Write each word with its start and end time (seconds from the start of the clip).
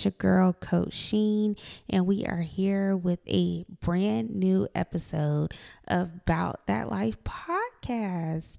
It's 0.00 0.06
your 0.06 0.12
girl, 0.12 0.54
Coach 0.54 0.94
Sheen, 0.94 1.56
and 1.90 2.06
we 2.06 2.24
are 2.24 2.40
here 2.40 2.96
with 2.96 3.18
a 3.28 3.66
brand 3.82 4.34
new 4.34 4.66
episode 4.74 5.52
of 5.88 6.24
Bout 6.24 6.66
That 6.68 6.90
Life 6.90 7.18
podcast. 7.22 8.56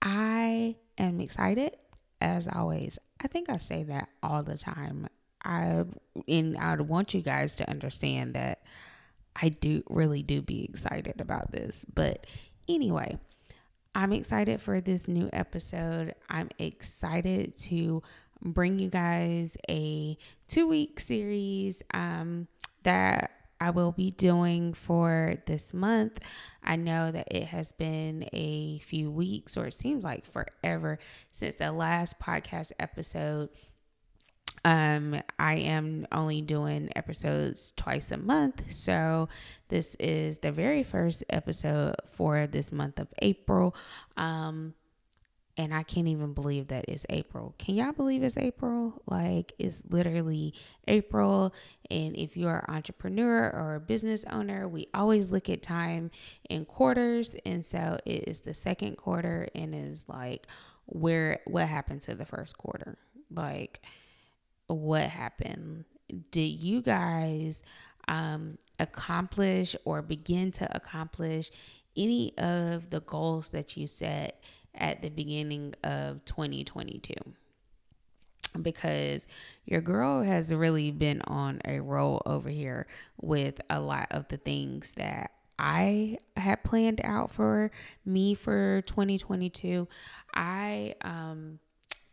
I 0.00 0.76
am 0.96 1.20
excited, 1.20 1.76
as 2.20 2.46
always. 2.46 2.96
I 3.20 3.26
think 3.26 3.50
I 3.50 3.58
say 3.58 3.82
that 3.82 4.08
all 4.22 4.44
the 4.44 4.56
time. 4.56 5.08
I 5.44 5.82
and 6.28 6.56
I 6.56 6.76
want 6.76 7.12
you 7.12 7.22
guys 7.22 7.56
to 7.56 7.68
understand 7.68 8.34
that 8.34 8.62
I 9.34 9.48
do 9.48 9.82
really 9.90 10.22
do 10.22 10.42
be 10.42 10.62
excited 10.62 11.20
about 11.20 11.50
this. 11.50 11.84
But 11.92 12.24
anyway, 12.68 13.18
I'm 13.96 14.12
excited 14.12 14.60
for 14.60 14.80
this 14.80 15.08
new 15.08 15.28
episode. 15.32 16.14
I'm 16.30 16.50
excited 16.60 17.56
to 17.62 18.04
bring 18.42 18.78
you 18.78 18.88
guys 18.88 19.56
a 19.68 20.16
two 20.46 20.68
week 20.68 21.00
series 21.00 21.82
um, 21.92 22.48
that 22.82 23.32
I 23.60 23.70
will 23.70 23.92
be 23.92 24.12
doing 24.12 24.72
for 24.72 25.34
this 25.46 25.74
month. 25.74 26.20
I 26.62 26.76
know 26.76 27.10
that 27.10 27.28
it 27.30 27.44
has 27.44 27.72
been 27.72 28.28
a 28.32 28.78
few 28.78 29.10
weeks, 29.10 29.56
or 29.56 29.66
it 29.66 29.74
seems 29.74 30.04
like 30.04 30.24
forever 30.26 30.98
since 31.32 31.56
the 31.56 31.72
last 31.72 32.20
podcast 32.20 32.72
episode 32.78 33.48
um, 34.64 35.20
I 35.38 35.54
am 35.54 36.06
only 36.12 36.42
doing 36.42 36.90
episodes 36.96 37.72
twice 37.76 38.10
a 38.10 38.16
month. 38.16 38.72
So 38.72 39.28
this 39.68 39.94
is 39.96 40.40
the 40.40 40.52
very 40.52 40.82
first 40.82 41.24
episode 41.30 41.96
for 42.12 42.46
this 42.46 42.72
month 42.72 42.98
of 42.98 43.08
April. 43.20 43.74
Um, 44.16 44.74
and 45.58 45.74
I 45.74 45.82
can't 45.82 46.06
even 46.06 46.34
believe 46.34 46.68
that 46.68 46.84
it's 46.86 47.04
April. 47.10 47.52
Can 47.58 47.74
y'all 47.74 47.92
believe 47.92 48.22
it's 48.22 48.38
April? 48.38 49.02
Like 49.06 49.52
it's 49.58 49.84
literally 49.90 50.54
April. 50.86 51.52
And 51.90 52.16
if 52.16 52.36
you're 52.36 52.64
an 52.68 52.74
entrepreneur 52.74 53.50
or 53.50 53.74
a 53.74 53.80
business 53.80 54.24
owner, 54.30 54.68
we 54.68 54.86
always 54.94 55.32
look 55.32 55.48
at 55.48 55.60
time 55.60 56.12
in 56.48 56.64
quarters. 56.64 57.34
And 57.44 57.64
so 57.64 57.98
it 58.06 58.28
is 58.28 58.42
the 58.42 58.54
second 58.54 58.98
quarter 58.98 59.48
and 59.52 59.74
is 59.74 60.08
like 60.08 60.46
where 60.86 61.40
what 61.44 61.66
happened 61.66 62.02
to 62.02 62.14
the 62.14 62.24
first 62.24 62.56
quarter. 62.56 62.96
Like 63.28 63.82
what 64.68 65.02
happened. 65.02 65.86
Did 66.30 66.62
you 66.62 66.82
guys 66.82 67.64
um, 68.06 68.58
accomplish 68.78 69.74
or 69.84 70.02
begin 70.02 70.52
to 70.52 70.76
accomplish 70.76 71.50
any 71.96 72.32
of 72.38 72.90
the 72.90 73.00
goals 73.00 73.50
that 73.50 73.76
you 73.76 73.88
set 73.88 74.40
at 74.74 75.02
the 75.02 75.10
beginning 75.10 75.74
of 75.84 76.24
2022? 76.24 77.14
Because 78.62 79.26
your 79.64 79.80
girl 79.80 80.22
has 80.22 80.52
really 80.52 80.90
been 80.90 81.22
on 81.22 81.60
a 81.64 81.80
roll 81.80 82.22
over 82.24 82.48
here 82.48 82.86
with 83.20 83.60
a 83.68 83.80
lot 83.80 84.08
of 84.10 84.26
the 84.28 84.38
things 84.38 84.92
that 84.96 85.32
I 85.58 86.18
had 86.36 86.62
planned 86.62 87.00
out 87.02 87.30
for 87.30 87.70
me 88.04 88.34
for 88.34 88.82
2022. 88.86 89.88
I 90.34 90.94
um 91.02 91.58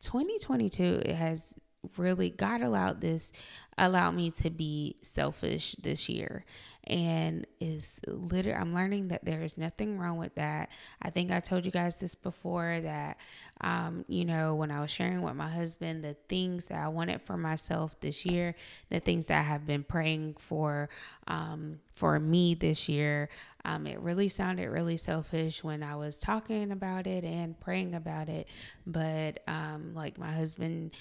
2022 0.01 1.01
it 1.05 1.16
has 1.16 1.55
really 1.97 2.29
God 2.29 2.62
allowed 2.62 3.01
this 3.01 3.31
allowed 3.78 4.12
me 4.12 4.31
to 4.31 4.50
be 4.50 4.96
selfish 5.01 5.75
this 5.81 6.07
year 6.07 6.46
and 6.85 7.46
is 7.59 8.00
literally 8.07 8.57
I'm 8.57 8.73
learning 8.73 9.09
that 9.09 9.25
there 9.25 9.41
is 9.41 9.57
nothing 9.57 9.97
wrong 9.97 10.18
with 10.18 10.35
that. 10.35 10.69
I 11.01 11.09
think 11.09 11.31
I 11.31 11.40
told 11.40 11.66
you 11.66 11.72
guys 11.72 12.00
this 12.00 12.16
before 12.16 12.79
that 12.81 13.18
um, 13.62 14.03
you 14.07 14.25
know, 14.25 14.53
when 14.56 14.69
I 14.69 14.81
was 14.81 14.91
sharing 14.91 15.22
with 15.22 15.35
my 15.35 15.47
husband 15.47 16.03
the 16.03 16.16
things 16.28 16.68
that 16.68 16.84
I 16.84 16.88
wanted 16.90 17.22
for 17.22 17.38
myself 17.38 18.00
this 18.02 18.25
year, 18.25 18.53
the 18.90 19.00
things 19.00 19.28
that 19.28 19.40
I 19.40 19.44
have 19.44 19.66
been 19.66 19.84
praying 19.84 20.35
for 20.40 20.90
um, 21.28 21.79
for 21.94 22.19
me 22.19 22.53
this 22.53 22.90
year, 22.90 23.29
um, 23.63 23.88
it 23.88 24.00
really 24.00 24.28
sounded 24.28 24.69
really 24.69 24.97
selfish 24.97 25.63
when 25.63 25.81
I 25.81 25.96
was 25.96 26.19
talking 26.19 26.72
about 26.72 27.07
it 27.07 27.23
and 27.23 27.59
praying 27.59 27.96
about 27.96 28.28
it. 28.28 28.47
But 28.85 29.40
um, 29.47 29.94
like 29.96 30.17
my 30.17 30.31
husband 30.31 30.91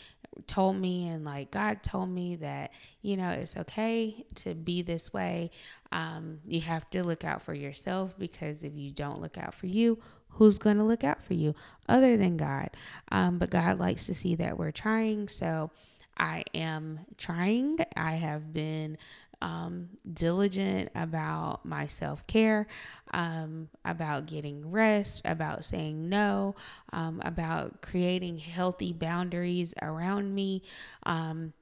told 0.47 0.77
me 0.77 1.09
and 1.09 1.25
like 1.25 1.51
God 1.51 1.83
told 1.83 2.09
me 2.09 2.37
that, 2.37 2.73
you 3.03 3.17
know, 3.17 3.31
it's 3.31 3.57
okay 3.57 4.25
to 4.37 4.55
be 4.55 4.83
this 4.83 5.13
way. 5.13 5.51
Um, 5.93 6.41
you 6.47 6.61
have 6.63 6.89
to 6.91 7.05
look 7.05 7.25
out 7.25 7.43
for 7.43 7.55
yourself 7.55 8.15
because 8.19 8.65
if 8.65 8.73
you 8.75 8.91
don't 8.91 9.21
look 9.21 9.39
out 9.39 9.55
for 9.55 9.67
you, 9.67 9.99
who's 10.31 10.59
going 10.59 10.77
to 10.77 10.85
look 10.85 11.05
out 11.05 11.23
for 11.23 11.35
you 11.35 11.55
other 11.89 12.17
than 12.17 12.37
God? 12.37 12.71
Um, 13.11 13.39
but 13.39 13.51
God 13.51 13.79
likes 13.79 14.07
to 14.07 14.15
see 14.15 14.35
that 14.37 14.59
we're 14.59 14.73
trying. 14.73 15.29
So 15.29 15.71
I 16.17 16.45
am 16.55 17.01
trying. 17.19 17.79
I 17.97 18.13
have 18.13 18.53
been 18.53 18.99
um, 19.43 19.89
diligent 20.13 20.91
about 20.95 21.65
my 21.65 21.87
self 21.87 22.27
care, 22.27 22.67
um, 23.13 23.69
about 23.85 24.27
getting 24.27 24.71
rest, 24.71 25.23
about 25.25 25.65
saying 25.65 26.09
no, 26.09 26.55
um, 26.93 27.21
about 27.25 27.83
creating 27.83 28.39
healthy 28.39 28.93
boundaries 28.93 29.75
around 29.83 30.35
me. 30.35 30.63
Um, 31.05 31.53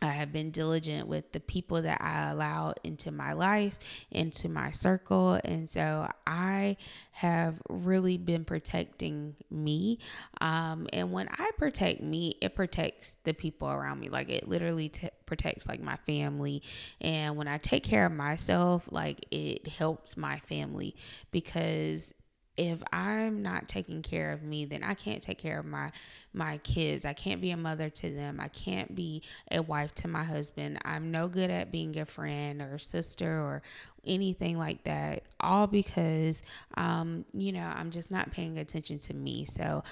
I 0.00 0.12
have 0.12 0.32
been 0.32 0.50
diligent 0.50 1.08
with 1.08 1.32
the 1.32 1.40
people 1.40 1.82
that 1.82 2.00
I 2.00 2.30
allow 2.30 2.74
into 2.84 3.10
my 3.10 3.32
life, 3.32 3.76
into 4.10 4.48
my 4.48 4.70
circle. 4.70 5.40
And 5.44 5.68
so 5.68 6.08
I 6.26 6.76
have 7.12 7.60
really 7.68 8.16
been 8.16 8.44
protecting 8.44 9.34
me. 9.50 9.98
Um, 10.40 10.86
and 10.92 11.10
when 11.10 11.28
I 11.30 11.50
protect 11.58 12.00
me, 12.00 12.36
it 12.40 12.54
protects 12.54 13.16
the 13.24 13.32
people 13.32 13.68
around 13.68 13.98
me. 13.98 14.08
Like 14.08 14.28
it 14.28 14.48
literally 14.48 14.88
t- 14.88 15.08
protects 15.26 15.66
like 15.66 15.80
my 15.80 15.96
family. 16.06 16.62
And 17.00 17.36
when 17.36 17.48
I 17.48 17.58
take 17.58 17.82
care 17.82 18.06
of 18.06 18.12
myself, 18.12 18.88
like 18.92 19.26
it 19.32 19.66
helps 19.66 20.16
my 20.16 20.38
family 20.40 20.94
because 21.32 22.14
if 22.58 22.82
I'm 22.92 23.40
not 23.40 23.68
taking 23.68 24.02
care 24.02 24.32
of 24.32 24.42
me, 24.42 24.64
then 24.64 24.82
I 24.82 24.94
can't 24.94 25.22
take 25.22 25.38
care 25.38 25.60
of 25.60 25.64
my 25.64 25.92
my 26.34 26.58
kids. 26.58 27.04
I 27.04 27.12
can't 27.12 27.40
be 27.40 27.52
a 27.52 27.56
mother 27.56 27.88
to 27.88 28.10
them. 28.10 28.40
I 28.40 28.48
can't 28.48 28.94
be 28.96 29.22
a 29.52 29.62
wife 29.62 29.94
to 29.96 30.08
my 30.08 30.24
husband. 30.24 30.80
I'm 30.84 31.12
no 31.12 31.28
good 31.28 31.50
at 31.50 31.70
being 31.70 31.96
a 31.98 32.04
friend 32.04 32.60
or 32.60 32.76
sister 32.78 33.30
or 33.30 33.62
anything 34.04 34.58
like 34.58 34.82
that. 34.84 35.22
All 35.38 35.68
because 35.68 36.42
um, 36.76 37.24
you 37.32 37.52
know, 37.52 37.72
I'm 37.76 37.92
just 37.92 38.10
not 38.10 38.32
paying 38.32 38.58
attention 38.58 38.98
to 39.00 39.14
me. 39.14 39.44
So 39.44 39.84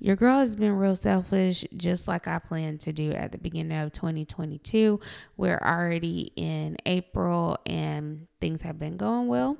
your 0.00 0.16
girl 0.16 0.40
has 0.40 0.56
been 0.56 0.72
real 0.72 0.96
selfish, 0.96 1.64
just 1.76 2.08
like 2.08 2.26
I 2.26 2.40
planned 2.40 2.80
to 2.80 2.92
do 2.92 3.12
at 3.12 3.30
the 3.30 3.38
beginning 3.38 3.78
of 3.78 3.92
2022. 3.92 4.98
We're 5.36 5.60
already 5.64 6.32
in 6.34 6.78
April 6.84 7.58
and 7.64 8.26
things 8.40 8.62
have 8.62 8.80
been 8.80 8.96
going 8.96 9.28
well. 9.28 9.56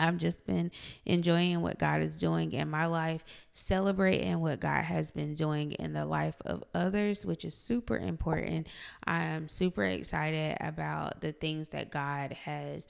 I've 0.00 0.16
just 0.16 0.46
been 0.46 0.70
enjoying 1.04 1.60
what 1.60 1.78
God 1.78 2.00
is 2.00 2.18
doing 2.18 2.52
in 2.52 2.70
my 2.70 2.86
life, 2.86 3.22
celebrating 3.52 4.40
what 4.40 4.60
God 4.60 4.82
has 4.82 5.10
been 5.10 5.34
doing 5.34 5.72
in 5.72 5.92
the 5.92 6.06
life 6.06 6.40
of 6.46 6.64
others, 6.74 7.26
which 7.26 7.44
is 7.44 7.54
super 7.54 7.96
important. 7.96 8.66
I 9.04 9.24
am 9.24 9.48
super 9.48 9.84
excited 9.84 10.56
about 10.60 11.20
the 11.20 11.32
things 11.32 11.68
that 11.70 11.90
God 11.90 12.32
has 12.44 12.88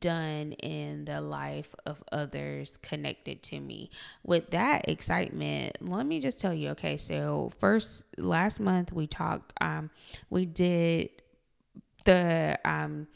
done 0.00 0.52
in 0.52 1.04
the 1.04 1.20
life 1.20 1.74
of 1.84 2.02
others 2.12 2.76
connected 2.78 3.42
to 3.44 3.60
me. 3.60 3.90
With 4.22 4.50
that 4.50 4.88
excitement, 4.88 5.78
let 5.80 6.06
me 6.06 6.20
just 6.20 6.40
tell 6.40 6.54
you 6.54 6.70
okay, 6.70 6.96
so 6.96 7.52
first 7.58 8.06
last 8.18 8.60
month 8.60 8.92
we 8.92 9.06
talked, 9.06 9.52
um, 9.60 9.90
we 10.30 10.46
did 10.46 11.10
the 12.04 12.58
um 12.64 13.06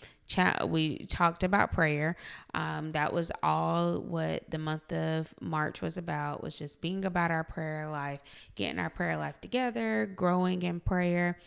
we 0.66 0.98
talked 1.06 1.42
about 1.42 1.72
prayer 1.72 2.16
um, 2.54 2.92
that 2.92 3.12
was 3.12 3.32
all 3.42 3.98
what 4.00 4.48
the 4.50 4.58
month 4.58 4.92
of 4.92 5.32
march 5.40 5.80
was 5.80 5.96
about 5.96 6.42
was 6.42 6.56
just 6.56 6.80
being 6.80 7.04
about 7.04 7.30
our 7.30 7.44
prayer 7.44 7.88
life 7.88 8.20
getting 8.54 8.78
our 8.78 8.90
prayer 8.90 9.16
life 9.16 9.40
together 9.40 10.10
growing 10.16 10.62
in 10.62 10.80
prayer 10.80 11.38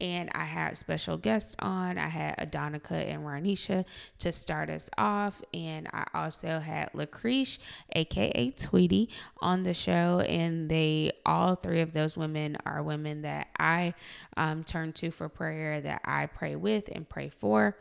and 0.00 0.30
I 0.34 0.44
had 0.44 0.76
special 0.76 1.16
guests 1.16 1.54
on. 1.58 1.98
I 1.98 2.08
had 2.08 2.36
Adonica 2.38 2.92
and 2.92 3.22
Ranisha 3.22 3.84
to 4.20 4.32
start 4.32 4.70
us 4.70 4.88
off, 4.96 5.42
and 5.52 5.88
I 5.92 6.06
also 6.14 6.58
had 6.58 6.90
Lucretia, 6.94 7.60
aka 7.94 8.50
Tweety, 8.52 9.10
on 9.40 9.62
the 9.62 9.74
show. 9.74 10.20
And 10.20 10.70
they, 10.70 11.12
all 11.26 11.54
three 11.54 11.80
of 11.80 11.92
those 11.92 12.16
women, 12.16 12.56
are 12.64 12.82
women 12.82 13.22
that 13.22 13.48
I 13.58 13.94
um, 14.36 14.64
turn 14.64 14.92
to 14.94 15.10
for 15.10 15.28
prayer, 15.28 15.80
that 15.82 16.00
I 16.04 16.26
pray 16.26 16.56
with 16.56 16.88
and 16.90 17.08
pray 17.08 17.28
for 17.28 17.76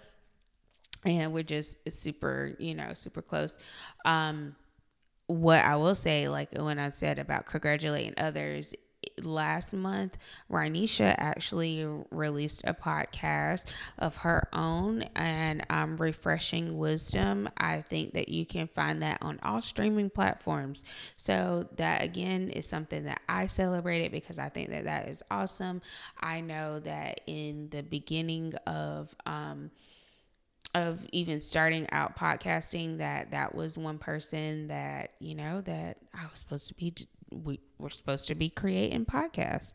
and 1.06 1.34
we're 1.34 1.44
just 1.44 1.78
super, 1.92 2.56
you 2.60 2.76
know, 2.76 2.94
super 2.94 3.22
close. 3.22 3.58
Um, 4.06 4.56
what 5.28 5.64
I 5.64 5.76
will 5.76 5.96
say, 5.96 6.28
like 6.28 6.58
when 6.58 6.80
I 6.80 6.90
said 6.90 7.20
about 7.20 7.46
congratulating 7.46 8.16
others, 8.18 8.74
last 9.24 9.74
month, 9.74 10.18
Rhanisha 10.52 11.16
actually 11.18 11.86
released 12.12 12.62
a 12.66 12.74
podcast 12.74 13.68
of 13.98 14.18
her 14.18 14.48
own 14.54 15.04
and 15.16 15.66
um, 15.70 15.98
Refreshing 15.98 16.78
Wisdom. 16.78 17.50
I 17.58 17.82
think 17.82 18.14
that 18.14 18.30
you 18.30 18.46
can 18.46 18.68
find 18.68 19.02
that 19.02 19.20
on 19.22 19.40
all 19.44 19.62
streaming 19.62 20.10
platforms. 20.10 20.84
So, 21.16 21.68
that 21.78 22.04
again 22.04 22.50
is 22.50 22.68
something 22.68 23.06
that 23.06 23.22
I 23.30 23.48
celebrated 23.48 24.12
because 24.12 24.40
I 24.40 24.50
think 24.50 24.70
that 24.72 24.86
that 24.86 25.08
is 25.08 25.24
awesome. 25.32 25.82
I 26.20 26.42
know 26.42 26.80
that 26.80 27.22
in 27.28 27.70
the 27.70 27.84
beginning 27.84 28.54
of, 28.66 29.14
um, 29.26 29.72
of 30.76 31.06
even 31.12 31.42
starting 31.42 31.88
out 31.92 32.16
podcasting 32.18 33.00
that 33.00 33.32
that 33.32 33.56
was 33.56 33.78
one 33.78 33.98
person 33.98 34.68
that 34.68 35.14
you 35.20 35.34
know 35.34 35.62
that 35.62 35.98
I 36.14 36.24
was 36.30 36.40
supposed 36.40 36.68
to 36.68 36.74
be 36.76 36.94
we 37.32 37.60
were 37.78 37.90
supposed 37.90 38.28
to 38.28 38.36
be 38.36 38.50
creating 38.50 39.06
podcasts. 39.06 39.74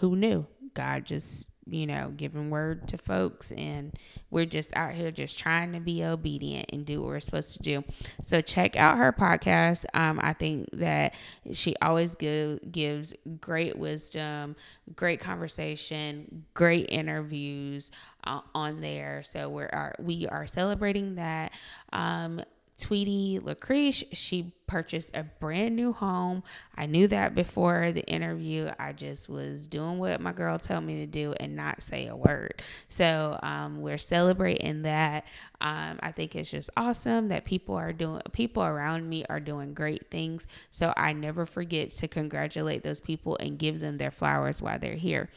Who 0.00 0.16
knew? 0.16 0.46
God 0.74 1.04
just, 1.04 1.49
you 1.66 1.86
know, 1.86 2.12
giving 2.16 2.50
word 2.50 2.88
to 2.88 2.98
folks 2.98 3.52
and 3.52 3.92
we're 4.30 4.46
just 4.46 4.74
out 4.76 4.92
here 4.92 5.10
just 5.10 5.38
trying 5.38 5.72
to 5.72 5.80
be 5.80 6.04
obedient 6.04 6.66
and 6.72 6.84
do 6.84 7.00
what 7.00 7.08
we're 7.08 7.20
supposed 7.20 7.52
to 7.52 7.58
do. 7.62 7.84
So 8.22 8.40
check 8.40 8.76
out 8.76 8.98
her 8.98 9.12
podcast. 9.12 9.84
Um, 9.94 10.18
I 10.22 10.32
think 10.32 10.68
that 10.72 11.14
she 11.52 11.76
always 11.82 12.14
give, 12.14 12.60
gives 12.72 13.14
great 13.40 13.78
wisdom, 13.78 14.56
great 14.96 15.20
conversation, 15.20 16.44
great 16.54 16.86
interviews 16.90 17.90
uh, 18.24 18.40
on 18.54 18.80
there. 18.80 19.22
So 19.22 19.48
we're 19.48 19.70
are, 19.72 19.94
we 19.98 20.26
are 20.28 20.46
celebrating 20.46 21.16
that. 21.16 21.52
Um, 21.92 22.42
Tweety 22.80 23.38
Lucrece, 23.38 24.04
she 24.12 24.52
purchased 24.66 25.10
a 25.14 25.24
brand 25.24 25.76
new 25.76 25.92
home. 25.92 26.42
I 26.76 26.86
knew 26.86 27.08
that 27.08 27.34
before 27.34 27.92
the 27.92 28.04
interview. 28.06 28.70
I 28.78 28.92
just 28.92 29.28
was 29.28 29.66
doing 29.66 29.98
what 29.98 30.20
my 30.20 30.32
girl 30.32 30.58
told 30.58 30.84
me 30.84 30.96
to 30.98 31.06
do 31.06 31.34
and 31.38 31.56
not 31.56 31.82
say 31.82 32.06
a 32.06 32.16
word. 32.16 32.62
So 32.88 33.38
um, 33.42 33.80
we're 33.80 33.98
celebrating 33.98 34.82
that. 34.82 35.26
Um, 35.60 35.98
I 36.02 36.12
think 36.12 36.34
it's 36.36 36.50
just 36.50 36.70
awesome 36.76 37.28
that 37.28 37.44
people 37.44 37.74
are 37.74 37.92
doing, 37.92 38.22
people 38.32 38.62
around 38.62 39.08
me 39.08 39.24
are 39.28 39.40
doing 39.40 39.74
great 39.74 40.10
things. 40.10 40.46
So 40.70 40.94
I 40.96 41.12
never 41.12 41.46
forget 41.46 41.90
to 41.90 42.08
congratulate 42.08 42.82
those 42.82 43.00
people 43.00 43.36
and 43.38 43.58
give 43.58 43.80
them 43.80 43.98
their 43.98 44.10
flowers 44.12 44.62
while 44.62 44.78
they're 44.78 44.94
here. 44.94 45.28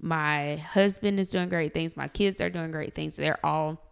My 0.00 0.56
husband 0.56 1.18
is 1.18 1.30
doing 1.30 1.48
great 1.48 1.74
things. 1.74 1.96
My 1.96 2.08
kids 2.08 2.40
are 2.40 2.50
doing 2.50 2.70
great 2.70 2.94
things. 2.94 3.16
They're 3.16 3.44
all 3.44 3.87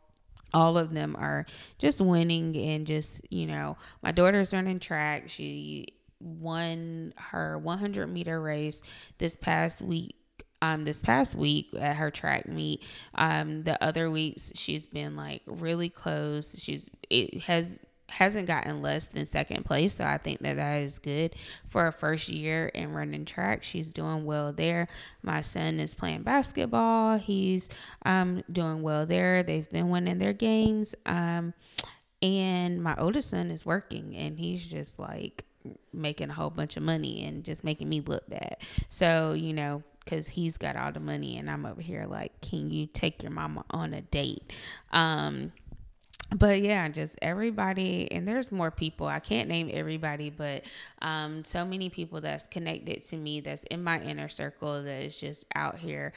all 0.56 0.78
of 0.78 0.94
them 0.94 1.14
are 1.18 1.44
just 1.78 2.00
winning 2.00 2.56
and 2.56 2.86
just 2.86 3.20
you 3.30 3.46
know 3.46 3.76
my 4.02 4.10
daughter's 4.10 4.54
running 4.54 4.80
track. 4.80 5.28
She 5.28 5.88
won 6.18 7.12
her 7.16 7.58
100 7.58 8.06
meter 8.06 8.40
race 8.40 8.82
this 9.18 9.36
past 9.36 9.82
week 9.82 10.16
um 10.62 10.84
this 10.84 10.98
past 10.98 11.34
week 11.34 11.68
at 11.78 11.96
her 11.96 12.10
track 12.10 12.48
meet. 12.48 12.82
Um 13.14 13.64
the 13.64 13.82
other 13.84 14.10
weeks 14.10 14.50
she's 14.54 14.86
been 14.86 15.14
like 15.14 15.42
really 15.46 15.90
close. 15.90 16.58
She's 16.58 16.90
it 17.10 17.42
has 17.42 17.78
hasn't 18.08 18.46
gotten 18.46 18.82
less 18.82 19.08
than 19.08 19.26
second 19.26 19.64
place. 19.64 19.94
So 19.94 20.04
I 20.04 20.18
think 20.18 20.40
that 20.40 20.56
that 20.56 20.82
is 20.82 20.98
good 20.98 21.34
for 21.68 21.82
her 21.82 21.92
first 21.92 22.28
year 22.28 22.66
in 22.66 22.92
running 22.92 23.24
track. 23.24 23.62
She's 23.62 23.92
doing 23.92 24.24
well 24.24 24.52
there. 24.52 24.88
My 25.22 25.40
son 25.40 25.80
is 25.80 25.94
playing 25.94 26.22
basketball. 26.22 27.18
He's 27.18 27.68
um, 28.04 28.42
doing 28.50 28.82
well 28.82 29.06
there. 29.06 29.42
They've 29.42 29.68
been 29.70 29.88
winning 29.88 30.18
their 30.18 30.32
games. 30.32 30.94
Um, 31.04 31.52
and 32.22 32.82
my 32.82 32.96
oldest 32.96 33.30
son 33.30 33.50
is 33.50 33.66
working 33.66 34.16
and 34.16 34.38
he's 34.38 34.66
just 34.66 34.98
like 34.98 35.44
making 35.92 36.30
a 36.30 36.32
whole 36.32 36.50
bunch 36.50 36.76
of 36.76 36.82
money 36.82 37.24
and 37.24 37.44
just 37.44 37.64
making 37.64 37.88
me 37.88 38.00
look 38.00 38.28
bad. 38.28 38.56
So, 38.88 39.32
you 39.32 39.52
know, 39.52 39.82
because 40.04 40.28
he's 40.28 40.56
got 40.56 40.76
all 40.76 40.92
the 40.92 41.00
money 41.00 41.36
and 41.36 41.50
I'm 41.50 41.66
over 41.66 41.80
here 41.80 42.06
like, 42.08 42.40
can 42.40 42.70
you 42.70 42.86
take 42.86 43.22
your 43.22 43.32
mama 43.32 43.64
on 43.70 43.92
a 43.92 44.00
date? 44.00 44.52
Um, 44.92 45.52
but 46.34 46.61
yeah, 46.61 46.88
just 46.88 47.17
everybody, 47.23 48.11
and 48.11 48.26
there's 48.26 48.50
more 48.50 48.70
people. 48.70 49.06
I 49.06 49.20
can't 49.20 49.49
name 49.49 49.70
everybody, 49.73 50.31
but 50.31 50.64
um, 51.00 51.44
so 51.44 51.64
many 51.64 51.88
people 51.88 52.20
that's 52.20 52.46
connected 52.46 53.00
to 53.06 53.17
me, 53.17 53.40
that's 53.40 53.62
in 53.64 53.84
my 53.84 54.00
inner 54.00 54.28
circle, 54.28 54.82
that 54.82 55.02
is 55.05 55.17
just 55.17 55.46
out 55.55 55.78
here, 55.78 56.12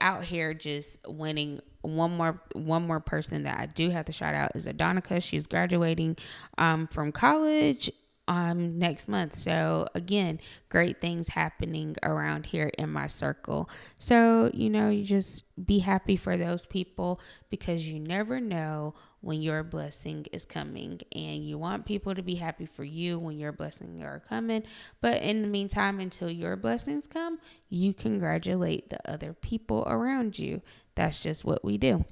out 0.00 0.24
here, 0.24 0.54
just 0.54 0.98
winning. 1.06 1.60
One 1.82 2.16
more, 2.16 2.42
one 2.54 2.86
more 2.86 3.00
person 3.00 3.44
that 3.44 3.58
I 3.58 3.66
do 3.66 3.88
have 3.90 4.06
to 4.06 4.12
shout 4.12 4.34
out 4.34 4.50
is 4.56 4.66
Adonica. 4.66 5.22
She's 5.22 5.46
graduating 5.46 6.16
um, 6.58 6.88
from 6.88 7.12
college 7.12 7.90
um 8.28 8.78
next 8.78 9.08
month. 9.08 9.34
So 9.34 9.88
again, 9.94 10.38
great 10.68 11.00
things 11.00 11.28
happening 11.28 11.96
around 12.02 12.46
here 12.46 12.70
in 12.78 12.90
my 12.90 13.06
circle. 13.06 13.68
So, 13.98 14.50
you 14.52 14.68
know, 14.70 14.90
you 14.90 15.02
just 15.02 15.44
be 15.66 15.78
happy 15.80 16.14
for 16.16 16.36
those 16.36 16.66
people 16.66 17.20
because 17.48 17.88
you 17.88 17.98
never 17.98 18.38
know 18.38 18.94
when 19.22 19.42
your 19.42 19.64
blessing 19.64 20.26
is 20.30 20.44
coming 20.44 21.00
and 21.12 21.42
you 21.42 21.58
want 21.58 21.86
people 21.86 22.14
to 22.14 22.22
be 22.22 22.36
happy 22.36 22.66
for 22.66 22.84
you 22.84 23.18
when 23.18 23.38
your 23.38 23.50
blessings 23.50 24.02
are 24.04 24.20
coming. 24.20 24.62
But 25.00 25.22
in 25.22 25.42
the 25.42 25.48
meantime, 25.48 25.98
until 25.98 26.30
your 26.30 26.54
blessings 26.56 27.06
come, 27.06 27.40
you 27.70 27.94
congratulate 27.94 28.90
the 28.90 29.10
other 29.10 29.32
people 29.32 29.84
around 29.88 30.38
you. 30.38 30.60
That's 30.94 31.20
just 31.20 31.44
what 31.44 31.64
we 31.64 31.78
do. 31.78 32.04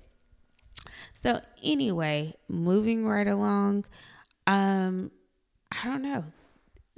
So 1.14 1.40
anyway, 1.62 2.34
moving 2.48 3.06
right 3.06 3.28
along, 3.28 3.84
um 4.46 5.10
I 5.72 5.84
don't 5.84 6.02
know. 6.02 6.24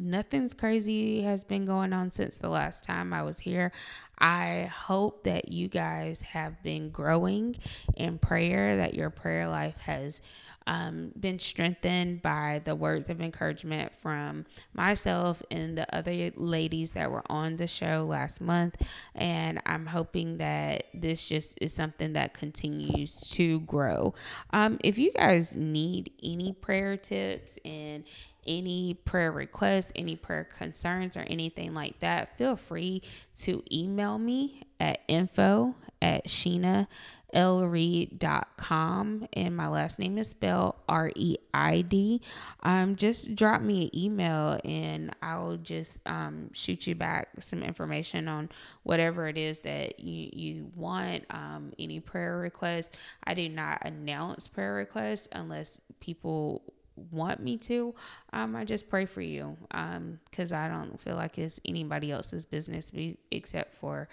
Nothing's 0.01 0.55
crazy 0.55 1.23
has 1.23 1.43
been 1.43 1.65
going 1.65 1.93
on 1.93 2.13
since 2.13 2.39
the 2.39 2.49
last 2.49 2.85
time 2.85 3.13
I 3.13 3.25
was 3.25 3.41
here. 3.41 3.73
I 4.17 4.71
hope 4.73 5.25
that 5.25 5.51
you 5.51 5.67
guys 5.69 6.21
have 6.21 6.63
been 6.63 6.91
growing 6.91 7.57
in 7.97 8.19
prayer, 8.19 8.77
that 8.77 8.95
your 8.95 9.11
prayer 9.11 9.49
life 9.49 9.77
has 9.79 10.21
um, 10.69 11.13
been 11.19 11.39
strengthened 11.39 12.21
by 12.21 12.61
the 12.65 12.77
words 12.77 13.09
of 13.09 13.21
encouragement 13.21 13.91
from 14.01 14.45
myself 14.75 15.43
and 15.51 15.77
the 15.77 15.93
other 15.97 16.31
ladies 16.37 16.93
that 16.93 17.11
were 17.11 17.25
on 17.31 17.57
the 17.57 17.67
show 17.67 18.07
last 18.09 18.41
month. 18.41 18.77
And 19.15 19.61
I'm 19.67 19.87
hoping 19.87 20.37
that 20.39 20.85
this 20.93 21.27
just 21.27 21.59
is 21.61 21.73
something 21.73 22.13
that 22.13 22.35
continues 22.35 23.19
to 23.31 23.61
grow. 23.61 24.15
Um, 24.53 24.79
if 24.85 24.99
you 24.99 25.11
guys 25.13 25.57
need 25.57 26.13
any 26.23 26.53
prayer 26.53 26.97
tips 26.99 27.59
and 27.65 28.05
any 28.49 28.95
prayer 28.95 29.31
requests, 29.31 29.93
any 29.95 30.17
prayer 30.17 30.45
concerns, 30.45 31.17
or 31.17 31.21
anything 31.21 31.75
like 31.75 32.01
that, 32.01 32.37
feel 32.37 32.57
free 32.57 33.03
to 33.37 33.63
email 33.71 34.19
me 34.19 34.65
at 34.81 35.03
info 35.07 35.75
at 36.03 36.27
Sheena 36.27 36.89
lreid.com 37.35 39.29
and 39.35 39.55
my 39.55 39.69
last 39.69 39.99
name 39.99 40.17
is 40.17 40.29
spelled 40.29 40.75
r-e-i-d 40.89 42.23
um, 42.63 42.97
just 42.97 43.35
drop 43.35 43.61
me 43.61 43.85
an 43.85 43.91
email 43.95 44.59
and 44.65 45.15
i'll 45.21 45.59
just 45.59 46.01
um, 46.07 46.49
shoot 46.55 46.87
you 46.87 46.95
back 46.95 47.29
some 47.39 47.63
information 47.63 48.29
on 48.29 48.49
whatever 48.85 49.29
it 49.29 49.37
is 49.37 49.61
that 49.61 50.01
you, 50.01 50.31
you 50.33 50.71
want 50.75 51.25
um, 51.31 51.73
any 51.79 52.01
prayer 52.01 52.39
requests. 52.39 52.93
I 53.25 53.35
do 53.35 53.49
not 53.49 53.83
announce 53.85 54.49
prayer 54.49 54.75
requests 54.75 55.29
unless 55.33 55.81
people 56.01 56.63
want 57.11 57.41
me 57.41 57.57
to, 57.59 57.95
um, 58.33 58.57
I 58.57 58.65
just 58.65 58.89
pray 58.89 59.07
for 59.07 59.21
you 59.21 59.57
because 59.71 60.53
um, 60.53 60.59
I 60.59 60.69
don't 60.69 61.01
feel 61.01 61.17
like 61.17 61.39
it's 61.39 61.61
anybody 61.65 62.11
else's 62.11 62.47
business 62.47 62.93
except 63.31 63.75
for 63.75 64.09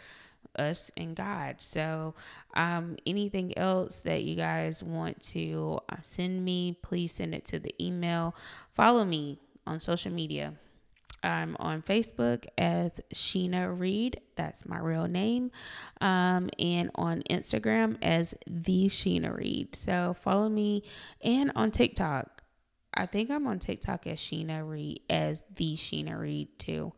us 0.58 0.92
and 0.98 1.16
God. 1.16 1.58
So, 1.60 2.14
um, 2.54 2.98
anything 3.06 3.58
else 3.58 4.02
that 4.02 4.24
you 4.24 4.36
guys 4.36 4.84
want 4.84 5.22
to 5.24 5.80
uh, 5.90 5.98
send 6.02 6.44
me, 6.44 6.78
please 6.82 7.14
send 7.14 7.34
it 7.34 7.46
to 7.46 7.60
the 7.60 7.74
email. 7.84 8.36
Follow 8.74 9.06
me 9.06 9.40
on 9.68 9.80
social 9.80 10.12
media. 10.12 10.54
I'm 11.24 11.58
on 11.60 11.82
Facebook 11.82 12.46
as 12.58 13.02
Sheena 13.14 13.78
Reid. 13.78 14.22
That's 14.36 14.66
my 14.68 14.78
real 14.78 15.08
name. 15.08 15.52
Um, 16.00 16.52
and 16.60 16.92
on 16.96 17.24
Instagram 17.30 17.98
as 18.02 18.36
the 18.46 18.88
Sheena 18.88 19.36
Reid. 19.36 19.76
So 19.76 20.16
follow 20.22 20.50
me 20.50 20.84
and 21.24 21.52
on 21.56 21.72
TikTok 21.72 22.35
I 22.96 23.06
think 23.06 23.30
I'm 23.30 23.48
on 23.48 23.60
TikTok 23.60 24.08
as 24.08 24.20
Sheena 24.20 24.68
Reid, 24.68 25.02
as 25.10 25.44
the 25.56 25.76
Sheena 25.76 26.20
Reid 26.20 26.48
too. 26.58 26.94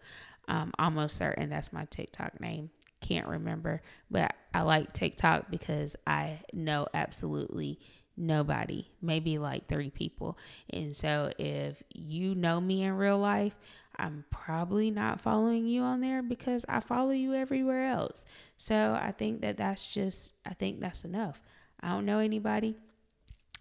Um, 0.47 0.71
almost 0.79 1.17
certain 1.17 1.49
that's 1.49 1.73
my 1.73 1.85
TikTok 1.85 2.39
name. 2.39 2.69
Can't 3.01 3.27
remember, 3.27 3.81
but 4.09 4.33
I 4.53 4.61
like 4.61 4.93
TikTok 4.93 5.51
because 5.51 5.95
I 6.05 6.39
know 6.53 6.87
absolutely 6.93 7.79
nobody, 8.17 8.87
maybe 9.01 9.37
like 9.37 9.67
three 9.67 9.91
people. 9.91 10.37
And 10.71 10.95
so 10.95 11.31
if 11.37 11.83
you 11.93 12.33
know 12.33 12.59
me 12.59 12.83
in 12.83 12.93
real 12.97 13.19
life, 13.19 13.55
I'm 13.95 14.25
probably 14.29 14.91
not 14.91 15.21
following 15.21 15.67
you 15.67 15.81
on 15.81 16.01
there 16.01 16.23
because 16.23 16.65
I 16.67 16.79
follow 16.79 17.11
you 17.11 17.33
everywhere 17.33 17.85
else. 17.85 18.25
So 18.57 18.97
I 18.99 19.11
think 19.11 19.41
that 19.41 19.57
that's 19.57 19.87
just, 19.87 20.33
I 20.45 20.53
think 20.53 20.79
that's 20.79 21.03
enough. 21.03 21.41
I 21.81 21.89
don't 21.89 22.05
know 22.05 22.19
anybody. 22.19 22.75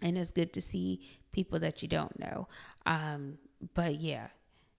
And 0.01 0.17
it's 0.17 0.31
good 0.31 0.53
to 0.53 0.61
see 0.61 1.01
people 1.31 1.59
that 1.59 1.81
you 1.81 1.87
don't 1.87 2.17
know. 2.19 2.47
Um, 2.85 3.37
but 3.73 3.95
yeah, 3.95 4.27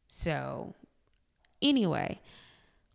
so 0.09 0.75
anyway, 1.63 2.21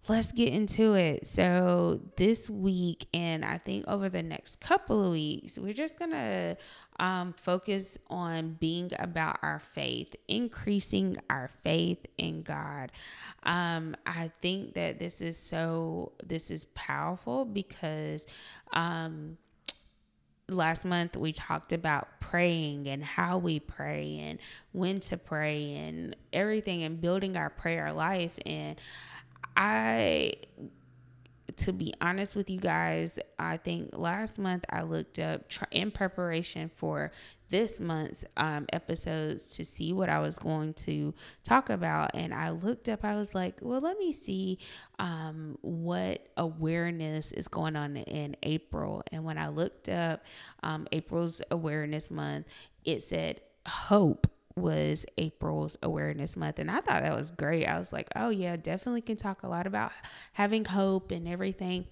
let's 0.08 0.32
get 0.32 0.54
into 0.54 0.94
it. 0.94 1.26
So, 1.26 2.02
this 2.18 2.50
week, 2.50 3.08
and 3.14 3.46
I 3.46 3.58
think 3.58 3.88
over 3.88 4.10
the 4.10 4.24
next 4.24 4.60
couple 4.60 5.04
of 5.04 5.12
weeks, 5.12 5.58
we're 5.58 5.74
just 5.74 5.98
to 6.12 6.58
um, 7.00 7.34
focus 7.34 7.98
on 8.10 8.58
being 8.60 8.92
about 9.00 9.40
our 9.42 9.60
faith, 9.60 10.16
increasing 10.28 11.18
our 11.30 11.50
faith 11.64 12.06
in 12.18 12.44
God. 12.44 12.92
Um, 13.44 13.96
I 14.06 14.32
think 14.42 14.74
that 14.74 15.00
this 15.00 15.22
is 15.22 15.38
so, 15.38 16.14
this 16.24 16.52
is 16.52 16.66
powerful 16.74 17.46
because. 17.46 18.28
Um, 18.74 19.38
last 20.50 20.86
month 20.86 21.16
we 21.16 21.32
talked 21.32 21.72
about 21.72 22.08
praying 22.20 22.88
and 22.88 23.04
how 23.04 23.38
we 23.38 23.60
pray 23.60 24.20
and 24.22 24.40
when 24.72 25.00
to 25.00 25.18
pray 25.18 25.76
and 25.76 26.16
everything 26.32 26.84
and 26.84 27.00
building 27.00 27.38
our 27.38 27.50
prayer 27.50 27.94
life. 27.94 28.38
And 28.46 28.80
I 29.56 30.34
to 31.58 31.74
be 31.74 31.94
honest 32.02 32.36
with 32.36 32.50
you 32.50 32.60
guys, 32.60 33.20
I 33.38 33.58
think 33.58 33.98
last 33.98 34.40
month 34.40 34.66
I 34.70 34.84
looked 34.84 35.20
up 35.20 35.44
in 35.72 35.92
preparation 35.92 36.72
for 36.74 37.12
this 37.50 37.80
month's 37.80 38.26
um, 38.38 38.66
episodes 38.74 39.56
to 39.58 39.66
see 39.66 39.94
what 39.94 40.10
I 40.10 40.20
was 40.20 40.40
going 40.40 40.74
to 40.76 41.14
talk 41.44 41.70
about. 41.70 42.12
And 42.14 42.34
I 42.34 42.52
looked 42.52 42.90
up, 42.90 43.04
I 43.04 43.16
was 43.16 43.36
like, 43.36 43.60
well, 43.62 43.82
let 43.82 43.98
me 44.00 44.12
see 44.12 44.58
um, 45.00 45.58
what 45.62 46.28
awareness 46.38 47.32
is 47.32 47.48
going 47.48 47.76
on 47.76 47.98
in 47.98 48.36
April. 48.44 49.04
And 49.12 49.24
when 49.24 49.38
I 49.38 49.50
looked 49.50 49.90
up 49.90 50.24
um, 50.64 50.88
April's 50.92 51.42
awareness 51.52 52.10
month, 52.10 52.48
it 52.86 53.04
said 53.04 53.42
hope 53.68 54.28
was 54.56 55.06
April's 55.18 55.78
awareness 55.82 56.36
month. 56.36 56.60
And 56.60 56.70
I 56.70 56.76
thought 56.82 57.04
that 57.04 57.16
was 57.16 57.32
great. 57.32 57.66
I 57.66 57.78
was 57.78 57.92
like, 57.92 58.10
oh, 58.16 58.30
yeah, 58.30 58.56
definitely 58.56 59.02
can 59.02 59.18
talk 59.18 59.44
a 59.44 59.48
lot 59.48 59.68
about 59.68 59.92
having 60.34 60.66
hope 60.66 61.12
and 61.12 61.28
everything. 61.28 61.86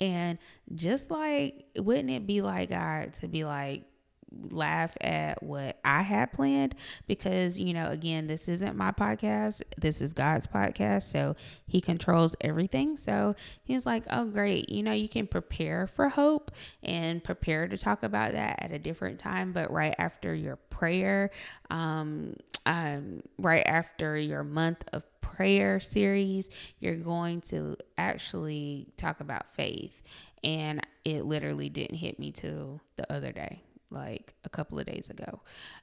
And 0.00 0.38
just 0.74 1.10
like, 1.10 1.66
wouldn't 1.76 2.10
it 2.10 2.26
be 2.26 2.42
like 2.42 2.70
God 2.70 3.14
to 3.14 3.28
be 3.28 3.44
like, 3.44 3.84
laugh 4.32 4.96
at 5.00 5.42
what 5.42 5.78
I 5.84 6.02
had 6.02 6.32
planned 6.32 6.74
because, 7.06 7.58
you 7.58 7.72
know, 7.72 7.90
again, 7.90 8.26
this 8.26 8.48
isn't 8.48 8.76
my 8.76 8.90
podcast. 8.92 9.62
This 9.76 10.00
is 10.00 10.12
God's 10.12 10.46
podcast. 10.46 11.04
So 11.04 11.36
he 11.66 11.80
controls 11.80 12.34
everything. 12.40 12.96
So 12.96 13.36
he's 13.62 13.86
like, 13.86 14.04
oh, 14.10 14.26
great. 14.26 14.68
You 14.68 14.82
know, 14.82 14.92
you 14.92 15.08
can 15.08 15.26
prepare 15.26 15.86
for 15.86 16.08
hope 16.08 16.50
and 16.82 17.22
prepare 17.22 17.68
to 17.68 17.76
talk 17.76 18.02
about 18.02 18.32
that 18.32 18.62
at 18.62 18.72
a 18.72 18.78
different 18.78 19.18
time. 19.18 19.52
But 19.52 19.70
right 19.70 19.94
after 19.98 20.34
your 20.34 20.56
prayer, 20.56 21.30
um, 21.70 22.36
um, 22.64 23.22
right 23.38 23.64
after 23.66 24.16
your 24.16 24.42
month 24.42 24.84
of 24.92 25.04
prayer 25.20 25.80
series, 25.80 26.50
you're 26.80 26.96
going 26.96 27.40
to 27.42 27.76
actually 27.96 28.88
talk 28.96 29.20
about 29.20 29.54
faith. 29.54 30.02
And 30.42 30.84
it 31.04 31.24
literally 31.24 31.68
didn't 31.68 31.96
hit 31.96 32.18
me 32.18 32.32
till 32.32 32.80
the 32.96 33.10
other 33.12 33.32
day 33.32 33.62
like 33.90 34.34
a 34.44 34.48
couple 34.48 34.78
of 34.78 34.86
days 34.86 35.10
ago. 35.10 35.40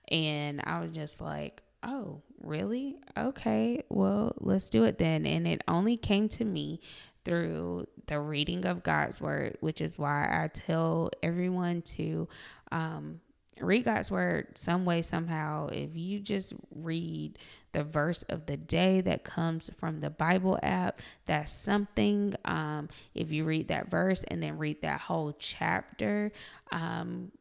And 0.09 0.61
I 0.63 0.81
was 0.81 0.91
just 0.91 1.21
like, 1.21 1.61
oh, 1.83 2.21
really? 2.41 2.97
Okay, 3.17 3.83
well, 3.89 4.33
let's 4.39 4.69
do 4.69 4.83
it 4.83 4.97
then. 4.97 5.25
And 5.25 5.47
it 5.47 5.63
only 5.67 5.97
came 5.97 6.29
to 6.29 6.45
me 6.45 6.79
through 7.25 7.87
the 8.07 8.19
reading 8.19 8.65
of 8.65 8.83
God's 8.83 9.21
word, 9.21 9.57
which 9.61 9.81
is 9.81 9.97
why 9.97 10.23
I 10.23 10.49
tell 10.49 11.09
everyone 11.21 11.81
to 11.83 12.27
um, 12.71 13.21
read 13.59 13.85
God's 13.85 14.11
word 14.11 14.57
some 14.57 14.85
way, 14.85 15.01
somehow. 15.01 15.67
If 15.67 15.95
you 15.95 16.19
just 16.19 16.53
read 16.73 17.39
the 17.71 17.83
verse 17.83 18.23
of 18.23 18.45
the 18.45 18.57
day 18.57 19.01
that 19.01 19.23
comes 19.23 19.69
from 19.77 19.99
the 19.99 20.09
Bible 20.09 20.59
app, 20.63 20.99
that's 21.25 21.53
something. 21.53 22.35
Um, 22.45 22.89
if 23.13 23.31
you 23.31 23.45
read 23.45 23.69
that 23.69 23.89
verse 23.89 24.23
and 24.23 24.41
then 24.41 24.57
read 24.57 24.81
that 24.81 24.99
whole 25.01 25.33
chapter, 25.37 26.31
um, 26.71 27.31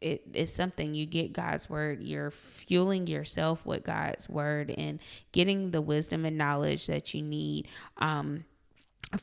it 0.00 0.22
is 0.34 0.52
something 0.52 0.94
you 0.94 1.06
get 1.06 1.32
God's 1.32 1.68
word. 1.68 2.02
You're 2.02 2.30
fueling 2.30 3.06
yourself 3.06 3.64
with 3.66 3.84
God's 3.84 4.28
word 4.28 4.74
and 4.76 4.98
getting 5.32 5.70
the 5.70 5.80
wisdom 5.80 6.24
and 6.24 6.38
knowledge 6.38 6.86
that 6.86 7.14
you 7.14 7.22
need. 7.22 7.68
Um, 7.98 8.44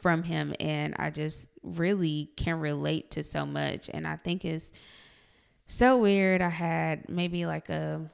from 0.01 0.23
him 0.23 0.53
and 0.59 0.95
I 0.99 1.11
just 1.11 1.51
really 1.63 2.29
can 2.35 2.59
relate 2.59 3.11
to 3.11 3.23
so 3.23 3.45
much 3.45 3.89
and 3.93 4.05
I 4.05 4.17
think 4.17 4.43
it's 4.43 4.73
so 5.67 5.97
weird 5.97 6.41
I 6.41 6.49
had 6.49 7.07
maybe 7.07 7.45
like 7.45 7.69
a 7.69 8.09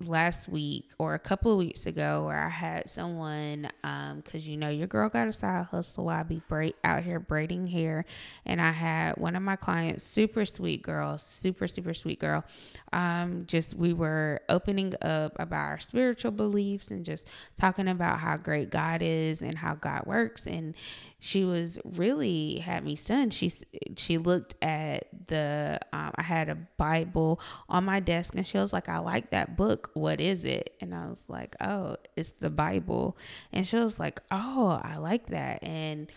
last 0.00 0.48
week 0.48 0.90
or 0.98 1.14
a 1.14 1.18
couple 1.18 1.50
of 1.50 1.58
weeks 1.58 1.86
ago 1.86 2.24
where 2.26 2.38
I 2.38 2.48
had 2.48 2.88
someone, 2.88 3.68
um, 3.82 4.22
cause 4.22 4.46
you 4.46 4.56
know, 4.56 4.68
your 4.68 4.86
girl 4.86 5.08
got 5.08 5.26
a 5.26 5.32
side 5.32 5.66
hustle 5.66 6.08
I 6.08 6.22
be 6.22 6.40
braid 6.48 6.74
out 6.84 7.02
here 7.02 7.18
braiding 7.18 7.66
hair. 7.66 8.04
And 8.46 8.60
I 8.60 8.70
had 8.70 9.16
one 9.16 9.34
of 9.34 9.42
my 9.42 9.56
clients, 9.56 10.04
super 10.04 10.44
sweet 10.44 10.82
girl, 10.82 11.18
super, 11.18 11.66
super 11.66 11.94
sweet 11.94 12.20
girl. 12.20 12.44
Um, 12.92 13.44
just, 13.46 13.74
we 13.74 13.92
were 13.92 14.40
opening 14.48 14.94
up 15.02 15.38
about 15.38 15.58
our 15.58 15.80
spiritual 15.80 16.30
beliefs 16.30 16.90
and 16.90 17.04
just 17.04 17.28
talking 17.56 17.88
about 17.88 18.20
how 18.20 18.36
great 18.36 18.70
God 18.70 19.02
is 19.02 19.42
and 19.42 19.56
how 19.56 19.74
God 19.74 20.06
works. 20.06 20.46
And 20.46 20.74
she 21.20 21.44
was 21.44 21.78
really 21.84 22.58
had 22.58 22.84
me 22.84 22.94
stunned. 22.94 23.34
She, 23.34 23.50
she 23.96 24.18
looked 24.18 24.54
at 24.62 25.08
the, 25.26 25.80
um, 25.92 26.12
I 26.14 26.22
had 26.22 26.48
a 26.48 26.54
Bible 26.76 27.40
on 27.68 27.84
my 27.84 28.00
desk 28.00 28.34
and 28.34 28.46
she 28.46 28.58
was 28.58 28.72
like, 28.72 28.88
I 28.88 28.98
like 28.98 29.30
that 29.30 29.56
book 29.56 29.90
what 29.94 30.20
is 30.20 30.44
it? 30.44 30.74
And 30.80 30.94
I 30.94 31.06
was 31.06 31.24
like, 31.28 31.56
oh, 31.60 31.96
it's 32.16 32.30
the 32.30 32.50
Bible. 32.50 33.16
And 33.52 33.66
she 33.66 33.76
was 33.76 33.98
like, 33.98 34.20
oh, 34.30 34.80
I 34.82 34.98
like 34.98 35.26
that. 35.28 35.62
And 35.62 36.10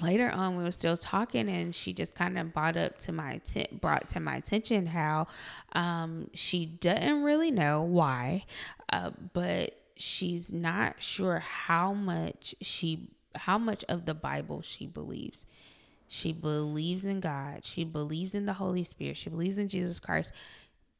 later 0.00 0.30
on 0.30 0.56
we 0.56 0.62
were 0.62 0.70
still 0.70 0.96
talking 0.96 1.48
and 1.48 1.74
she 1.74 1.92
just 1.92 2.14
kind 2.14 2.38
of 2.38 2.54
brought 2.54 2.76
up 2.76 2.98
to 2.98 3.12
my 3.12 3.38
t- 3.44 3.66
brought 3.72 4.08
to 4.08 4.20
my 4.20 4.36
attention 4.36 4.86
how 4.86 5.26
um, 5.72 6.28
she 6.32 6.66
doesn't 6.66 7.22
really 7.22 7.50
know 7.50 7.82
why 7.82 8.44
uh, 8.92 9.10
but 9.32 9.76
she's 9.96 10.52
not 10.52 11.02
sure 11.02 11.40
how 11.40 11.92
much 11.92 12.54
she 12.60 13.08
how 13.34 13.58
much 13.58 13.84
of 13.88 14.06
the 14.06 14.14
bible 14.14 14.62
she 14.62 14.86
believes. 14.86 15.46
She 16.08 16.32
believes 16.32 17.06
in 17.06 17.20
god. 17.20 17.64
She 17.64 17.84
believes 17.84 18.34
in 18.34 18.44
the 18.44 18.52
holy 18.54 18.84
spirit. 18.84 19.16
She 19.16 19.30
believes 19.30 19.58
in 19.58 19.68
jesus 19.68 19.98
christ. 19.98 20.32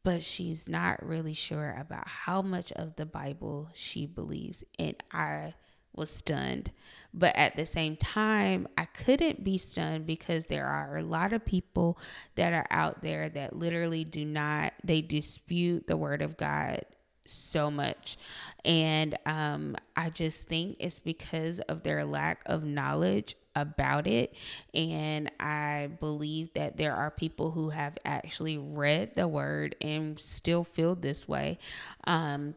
But 0.04 0.22
she's 0.22 0.68
not 0.68 1.04
really 1.06 1.34
sure 1.34 1.76
about 1.78 2.08
how 2.08 2.42
much 2.42 2.72
of 2.72 2.96
the 2.96 3.06
Bible 3.06 3.68
she 3.72 4.04
believes. 4.04 4.64
And 4.76 4.96
I 5.12 5.54
was 5.94 6.10
stunned. 6.10 6.72
But 7.14 7.36
at 7.36 7.56
the 7.56 7.66
same 7.66 7.96
time, 7.96 8.66
I 8.76 8.86
couldn't 8.86 9.44
be 9.44 9.58
stunned 9.58 10.06
because 10.06 10.46
there 10.46 10.66
are 10.66 10.96
a 10.96 11.02
lot 11.02 11.32
of 11.32 11.44
people 11.44 11.98
that 12.34 12.52
are 12.52 12.66
out 12.70 13.02
there 13.02 13.28
that 13.28 13.56
literally 13.56 14.04
do 14.04 14.24
not, 14.24 14.72
they 14.82 15.02
dispute 15.02 15.86
the 15.86 15.96
word 15.96 16.22
of 16.22 16.36
God 16.36 16.84
so 17.26 17.70
much. 17.70 18.16
And 18.64 19.16
um, 19.26 19.76
I 19.96 20.10
just 20.10 20.48
think 20.48 20.76
it's 20.80 20.98
because 20.98 21.60
of 21.60 21.82
their 21.82 22.04
lack 22.04 22.42
of 22.46 22.64
knowledge 22.64 23.36
about 23.54 24.06
it. 24.06 24.34
And 24.74 25.30
I 25.38 25.90
believe 26.00 26.52
that 26.54 26.76
there 26.76 26.94
are 26.94 27.10
people 27.10 27.50
who 27.50 27.70
have 27.70 27.98
actually 28.04 28.58
read 28.58 29.14
the 29.14 29.28
word 29.28 29.76
and 29.80 30.18
still 30.18 30.64
feel 30.64 30.94
this 30.94 31.28
way. 31.28 31.58
Um, 32.04 32.54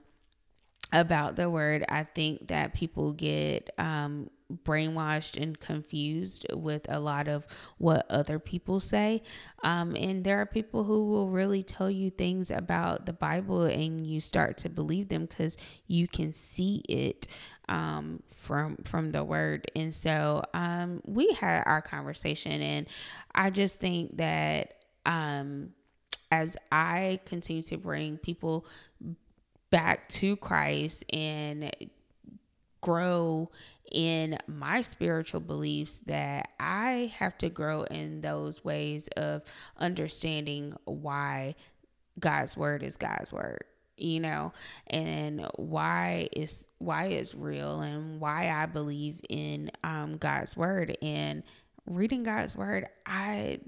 about 0.93 1.35
the 1.35 1.49
word, 1.49 1.83
I 1.89 2.03
think 2.03 2.47
that 2.47 2.73
people 2.73 3.11
get 3.11 3.71
um, 3.77 4.29
brainwashed 4.51 5.41
and 5.41 5.59
confused 5.59 6.45
with 6.53 6.85
a 6.89 6.99
lot 6.99 7.27
of 7.27 7.45
what 7.77 8.05
other 8.09 8.39
people 8.39 8.79
say. 8.79 9.23
Um, 9.63 9.95
and 9.95 10.23
there 10.23 10.39
are 10.39 10.45
people 10.45 10.83
who 10.83 11.05
will 11.05 11.29
really 11.29 11.63
tell 11.63 11.89
you 11.89 12.09
things 12.09 12.51
about 12.51 13.05
the 13.05 13.13
Bible 13.13 13.63
and 13.63 14.05
you 14.05 14.19
start 14.19 14.57
to 14.59 14.69
believe 14.69 15.09
them 15.09 15.25
because 15.25 15.57
you 15.87 16.07
can 16.07 16.31
see 16.33 16.83
it 16.87 17.27
um, 17.67 18.21
from 18.33 18.77
from 18.85 19.11
the 19.11 19.23
word. 19.23 19.69
And 19.75 19.93
so 19.93 20.43
um, 20.53 21.01
we 21.05 21.33
had 21.33 21.63
our 21.65 21.81
conversation 21.81 22.61
and 22.61 22.87
I 23.33 23.49
just 23.49 23.79
think 23.79 24.17
that 24.17 24.75
um, 25.05 25.69
as 26.31 26.57
I 26.71 27.19
continue 27.25 27.63
to 27.63 27.77
bring 27.77 28.17
people 28.17 28.65
back 29.71 30.07
to 30.09 30.35
Christ 30.37 31.03
and 31.11 31.71
grow 32.81 33.49
in 33.91 34.37
my 34.47 34.81
spiritual 34.81 35.39
beliefs 35.39 35.99
that 36.05 36.49
I 36.59 37.13
have 37.17 37.37
to 37.39 37.49
grow 37.49 37.83
in 37.83 38.21
those 38.21 38.63
ways 38.63 39.07
of 39.15 39.43
understanding 39.77 40.73
why 40.85 41.55
God's 42.19 42.55
word 42.57 42.83
is 42.83 42.97
God's 42.97 43.33
word 43.33 43.63
you 43.97 44.19
know 44.19 44.51
and 44.87 45.47
why 45.55 46.27
is 46.33 46.67
why 46.79 47.05
it's 47.05 47.33
real 47.33 47.81
and 47.81 48.19
why 48.19 48.49
I 48.49 48.65
believe 48.65 49.19
in 49.29 49.71
um 49.83 50.17
God's 50.17 50.57
word. 50.57 50.97
And 51.01 51.43
reading 51.85 52.23
God's 52.23 52.55
word 52.55 52.87
I 53.05 53.59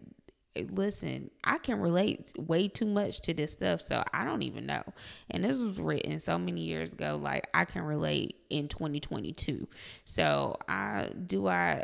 listen, 0.70 1.32
I 1.44 1.58
can 1.58 1.80
relate 1.80 2.34
way 2.38 2.68
too 2.68 2.86
much 2.86 3.22
to 3.22 3.34
this 3.34 3.54
stuff, 3.54 3.82
so 3.82 4.04
I 4.14 4.26
don't 4.26 4.44
even 4.44 4.66
know. 4.66 4.84
And 5.30 5.44
this 5.44 5.60
was 5.60 5.80
written 5.80 6.20
so 6.20 6.38
many 6.38 6.62
years 6.62 6.92
ago, 6.92 7.20
like 7.22 7.48
I 7.54 7.66
can 7.66 7.84
relate 7.84 8.36
in 8.50 8.68
2022. 8.68 9.68
So 10.06 10.58
I 10.68 11.10
do 11.26 11.48
I 11.48 11.84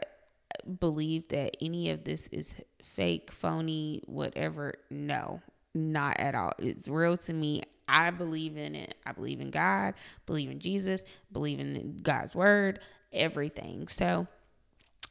believe 0.79 1.27
that 1.29 1.57
any 1.61 1.89
of 1.89 2.03
this 2.03 2.27
is 2.27 2.55
fake, 2.81 3.31
phony, 3.31 4.01
whatever. 4.05 4.73
No, 4.89 5.41
not 5.73 6.19
at 6.19 6.35
all. 6.35 6.53
It's 6.59 6.87
real 6.87 7.17
to 7.17 7.33
me. 7.33 7.63
I 7.87 8.11
believe 8.11 8.57
in 8.57 8.75
it. 8.75 8.95
I 9.05 9.11
believe 9.11 9.41
in 9.41 9.51
God, 9.51 9.95
believe 10.25 10.49
in 10.49 10.59
Jesus, 10.59 11.05
believe 11.31 11.59
in 11.59 11.99
God's 12.01 12.33
word, 12.33 12.79
everything. 13.11 13.87
So 13.87 14.27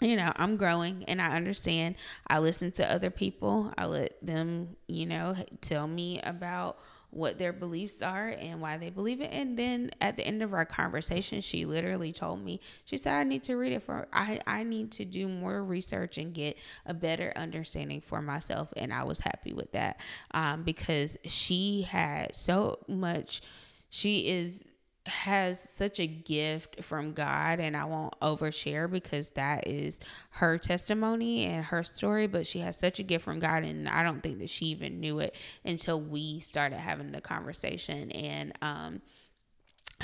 you 0.03 0.17
know, 0.17 0.33
I'm 0.37 0.57
growing 0.57 1.05
and 1.07 1.21
I 1.21 1.37
understand. 1.37 1.97
I 2.27 2.39
listen 2.39 2.73
to 2.73 2.91
other 2.91 3.11
people. 3.11 3.73
I 3.79 3.87
let 3.87 4.25
them, 4.25 4.77
you 4.89 5.07
know, 5.07 5.37
tell 5.61 5.87
me 5.87 6.21
about 6.21 6.79
what 7.13 7.37
their 7.37 7.53
beliefs 7.53 8.01
are 8.01 8.29
and 8.29 8.63
why 8.63 8.79
they 8.79 8.89
believe 8.89 9.21
it. 9.21 9.31
And 9.31 9.59
then 9.59 9.91
at 10.01 10.17
the 10.17 10.27
end 10.27 10.43
of 10.43 10.55
our 10.55 10.65
conversation, 10.65 11.43
she 11.43 11.67
literally 11.67 12.11
told 12.11 12.43
me, 12.43 12.59
she 12.87 12.97
said, 12.97 13.13
I 13.13 13.23
need 13.23 13.43
to 13.45 13.57
read 13.57 13.75
it 13.75 13.83
for, 13.83 14.09
I, 14.15 14.41
I 14.47 14.63
need 14.63 14.93
to 14.93 15.05
do 15.05 15.29
more 15.29 15.63
research 15.63 16.17
and 16.17 16.33
get 16.33 16.57
a 16.87 16.95
better 16.95 17.31
understanding 17.37 18.01
for 18.01 18.23
myself. 18.23 18.73
And 18.79 18.95
I 18.95 19.05
was 19.05 19.21
happy 19.21 19.53
with 19.53 19.73
that 19.73 20.01
um, 20.33 20.63
because 20.63 21.19
she 21.25 21.83
had 21.83 22.35
so 22.35 22.79
much, 22.89 23.43
she 23.91 24.31
is 24.31 24.65
has 25.07 25.61
such 25.61 25.99
a 25.99 26.07
gift 26.07 26.85
from 26.85 27.13
God, 27.13 27.59
and 27.61 27.77
I 27.77 27.85
won't 27.85 28.19
overshare 28.21 28.91
because 28.91 29.31
that 29.31 29.67
is 29.67 30.01
her 30.31 30.59
testimony 30.59 31.45
and 31.45 31.65
her 31.65 31.83
story. 31.83 32.27
But 32.27 32.47
she 32.47 32.61
has 32.61 32.79
such 32.79 32.99
a 32.99 33.03
gift 33.03 33.25
from 33.25 33.41
God, 33.41 33.65
and 33.65 33.89
I 33.89 34.03
don't 34.03 34.23
think 34.23 34.39
that 34.39 34.51
she 34.51 34.67
even 34.67 35.01
knew 35.01 35.19
it 35.19 35.35
until 35.65 36.01
we 36.01 36.41
started 36.41 36.79
having 36.79 37.13
the 37.13 37.21
conversation. 37.21 38.11
And 38.13 38.53
um, 38.63 39.03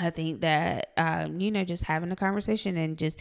I 0.01 0.09
think 0.09 0.41
that, 0.41 0.91
um, 0.97 1.39
you 1.39 1.51
know, 1.51 1.63
just 1.63 1.83
having 1.83 2.11
a 2.11 2.15
conversation 2.15 2.77
and 2.77 2.97
just 2.97 3.19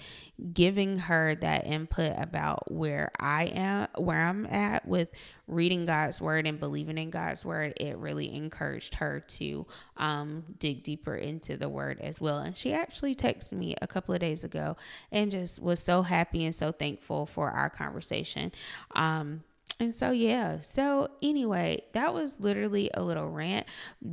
giving 0.52 0.98
her 0.98 1.34
that 1.36 1.66
input 1.66 2.14
about 2.16 2.70
where 2.70 3.10
I 3.18 3.44
am, 3.44 3.88
where 3.96 4.20
I'm 4.20 4.46
at 4.46 4.86
with 4.86 5.08
reading 5.46 5.86
God's 5.86 6.20
word 6.20 6.46
and 6.46 6.60
believing 6.60 6.98
in 6.98 7.10
God's 7.10 7.44
word, 7.44 7.74
it 7.78 7.96
really 7.96 8.32
encouraged 8.34 8.94
her 8.96 9.20
to 9.20 9.66
um, 9.96 10.44
dig 10.58 10.82
deeper 10.82 11.14
into 11.16 11.56
the 11.56 11.68
word 11.68 12.00
as 12.00 12.20
well. 12.20 12.38
And 12.38 12.56
she 12.56 12.72
actually 12.72 13.14
texted 13.14 13.52
me 13.52 13.74
a 13.80 13.86
couple 13.86 14.14
of 14.14 14.20
days 14.20 14.44
ago 14.44 14.76
and 15.10 15.30
just 15.30 15.62
was 15.62 15.80
so 15.80 16.02
happy 16.02 16.44
and 16.44 16.54
so 16.54 16.72
thankful 16.72 17.26
for 17.26 17.50
our 17.50 17.70
conversation. 17.70 18.52
Um, 18.94 19.42
and 19.80 19.94
so, 19.94 20.10
yeah. 20.10 20.58
So, 20.60 21.08
anyway, 21.22 21.82
that 21.92 22.12
was 22.12 22.40
literally 22.40 22.90
a 22.94 23.02
little 23.02 23.28
rant 23.28 23.66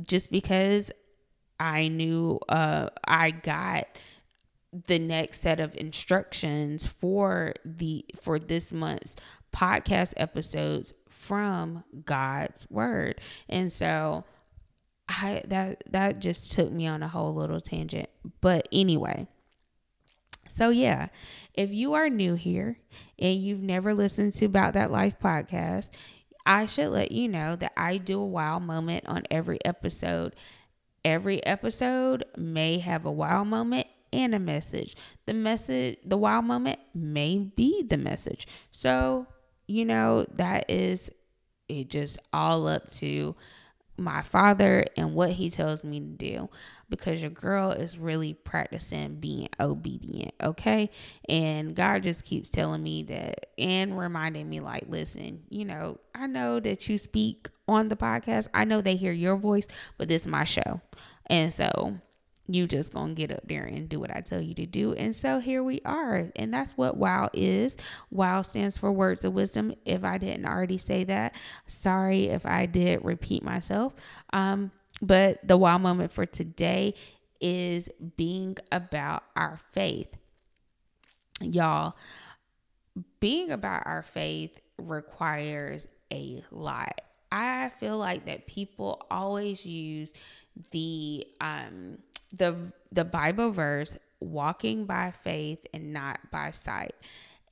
just 0.04 0.30
because 0.30 0.92
I 1.58 1.88
knew 1.88 2.38
uh, 2.48 2.90
I 3.06 3.30
got 3.30 3.86
the 4.86 4.98
next 4.98 5.40
set 5.40 5.60
of 5.60 5.74
instructions 5.76 6.86
for 6.86 7.54
the 7.64 8.04
for 8.20 8.38
this 8.38 8.72
month's 8.72 9.16
podcast 9.54 10.12
episodes 10.16 10.92
from 11.08 11.82
God's 12.04 12.66
word. 12.70 13.20
And 13.48 13.72
so 13.72 14.24
I 15.08 15.42
that 15.46 15.84
that 15.90 16.18
just 16.18 16.52
took 16.52 16.70
me 16.70 16.86
on 16.86 17.02
a 17.02 17.08
whole 17.08 17.34
little 17.34 17.60
tangent. 17.60 18.08
But 18.40 18.68
anyway, 18.72 19.26
so 20.46 20.70
yeah, 20.70 21.08
if 21.54 21.70
you 21.70 21.94
are 21.94 22.10
new 22.10 22.34
here 22.34 22.78
and 23.18 23.40
you've 23.40 23.62
never 23.62 23.94
listened 23.94 24.32
to 24.34 24.46
About 24.46 24.74
That 24.74 24.90
Life 24.90 25.16
podcast, 25.22 25.90
I 26.44 26.66
should 26.66 26.90
let 26.90 27.12
you 27.12 27.28
know 27.28 27.56
that 27.56 27.72
I 27.76 27.98
do 27.98 28.20
a 28.20 28.26
wow 28.26 28.58
moment 28.58 29.06
on 29.06 29.24
every 29.30 29.58
episode 29.64 30.34
Every 31.06 31.46
episode 31.46 32.24
may 32.36 32.78
have 32.78 33.04
a 33.04 33.12
wow 33.12 33.44
moment 33.44 33.86
and 34.12 34.34
a 34.34 34.40
message. 34.40 34.96
The 35.26 35.34
message, 35.34 35.98
the 36.04 36.16
wow 36.16 36.40
moment 36.40 36.80
may 36.96 37.38
be 37.38 37.84
the 37.84 37.96
message. 37.96 38.48
So, 38.72 39.28
you 39.68 39.84
know, 39.84 40.26
that 40.34 40.68
is 40.68 41.08
it 41.68 41.90
just 41.90 42.18
all 42.32 42.66
up 42.66 42.90
to 42.94 43.36
my 43.98 44.22
father 44.22 44.84
and 44.96 45.14
what 45.14 45.30
he 45.32 45.50
tells 45.50 45.84
me 45.84 46.00
to 46.00 46.06
do 46.06 46.50
because 46.88 47.20
your 47.20 47.30
girl 47.30 47.70
is 47.70 47.98
really 47.98 48.34
practicing 48.34 49.16
being 49.16 49.48
obedient, 49.58 50.34
okay? 50.42 50.90
And 51.28 51.74
God 51.74 52.02
just 52.02 52.24
keeps 52.24 52.50
telling 52.50 52.82
me 52.82 53.02
that 53.04 53.46
and 53.58 53.98
reminding 53.98 54.48
me, 54.48 54.60
like, 54.60 54.84
listen, 54.88 55.42
you 55.48 55.64
know, 55.64 55.98
I 56.14 56.26
know 56.26 56.60
that 56.60 56.88
you 56.88 56.98
speak 56.98 57.48
on 57.66 57.88
the 57.88 57.96
podcast, 57.96 58.48
I 58.54 58.64
know 58.64 58.80
they 58.80 58.96
hear 58.96 59.12
your 59.12 59.36
voice, 59.36 59.66
but 59.98 60.08
this 60.08 60.22
is 60.22 60.28
my 60.28 60.44
show. 60.44 60.80
And 61.28 61.52
so 61.52 61.98
you 62.48 62.66
just 62.66 62.92
gonna 62.92 63.14
get 63.14 63.32
up 63.32 63.46
there 63.46 63.64
and 63.64 63.88
do 63.88 63.98
what 63.98 64.14
I 64.14 64.20
tell 64.20 64.40
you 64.40 64.54
to 64.54 64.66
do. 64.66 64.92
And 64.94 65.14
so 65.14 65.40
here 65.40 65.62
we 65.62 65.80
are. 65.84 66.30
And 66.36 66.52
that's 66.52 66.76
what 66.76 66.96
WOW 66.96 67.28
is. 67.32 67.76
WOW 68.10 68.42
stands 68.42 68.78
for 68.78 68.92
words 68.92 69.24
of 69.24 69.32
wisdom. 69.32 69.74
If 69.84 70.04
I 70.04 70.18
didn't 70.18 70.46
already 70.46 70.78
say 70.78 71.04
that, 71.04 71.34
sorry 71.66 72.26
if 72.26 72.46
I 72.46 72.66
did 72.66 73.04
repeat 73.04 73.42
myself. 73.42 73.94
Um, 74.32 74.70
but 75.02 75.46
the 75.46 75.56
WOW 75.56 75.78
moment 75.78 76.12
for 76.12 76.26
today 76.26 76.94
is 77.40 77.88
being 78.16 78.56
about 78.72 79.24
our 79.34 79.58
faith. 79.72 80.16
Y'all, 81.40 81.94
being 83.20 83.50
about 83.50 83.82
our 83.86 84.02
faith 84.02 84.58
requires 84.78 85.86
a 86.12 86.42
lot. 86.50 87.00
I 87.30 87.70
feel 87.80 87.98
like 87.98 88.26
that 88.26 88.46
people 88.46 89.04
always 89.10 89.66
use 89.66 90.14
the 90.70 91.26
um 91.40 91.98
the 92.36 92.72
the 92.92 93.04
Bible 93.04 93.50
verse 93.50 93.96
walking 94.20 94.86
by 94.86 95.12
faith 95.22 95.66
and 95.74 95.92
not 95.92 96.18
by 96.30 96.50
sight. 96.50 96.94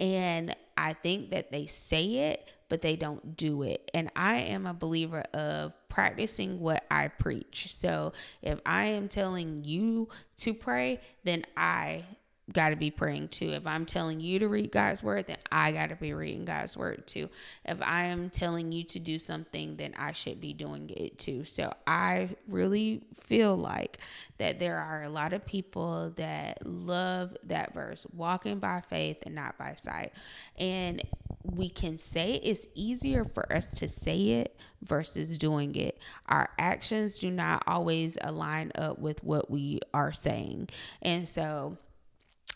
And 0.00 0.56
I 0.76 0.94
think 0.94 1.30
that 1.30 1.52
they 1.52 1.66
say 1.66 2.30
it, 2.30 2.48
but 2.68 2.82
they 2.82 2.96
don't 2.96 3.36
do 3.36 3.62
it. 3.62 3.90
And 3.94 4.10
I 4.16 4.36
am 4.36 4.66
a 4.66 4.74
believer 4.74 5.20
of 5.32 5.72
practicing 5.88 6.58
what 6.58 6.84
I 6.90 7.08
preach. 7.08 7.72
So 7.72 8.12
if 8.42 8.58
I 8.66 8.86
am 8.86 9.08
telling 9.08 9.62
you 9.64 10.08
to 10.38 10.52
pray, 10.52 11.00
then 11.22 11.44
I 11.56 12.04
got 12.52 12.70
to 12.70 12.76
be 12.76 12.90
praying 12.90 13.28
too. 13.28 13.50
If 13.52 13.66
I'm 13.66 13.86
telling 13.86 14.20
you 14.20 14.38
to 14.40 14.48
read 14.48 14.70
God's 14.70 15.02
word, 15.02 15.26
then 15.26 15.38
I 15.50 15.72
got 15.72 15.88
to 15.88 15.96
be 15.96 16.12
reading 16.12 16.44
God's 16.44 16.76
word 16.76 17.06
too. 17.06 17.30
If 17.64 17.80
I 17.80 18.04
am 18.04 18.28
telling 18.28 18.70
you 18.70 18.84
to 18.84 18.98
do 18.98 19.18
something, 19.18 19.76
then 19.76 19.94
I 19.98 20.12
should 20.12 20.40
be 20.40 20.52
doing 20.52 20.90
it 20.90 21.18
too. 21.18 21.44
So 21.44 21.72
I 21.86 22.30
really 22.46 23.02
feel 23.18 23.56
like 23.56 23.98
that 24.38 24.58
there 24.58 24.78
are 24.78 25.04
a 25.04 25.08
lot 25.08 25.32
of 25.32 25.46
people 25.46 26.12
that 26.16 26.66
love 26.66 27.36
that 27.44 27.72
verse, 27.72 28.06
walking 28.12 28.58
by 28.58 28.82
faith 28.88 29.22
and 29.24 29.34
not 29.34 29.56
by 29.56 29.74
sight. 29.76 30.12
And 30.58 31.02
we 31.42 31.68
can 31.68 31.98
say 31.98 32.40
it's 32.42 32.66
easier 32.74 33.24
for 33.24 33.50
us 33.52 33.72
to 33.74 33.88
say 33.88 34.30
it 34.30 34.56
versus 34.82 35.38
doing 35.38 35.74
it. 35.76 35.98
Our 36.26 36.50
actions 36.58 37.18
do 37.18 37.30
not 37.30 37.62
always 37.66 38.18
align 38.20 38.72
up 38.74 38.98
with 38.98 39.22
what 39.24 39.50
we 39.50 39.80
are 39.92 40.12
saying. 40.12 40.68
And 41.00 41.28
so 41.28 41.78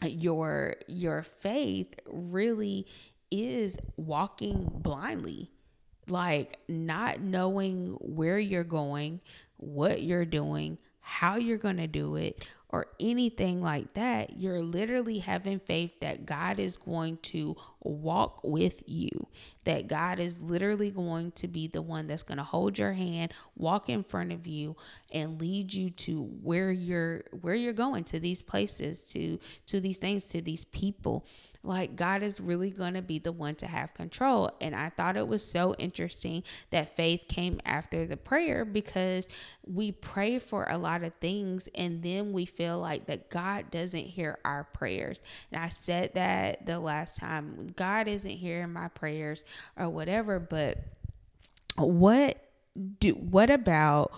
your 0.03 0.75
your 0.87 1.23
faith 1.23 1.95
really 2.07 2.87
is 3.31 3.79
walking 3.97 4.69
blindly. 4.73 5.51
Like 6.09 6.59
not 6.69 7.21
knowing 7.21 7.97
where 8.01 8.39
you're 8.39 8.65
going 8.65 9.21
what 9.59 10.03
you're 10.03 10.25
doing 10.25 10.79
how 11.01 11.37
you're 11.37 11.59
going 11.59 11.77
to 11.79 11.87
do 11.87 12.17
it 12.17 12.47
or 12.71 12.87
anything 13.01 13.63
like 13.63 13.95
that. 13.95 14.37
You're 14.37 14.63
literally 14.63 15.19
having 15.19 15.59
faith 15.59 16.01
that 16.01 16.27
God 16.27 16.59
is 16.59 16.77
going 16.77 17.17
to 17.19 17.57
walk 17.81 18.41
with 18.45 18.83
you, 18.87 19.29
that 19.65 19.89
God 19.89 20.21
is 20.21 20.41
literally 20.41 20.91
going 20.91 21.33
to 21.33 21.49
be 21.49 21.67
the 21.67 21.81
one 21.81 22.07
that's 22.07 22.23
going 22.23 22.39
to 22.39 22.45
hold 22.45 22.79
your 22.79 22.93
hand, 22.93 23.33
walk 23.57 23.89
in 23.89 24.03
front 24.03 24.33
of 24.33 24.47
you 24.47 24.77
and 25.13 25.41
lead 25.41 25.73
you 25.73 25.91
to 25.91 26.25
where 26.43 26.71
you're 26.71 27.25
where 27.41 27.55
you're 27.55 27.73
going 27.73 28.05
to 28.05 28.21
these 28.21 28.43
places, 28.43 29.05
to 29.05 29.39
to 29.67 29.81
these 29.81 29.99
things, 29.99 30.27
to 30.27 30.43
these 30.43 30.65
people 30.67 31.27
like 31.63 31.97
God 31.97 32.23
is 32.23 32.41
really 32.41 32.71
going 32.71 32.95
to 32.95 33.03
be 33.03 33.19
the 33.19 33.33
one 33.33 33.55
to 33.57 33.67
have 33.67 33.93
control. 33.95 34.51
And 34.61 34.75
I 34.75 34.91
thought 34.91 35.17
it 35.17 35.27
was 35.27 35.45
so 35.45 35.75
interesting 35.75 36.45
that 36.71 36.97
faith 36.97 37.25
came 37.29 37.61
after 37.65 38.07
the 38.07 38.17
prayer 38.17 38.65
because 38.65 39.29
we 39.67 39.93
pray 39.93 40.39
for 40.39 40.67
a 40.69 40.79
lot 40.79 41.03
of 41.03 41.13
things 41.21 41.69
and 41.75 42.03
then 42.03 42.33
we 42.33 42.47
feel 42.47 42.79
like 42.79 43.07
that 43.07 43.29
God 43.29 43.71
doesn't 43.71 44.05
hear 44.05 44.39
our 44.45 44.65
prayers. 44.65 45.21
And 45.53 45.63
I 45.63 45.69
said 45.69 46.15
that 46.15 46.65
the 46.67 46.79
last 46.79 47.17
time 47.17 47.69
God 47.77 48.09
isn't 48.09 48.31
hearing 48.31 48.73
my 48.73 48.89
prayers 48.89 49.45
or 49.77 49.89
whatever, 49.89 50.39
but 50.39 50.79
what 51.77 52.43
do 53.01 53.13
what 53.13 53.51
about 53.51 54.13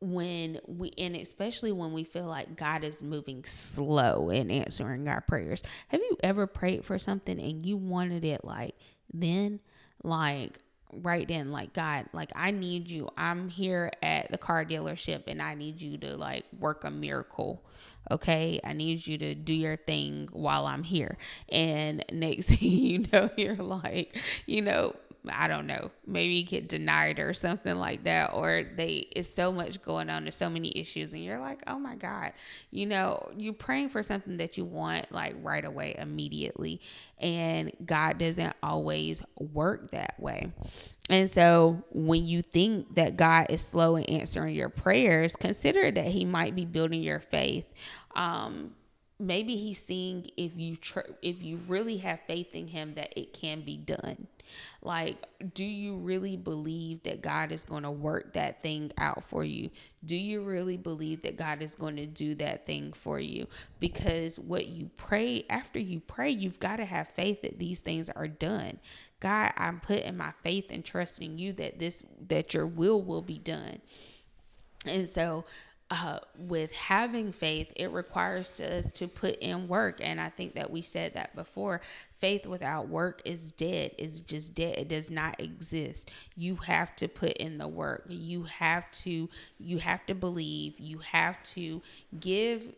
when 0.00 0.58
we 0.66 0.92
and 0.96 1.14
especially 1.14 1.72
when 1.72 1.92
we 1.92 2.04
feel 2.04 2.24
like 2.24 2.56
God 2.56 2.84
is 2.84 3.02
moving 3.02 3.44
slow 3.44 4.30
in 4.30 4.50
answering 4.50 5.08
our 5.08 5.20
prayers. 5.20 5.62
Have 5.88 6.00
you 6.00 6.16
ever 6.22 6.46
prayed 6.46 6.84
for 6.84 6.98
something 6.98 7.38
and 7.38 7.64
you 7.66 7.76
wanted 7.76 8.24
it 8.24 8.44
like 8.44 8.74
then 9.12 9.60
like 10.02 10.58
right 10.92 11.28
then 11.28 11.52
like 11.52 11.72
god 11.72 12.06
like 12.12 12.32
i 12.34 12.50
need 12.50 12.90
you. 12.90 13.08
I'm 13.16 13.48
here 13.48 13.90
at 14.02 14.30
the 14.30 14.38
car 14.38 14.64
dealership 14.64 15.24
and 15.26 15.40
i 15.40 15.54
need 15.54 15.80
you 15.80 15.98
to 15.98 16.16
like 16.16 16.44
work 16.58 16.84
a 16.84 16.90
miracle 16.90 17.62
okay? 18.10 18.58
I 18.64 18.72
need 18.72 19.06
you 19.06 19.18
to 19.18 19.34
do 19.34 19.52
your 19.52 19.76
thing 19.76 20.28
while 20.32 20.66
i'm 20.66 20.82
here. 20.82 21.16
And 21.50 22.04
next 22.12 22.48
thing 22.50 22.58
you 22.60 23.06
know 23.12 23.30
you're 23.36 23.56
like 23.56 24.16
you 24.46 24.62
know 24.62 24.96
I 25.28 25.48
don't 25.48 25.66
know, 25.66 25.90
maybe 26.06 26.42
get 26.42 26.68
denied 26.68 27.18
or 27.18 27.34
something 27.34 27.76
like 27.76 28.04
that, 28.04 28.32
or 28.32 28.64
they 28.76 29.08
it's 29.14 29.28
so 29.28 29.52
much 29.52 29.82
going 29.82 30.08
on, 30.08 30.24
there's 30.24 30.36
so 30.36 30.50
many 30.50 30.72
issues, 30.78 31.12
and 31.12 31.24
you're 31.24 31.40
like, 31.40 31.62
oh 31.66 31.78
my 31.78 31.96
God, 31.96 32.32
you 32.70 32.86
know, 32.86 33.30
you're 33.36 33.52
praying 33.52 33.90
for 33.90 34.02
something 34.02 34.38
that 34.38 34.56
you 34.56 34.64
want 34.64 35.12
like 35.12 35.34
right 35.42 35.64
away, 35.64 35.94
immediately, 35.98 36.80
and 37.18 37.72
God 37.84 38.18
doesn't 38.18 38.54
always 38.62 39.22
work 39.38 39.90
that 39.90 40.18
way. 40.18 40.52
And 41.10 41.28
so 41.28 41.82
when 41.90 42.24
you 42.24 42.40
think 42.40 42.94
that 42.94 43.16
God 43.16 43.46
is 43.50 43.62
slow 43.62 43.96
in 43.96 44.04
answering 44.04 44.54
your 44.54 44.68
prayers, 44.68 45.34
consider 45.34 45.90
that 45.90 46.06
He 46.06 46.24
might 46.24 46.54
be 46.54 46.64
building 46.64 47.02
your 47.02 47.20
faith. 47.20 47.66
Um, 48.14 48.74
maybe 49.20 49.56
he's 49.56 49.82
seeing 49.82 50.26
if 50.36 50.52
you 50.56 50.76
tr- 50.76 51.12
if 51.22 51.42
you 51.42 51.58
really 51.68 51.98
have 51.98 52.20
faith 52.26 52.54
in 52.54 52.66
him 52.66 52.94
that 52.94 53.12
it 53.16 53.32
can 53.32 53.60
be 53.60 53.76
done. 53.76 54.26
Like 54.82 55.26
do 55.54 55.64
you 55.64 55.96
really 55.96 56.36
believe 56.36 57.02
that 57.04 57.22
god 57.22 57.52
is 57.52 57.62
going 57.64 57.82
to 57.82 57.90
work 57.90 58.32
that 58.32 58.62
thing 58.62 58.92
out 58.98 59.22
for 59.24 59.44
you? 59.44 59.70
Do 60.04 60.16
you 60.16 60.42
really 60.42 60.76
believe 60.76 61.22
that 61.22 61.36
god 61.36 61.62
is 61.62 61.74
going 61.74 61.96
to 61.96 62.06
do 62.06 62.34
that 62.36 62.66
thing 62.66 62.92
for 62.92 63.20
you? 63.20 63.46
Because 63.78 64.38
what 64.38 64.66
you 64.66 64.90
pray 64.96 65.44
after 65.50 65.78
you 65.78 66.00
pray 66.00 66.30
you've 66.30 66.58
got 66.58 66.76
to 66.76 66.84
have 66.86 67.08
faith 67.08 67.42
that 67.42 67.58
these 67.58 67.80
things 67.80 68.08
are 68.10 68.28
done. 68.28 68.80
God 69.20 69.52
i'm 69.56 69.80
putting 69.80 70.16
my 70.16 70.32
faith 70.42 70.66
and 70.70 70.84
trust 70.84 71.20
in 71.20 71.38
you 71.38 71.52
that 71.54 71.78
this 71.78 72.06
that 72.28 72.54
your 72.54 72.66
will 72.66 73.02
will 73.02 73.22
be 73.22 73.38
done. 73.38 73.80
And 74.86 75.08
so 75.08 75.44
uh, 75.90 76.20
with 76.38 76.70
having 76.70 77.32
faith, 77.32 77.72
it 77.74 77.90
requires 77.90 78.60
us 78.60 78.92
to 78.92 79.08
put 79.08 79.36
in 79.40 79.66
work. 79.66 80.00
And 80.00 80.20
I 80.20 80.28
think 80.28 80.54
that 80.54 80.70
we 80.70 80.82
said 80.82 81.14
that 81.14 81.34
before. 81.34 81.80
Faith 82.18 82.46
without 82.46 82.88
work 82.88 83.22
is 83.24 83.50
dead, 83.50 83.92
is 83.98 84.20
just 84.20 84.54
dead. 84.54 84.78
It 84.78 84.88
does 84.88 85.10
not 85.10 85.40
exist. 85.40 86.10
You 86.36 86.56
have 86.56 86.94
to 86.96 87.08
put 87.08 87.32
in 87.32 87.58
the 87.58 87.66
work. 87.66 88.04
You 88.08 88.44
have 88.44 88.90
to, 88.92 89.28
you 89.58 89.78
have 89.78 90.06
to 90.06 90.14
believe. 90.14 90.78
You 90.78 90.98
have 90.98 91.42
to 91.44 91.82
give. 92.20 92.72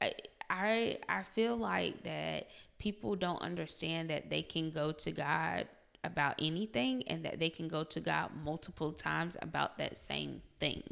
I, 0.00 0.14
I, 0.48 0.98
I 1.08 1.24
feel 1.24 1.56
like 1.56 2.04
that 2.04 2.48
people 2.78 3.16
don't 3.16 3.42
understand 3.42 4.08
that 4.10 4.30
they 4.30 4.42
can 4.42 4.70
go 4.70 4.92
to 4.92 5.10
God 5.10 5.66
about 6.06 6.34
anything 6.38 7.02
and 7.08 7.24
that 7.24 7.38
they 7.38 7.50
can 7.50 7.68
go 7.68 7.84
to 7.84 8.00
God 8.00 8.30
multiple 8.44 8.92
times 8.92 9.36
about 9.42 9.78
that 9.78 9.98
same 9.98 10.42
thing. 10.60 10.82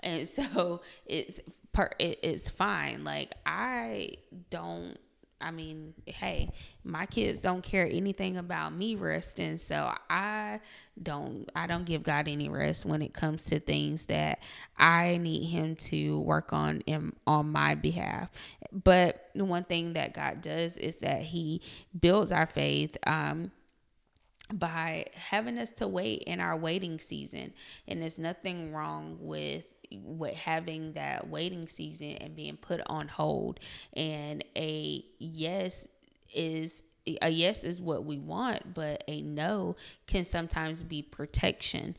And 0.00 0.26
so 0.26 0.80
it's 1.06 1.40
per 1.72 1.90
it's 1.98 2.48
fine. 2.48 3.04
Like 3.04 3.34
I 3.44 4.14
don't 4.50 4.96
I 5.42 5.52
mean, 5.52 5.94
hey, 6.04 6.50
my 6.84 7.06
kids 7.06 7.40
don't 7.40 7.62
care 7.62 7.88
anything 7.90 8.36
about 8.36 8.74
me 8.74 8.94
resting, 8.94 9.56
so 9.56 9.94
I 10.10 10.60
don't 11.02 11.48
I 11.56 11.66
don't 11.66 11.84
give 11.84 12.02
God 12.02 12.28
any 12.28 12.50
rest 12.50 12.84
when 12.84 13.00
it 13.00 13.14
comes 13.14 13.44
to 13.46 13.58
things 13.58 14.06
that 14.06 14.40
I 14.76 15.16
need 15.16 15.46
him 15.46 15.76
to 15.76 16.20
work 16.20 16.52
on 16.52 16.82
in, 16.82 17.14
on 17.26 17.50
my 17.52 17.74
behalf. 17.74 18.28
But 18.70 19.30
the 19.34 19.46
one 19.46 19.64
thing 19.64 19.94
that 19.94 20.12
God 20.12 20.42
does 20.42 20.76
is 20.76 20.98
that 20.98 21.22
he 21.22 21.62
builds 21.98 22.32
our 22.32 22.46
faith 22.46 22.96
um 23.06 23.50
by 24.52 25.06
having 25.14 25.58
us 25.58 25.70
to 25.72 25.88
wait 25.88 26.22
in 26.24 26.40
our 26.40 26.56
waiting 26.56 26.98
season. 26.98 27.52
And 27.86 28.02
there's 28.02 28.18
nothing 28.18 28.72
wrong 28.72 29.16
with 29.20 29.64
with 29.92 30.34
having 30.34 30.92
that 30.92 31.28
waiting 31.28 31.66
season 31.66 32.12
and 32.20 32.36
being 32.36 32.56
put 32.56 32.80
on 32.86 33.08
hold. 33.08 33.58
And 33.94 34.44
a 34.56 35.04
yes 35.18 35.88
is 36.32 36.82
a 37.22 37.28
yes 37.28 37.64
is 37.64 37.80
what 37.80 38.04
we 38.04 38.18
want, 38.18 38.74
but 38.74 39.02
a 39.08 39.22
no 39.22 39.76
can 40.06 40.24
sometimes 40.24 40.82
be 40.82 41.02
protection 41.02 41.96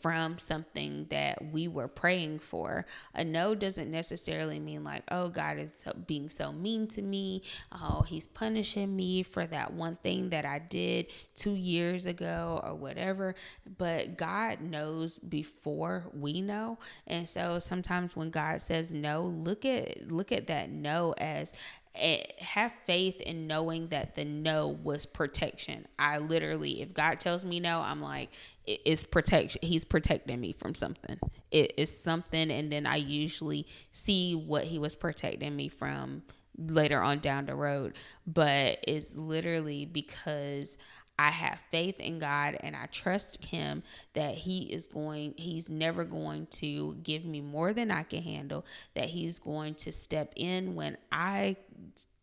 from 0.00 0.38
something 0.38 1.06
that 1.10 1.52
we 1.52 1.68
were 1.68 1.88
praying 1.88 2.38
for. 2.38 2.84
A 3.14 3.24
no 3.24 3.54
doesn't 3.54 3.90
necessarily 3.90 4.58
mean 4.58 4.84
like, 4.84 5.02
oh, 5.10 5.28
God 5.28 5.58
is 5.58 5.84
being 6.06 6.28
so 6.28 6.52
mean 6.52 6.86
to 6.88 7.02
me. 7.02 7.42
Oh, 7.72 8.02
he's 8.02 8.26
punishing 8.26 8.94
me 8.94 9.22
for 9.22 9.46
that 9.46 9.72
one 9.72 9.96
thing 9.96 10.30
that 10.30 10.44
I 10.44 10.58
did 10.58 11.06
two 11.34 11.54
years 11.54 12.06
ago 12.06 12.60
or 12.64 12.74
whatever. 12.74 13.34
But 13.78 14.16
God 14.16 14.60
knows 14.60 15.18
before 15.18 16.10
we 16.12 16.40
know. 16.40 16.78
And 17.06 17.28
so 17.28 17.58
sometimes 17.58 18.14
when 18.14 18.30
God 18.30 18.60
says 18.60 18.92
no, 18.92 19.22
look 19.22 19.64
at 19.64 20.10
look 20.10 20.32
at 20.32 20.46
that 20.48 20.70
no 20.70 21.14
as 21.18 21.52
Eh, 21.96 22.22
have 22.40 22.72
faith 22.86 23.20
in 23.20 23.46
knowing 23.46 23.86
that 23.88 24.16
the 24.16 24.24
no 24.24 24.66
was 24.66 25.06
protection. 25.06 25.86
I 25.96 26.18
literally, 26.18 26.82
if 26.82 26.92
God 26.92 27.20
tells 27.20 27.44
me 27.44 27.60
no, 27.60 27.80
I'm 27.80 28.02
like, 28.02 28.30
it's 28.66 29.04
protection. 29.04 29.60
He's 29.62 29.84
protecting 29.84 30.40
me 30.40 30.52
from 30.52 30.74
something. 30.74 31.18
It 31.52 31.74
is 31.76 31.96
something, 31.96 32.50
and 32.50 32.72
then 32.72 32.84
I 32.84 32.96
usually 32.96 33.68
see 33.92 34.34
what 34.34 34.64
He 34.64 34.78
was 34.78 34.96
protecting 34.96 35.54
me 35.54 35.68
from 35.68 36.22
later 36.58 37.00
on 37.00 37.20
down 37.20 37.46
the 37.46 37.54
road. 37.54 37.94
But 38.26 38.78
it's 38.82 39.16
literally 39.16 39.84
because 39.84 40.76
I 41.18 41.30
have 41.30 41.60
faith 41.70 42.00
in 42.00 42.18
God 42.18 42.56
and 42.60 42.74
I 42.74 42.86
trust 42.86 43.44
Him 43.44 43.82
that 44.14 44.34
He 44.34 44.62
is 44.62 44.88
going, 44.88 45.34
He's 45.36 45.70
never 45.70 46.04
going 46.04 46.46
to 46.46 46.96
give 47.02 47.24
me 47.24 47.40
more 47.40 47.72
than 47.72 47.90
I 47.90 48.02
can 48.02 48.22
handle, 48.22 48.66
that 48.94 49.06
He's 49.06 49.38
going 49.38 49.74
to 49.76 49.92
step 49.92 50.32
in 50.34 50.74
when 50.74 50.96
I, 51.12 51.56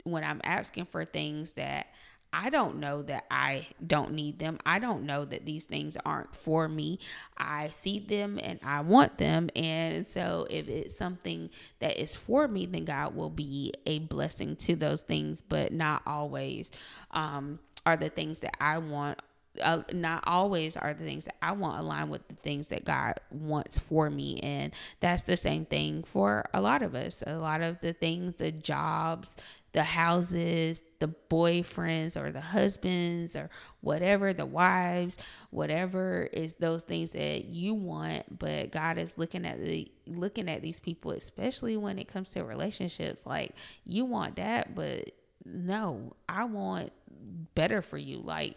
when 0.04 0.24
I'm 0.24 0.42
asking 0.44 0.86
for 0.86 1.06
things 1.06 1.54
that 1.54 1.88
I 2.34 2.50
don't 2.50 2.78
know 2.78 3.02
that 3.04 3.26
I 3.30 3.68
don't 3.86 4.14
need 4.14 4.40
them. 4.40 4.58
I 4.66 4.80
don't 4.80 5.04
know 5.04 5.26
that 5.26 5.46
these 5.46 5.66
things 5.66 5.98
aren't 6.06 6.34
for 6.34 6.70
me. 6.70 7.00
I 7.38 7.70
see 7.70 8.00
them 8.00 8.40
and 8.42 8.58
I 8.64 8.82
want 8.82 9.18
them. 9.18 9.50
And 9.54 10.08
so, 10.08 10.48
if 10.50 10.70
it's 10.70 10.96
something 10.96 11.50
that 11.80 12.02
is 12.02 12.16
for 12.16 12.48
me, 12.48 12.66
then 12.66 12.86
God 12.86 13.16
will 13.16 13.30
be 13.30 13.74
a 13.86 14.00
blessing 14.00 14.56
to 14.58 14.78
those 14.78 15.02
things, 15.02 15.42
but 15.42 15.74
not 15.74 16.04
always. 16.06 16.72
Um, 17.12 17.60
are 17.86 17.98
the 17.98 18.10
things 18.10 18.42
that 18.42 18.56
I 18.62 18.78
want 18.78 19.20
uh, 19.60 19.84
not 19.94 20.24
always 20.26 20.78
are 20.78 20.94
the 20.94 21.04
things 21.04 21.26
that 21.26 21.36
I 21.42 21.52
want 21.52 21.80
align 21.80 22.10
with 22.10 22.28
the 22.28 22.36
things 22.36 22.70
that 22.70 22.86
God 22.86 23.16
wants 23.32 23.78
for 23.78 24.10
me. 24.10 24.40
And 24.40 24.72
that's 25.02 25.24
the 25.24 25.36
same 25.36 25.66
thing 25.66 26.04
for 26.04 26.46
a 26.54 26.62
lot 26.62 26.82
of 26.82 26.96
us. 26.96 27.22
A 27.28 27.38
lot 27.38 27.62
of 27.62 27.82
the 27.82 27.92
things, 27.92 28.38
the 28.38 28.52
jobs, 28.52 29.36
the 29.74 29.84
houses, 29.84 30.84
the 31.00 31.14
boyfriends 31.30 32.16
or 32.16 32.32
the 32.32 32.42
husbands 32.42 33.36
or 33.36 33.50
whatever, 33.82 34.34
the 34.34 34.46
wives, 34.46 35.18
whatever 35.50 36.30
is 36.32 36.56
those 36.56 36.84
things 36.84 37.12
that 37.12 37.46
you 37.46 37.74
want. 37.74 38.40
But 38.40 38.72
God 38.72 38.98
is 38.98 39.18
looking 39.18 39.46
at 39.46 39.64
the 39.64 39.92
looking 40.08 40.50
at 40.50 40.62
these 40.62 40.80
people, 40.80 41.12
especially 41.12 41.76
when 41.76 42.00
it 42.00 42.08
comes 42.08 42.30
to 42.32 42.44
relationships. 42.44 43.26
Like 43.26 43.54
you 43.84 44.06
want 44.06 44.38
that, 44.38 44.76
but 44.76 45.12
no, 45.44 46.14
I 46.30 46.46
want 46.46 46.94
better 47.56 47.82
for 47.82 47.98
you. 47.98 48.20
Like 48.20 48.56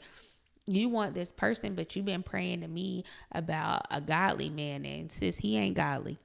you 0.67 0.89
want 0.89 1.15
this 1.15 1.33
person, 1.33 1.75
but 1.75 1.95
you've 1.95 2.05
been 2.05 2.23
praying 2.23 2.63
to 2.63 2.69
me 2.69 3.05
about 3.33 3.87
a 3.91 4.01
godly 4.01 4.49
man, 4.49 4.85
and 4.85 5.11
sis, 5.11 5.37
he 5.37 5.57
ain't 5.59 5.77
godly. 5.77 6.19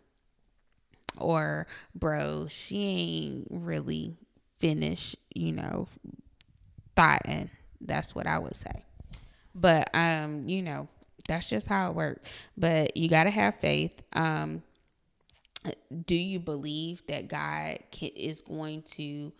Or, 1.17 1.67
bro, 1.93 2.47
she 2.47 2.84
ain't 2.84 3.47
really 3.49 4.15
finished, 4.60 5.17
you 5.34 5.52
know, 5.52 5.88
thoughting. 6.95 7.49
That's 7.82 8.15
what 8.15 8.28
I 8.28 8.39
would 8.39 8.56
say. 8.56 8.86
But, 9.54 9.89
um, 9.93 10.47
you 10.47 10.62
know, 10.62 10.88
that's 11.28 11.49
just 11.49 11.67
how 11.67 11.89
it 11.89 11.95
works. 11.95 12.30
But 12.58 12.95
you 12.95 13.10
got 13.10 13.23
to 13.23 13.32
have 13.32 13.60
faith. 13.60 14.02
Um, 14.13 14.63
do 16.06 16.15
you 16.15 16.39
believe 16.39 17.06
that 17.08 17.28
God 17.28 17.80
can, 17.91 18.10
is 18.10 18.41
going 18.41 18.84
to 18.84 19.34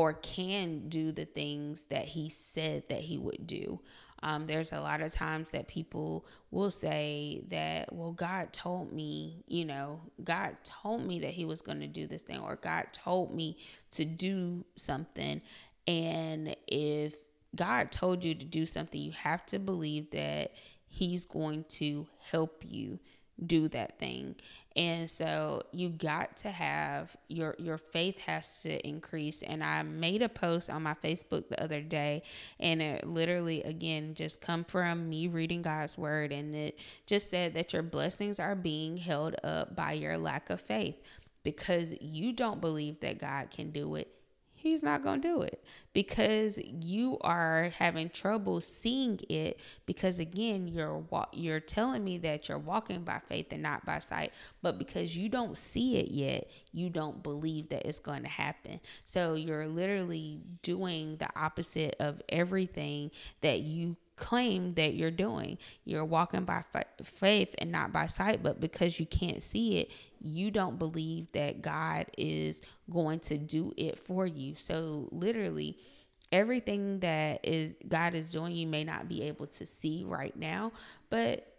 or 0.00 0.14
can 0.14 0.88
do 0.88 1.12
the 1.12 1.24
things 1.24 1.84
that 1.90 2.06
he 2.06 2.28
said 2.30 2.84
that 2.88 3.00
he 3.00 3.18
would 3.18 3.46
do. 3.46 3.80
Um, 4.22 4.46
there's 4.46 4.72
a 4.72 4.80
lot 4.80 5.00
of 5.00 5.12
times 5.12 5.50
that 5.52 5.66
people 5.66 6.26
will 6.50 6.70
say 6.70 7.42
that, 7.48 7.92
well, 7.92 8.12
God 8.12 8.52
told 8.52 8.92
me, 8.92 9.42
you 9.46 9.64
know, 9.64 10.00
God 10.22 10.56
told 10.64 11.06
me 11.06 11.20
that 11.20 11.30
he 11.30 11.44
was 11.44 11.62
going 11.62 11.80
to 11.80 11.86
do 11.86 12.06
this 12.06 12.22
thing, 12.22 12.40
or 12.40 12.56
God 12.56 12.86
told 12.92 13.34
me 13.34 13.58
to 13.92 14.04
do 14.04 14.64
something. 14.76 15.40
And 15.86 16.54
if 16.66 17.14
God 17.56 17.90
told 17.90 18.24
you 18.24 18.34
to 18.34 18.44
do 18.44 18.66
something, 18.66 19.00
you 19.00 19.12
have 19.12 19.44
to 19.46 19.58
believe 19.58 20.10
that 20.10 20.52
he's 20.86 21.24
going 21.24 21.64
to 21.64 22.06
help 22.30 22.62
you 22.66 22.98
do 23.44 23.68
that 23.68 23.98
thing. 23.98 24.36
And 24.76 25.10
so 25.10 25.62
you 25.72 25.88
got 25.88 26.36
to 26.38 26.50
have 26.50 27.16
your 27.28 27.56
your 27.58 27.78
faith 27.78 28.18
has 28.20 28.62
to 28.62 28.86
increase. 28.86 29.42
And 29.42 29.64
I 29.64 29.82
made 29.82 30.22
a 30.22 30.28
post 30.28 30.70
on 30.70 30.82
my 30.82 30.94
Facebook 30.94 31.48
the 31.48 31.60
other 31.62 31.80
day 31.80 32.22
and 32.60 32.80
it 32.80 33.06
literally 33.06 33.62
again 33.64 34.14
just 34.14 34.40
come 34.40 34.64
from 34.64 35.08
me 35.08 35.26
reading 35.26 35.62
God's 35.62 35.98
word 35.98 36.32
and 36.32 36.54
it 36.54 36.78
just 37.06 37.30
said 37.30 37.54
that 37.54 37.72
your 37.72 37.82
blessings 37.82 38.38
are 38.38 38.54
being 38.54 38.96
held 38.96 39.34
up 39.42 39.74
by 39.74 39.92
your 39.92 40.16
lack 40.16 40.50
of 40.50 40.60
faith 40.60 40.96
because 41.42 41.94
you 42.00 42.32
don't 42.32 42.60
believe 42.60 43.00
that 43.00 43.18
God 43.18 43.50
can 43.50 43.70
do 43.70 43.96
it 43.96 44.19
he's 44.60 44.82
not 44.82 45.02
going 45.02 45.20
to 45.20 45.28
do 45.28 45.42
it 45.42 45.64
because 45.92 46.58
you 46.58 47.18
are 47.22 47.70
having 47.78 48.08
trouble 48.10 48.60
seeing 48.60 49.18
it 49.28 49.58
because 49.86 50.18
again 50.18 50.68
you're 50.68 51.02
you're 51.32 51.60
telling 51.60 52.04
me 52.04 52.18
that 52.18 52.48
you're 52.48 52.58
walking 52.58 53.02
by 53.02 53.20
faith 53.26 53.46
and 53.50 53.62
not 53.62 53.84
by 53.84 53.98
sight 53.98 54.32
but 54.62 54.78
because 54.78 55.16
you 55.16 55.28
don't 55.28 55.56
see 55.56 55.96
it 55.96 56.10
yet 56.10 56.48
you 56.72 56.90
don't 56.90 57.22
believe 57.22 57.68
that 57.70 57.86
it's 57.86 57.98
going 57.98 58.22
to 58.22 58.28
happen. 58.28 58.80
So 59.04 59.34
you're 59.34 59.66
literally 59.66 60.40
doing 60.62 61.16
the 61.16 61.28
opposite 61.36 61.96
of 61.98 62.22
everything 62.28 63.10
that 63.40 63.60
you 63.60 63.96
claim 64.20 64.74
that 64.74 64.94
you're 64.94 65.10
doing. 65.10 65.58
You're 65.84 66.04
walking 66.04 66.44
by 66.44 66.62
faith 67.02 67.54
and 67.58 67.72
not 67.72 67.92
by 67.92 68.06
sight, 68.06 68.42
but 68.42 68.60
because 68.60 69.00
you 69.00 69.06
can't 69.06 69.42
see 69.42 69.78
it, 69.78 69.90
you 70.20 70.52
don't 70.52 70.78
believe 70.78 71.26
that 71.32 71.62
God 71.62 72.06
is 72.16 72.62
going 72.90 73.20
to 73.20 73.38
do 73.38 73.72
it 73.76 73.98
for 73.98 74.26
you. 74.26 74.54
So, 74.54 75.08
literally, 75.10 75.78
everything 76.30 77.00
that 77.00 77.40
is 77.42 77.74
God 77.88 78.14
is 78.14 78.30
doing, 78.30 78.52
you 78.52 78.66
may 78.66 78.84
not 78.84 79.08
be 79.08 79.22
able 79.22 79.46
to 79.48 79.66
see 79.66 80.04
right 80.06 80.36
now, 80.36 80.72
but 81.08 81.49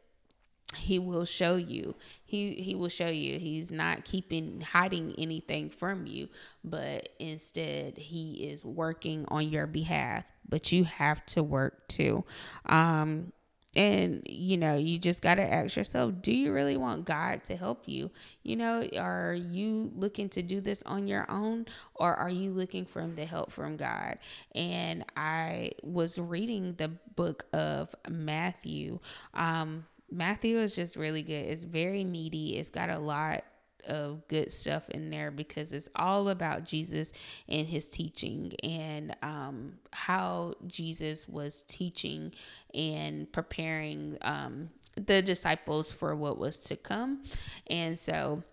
he 0.75 0.99
will 0.99 1.25
show 1.25 1.55
you. 1.55 1.95
He 2.23 2.55
he 2.55 2.75
will 2.75 2.89
show 2.89 3.07
you. 3.07 3.39
He's 3.39 3.71
not 3.71 4.05
keeping 4.05 4.61
hiding 4.61 5.15
anything 5.17 5.69
from 5.69 6.07
you 6.07 6.29
but 6.63 7.09
instead 7.19 7.97
he 7.97 8.47
is 8.49 8.63
working 8.63 9.25
on 9.27 9.49
your 9.49 9.67
behalf 9.67 10.25
but 10.47 10.71
you 10.71 10.83
have 10.83 11.25
to 11.27 11.43
work 11.43 11.87
too. 11.87 12.23
Um 12.65 13.31
and 13.73 14.21
you 14.25 14.57
know 14.57 14.75
you 14.75 14.99
just 14.99 15.21
got 15.21 15.35
to 15.35 15.41
ask 15.41 15.77
yourself 15.77 16.13
do 16.21 16.33
you 16.33 16.51
really 16.51 16.75
want 16.75 17.05
god 17.05 17.43
to 17.45 17.55
help 17.55 17.83
you? 17.87 18.11
You 18.43 18.57
know 18.57 18.87
are 18.97 19.33
you 19.33 19.91
looking 19.95 20.27
to 20.29 20.41
do 20.41 20.59
this 20.59 20.83
on 20.85 21.07
your 21.07 21.29
own 21.29 21.67
or 21.95 22.13
are 22.13 22.29
you 22.29 22.51
looking 22.51 22.85
for 22.85 23.07
the 23.07 23.25
help 23.25 23.51
from 23.51 23.77
god? 23.77 24.17
And 24.53 25.05
i 25.15 25.71
was 25.83 26.17
reading 26.19 26.75
the 26.77 26.89
book 27.15 27.45
of 27.53 27.93
matthew 28.09 28.99
um 29.33 29.85
Matthew 30.11 30.59
is 30.59 30.75
just 30.75 30.95
really 30.95 31.23
good. 31.23 31.45
It's 31.45 31.63
very 31.63 32.03
meaty. 32.03 32.57
It's 32.57 32.69
got 32.69 32.89
a 32.89 32.99
lot 32.99 33.43
of 33.87 34.27
good 34.27 34.51
stuff 34.51 34.89
in 34.89 35.09
there 35.09 35.31
because 35.31 35.73
it's 35.73 35.89
all 35.95 36.29
about 36.29 36.63
Jesus 36.63 37.13
and 37.47 37.67
his 37.67 37.89
teaching 37.89 38.53
and 38.63 39.15
um, 39.21 39.73
how 39.91 40.55
Jesus 40.67 41.27
was 41.27 41.63
teaching 41.67 42.33
and 42.73 43.31
preparing 43.31 44.17
um, 44.21 44.69
the 44.95 45.21
disciples 45.21 45.91
for 45.91 46.15
what 46.15 46.37
was 46.37 46.59
to 46.61 46.75
come. 46.75 47.23
And 47.67 47.97
so 47.97 48.43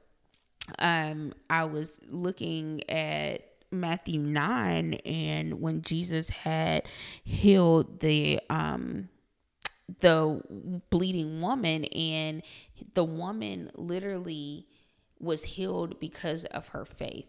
um, 0.79 1.33
I 1.51 1.65
was 1.65 1.99
looking 2.09 2.89
at 2.89 3.45
Matthew 3.71 4.21
9 4.21 4.95
and 4.95 5.61
when 5.61 5.83
Jesus 5.83 6.31
had 6.31 6.85
healed 7.23 8.01
the 8.01 8.41
um 8.49 9.11
the 10.01 10.41
bleeding 10.91 11.41
woman 11.41 11.85
and 11.87 12.43
the 12.95 13.05
woman 13.05 13.71
literally 13.75 14.67
was 15.19 15.43
healed 15.43 15.99
because 15.99 16.45
of 16.47 16.69
her 16.69 16.85
faith 16.85 17.27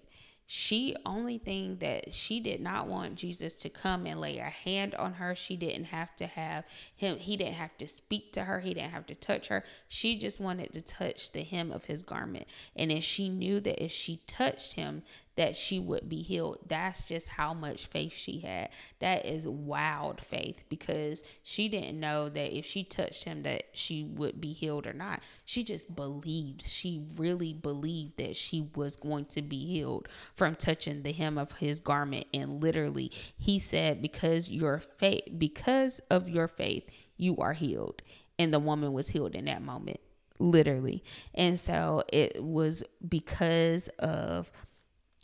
she 0.52 0.96
only 1.06 1.38
thing 1.38 1.78
that 1.78 2.12
she 2.12 2.40
did 2.40 2.60
not 2.60 2.88
want 2.88 3.14
Jesus 3.14 3.54
to 3.58 3.70
come 3.70 4.08
and 4.08 4.20
lay 4.20 4.40
a 4.40 4.46
hand 4.46 4.96
on 4.96 5.14
her. 5.14 5.36
She 5.36 5.56
didn't 5.56 5.84
have 5.84 6.16
to 6.16 6.26
have 6.26 6.64
him, 6.96 7.18
he 7.18 7.38
didn't 7.38 7.54
have 7.54 7.78
to 7.78 7.88
speak 7.88 8.34
to 8.34 8.46
her, 8.46 8.60
he 8.60 8.74
didn't 8.74 8.90
have 8.90 9.06
to 9.06 9.14
touch 9.14 9.50
her. 9.50 9.64
She 9.88 10.18
just 10.18 10.40
wanted 10.40 10.74
to 10.74 10.82
touch 10.82 11.34
the 11.34 11.44
hem 11.44 11.72
of 11.72 11.86
his 11.86 12.02
garment. 12.02 12.48
And 12.76 12.90
then 12.90 13.02
she 13.02 13.30
knew 13.30 13.60
that 13.60 13.86
if 13.86 13.92
she 13.92 14.24
touched 14.26 14.74
him, 14.74 15.04
that 15.40 15.56
she 15.56 15.80
would 15.80 16.10
be 16.10 16.22
healed. 16.22 16.58
That's 16.68 17.06
just 17.06 17.30
how 17.30 17.54
much 17.54 17.86
faith 17.86 18.12
she 18.14 18.42
had. 18.42 18.72
That 19.00 19.26
is 19.26 19.48
wild 19.48 20.20
faith 20.20 20.66
because 20.68 21.24
she 21.44 21.70
didn't 21.70 21.98
know 21.98 22.28
that 22.28 22.58
if 22.58 22.66
she 22.66 22.84
touched 22.84 23.24
him 23.24 23.44
that 23.44 23.64
she 23.72 24.04
would 24.04 24.42
be 24.42 24.52
healed 24.52 24.86
or 24.86 24.92
not. 24.92 25.22
She 25.46 25.64
just 25.64 25.96
believed. 25.96 26.68
She 26.68 27.06
really 27.16 27.54
believed 27.54 28.18
that 28.18 28.36
she 28.36 28.68
was 28.76 28.98
going 28.98 29.28
to 29.28 29.42
be 29.42 29.66
healed 29.66 30.10
from 30.36 30.56
touching 30.56 31.04
the 31.04 31.14
hem 31.14 31.38
of 31.38 31.54
his 31.54 31.80
garment 31.80 32.28
and 32.34 32.62
literally 32.62 33.10
he 33.38 33.60
said 33.60 34.02
because 34.02 34.52
your 34.52 34.80
faith 34.80 35.24
because 35.38 36.02
of 36.10 36.28
your 36.28 36.50
faith 36.50 36.84
you 37.16 37.38
are 37.38 37.54
healed. 37.54 38.02
And 38.38 38.54
the 38.54 38.60
woman 38.60 38.92
was 38.92 39.08
healed 39.08 39.36
in 39.36 39.46
that 39.46 39.62
moment 39.62 40.02
literally. 40.40 41.04
And 41.34 41.60
so 41.60 42.04
it 42.12 42.44
was 42.44 42.84
because 43.08 43.90
of 44.00 44.52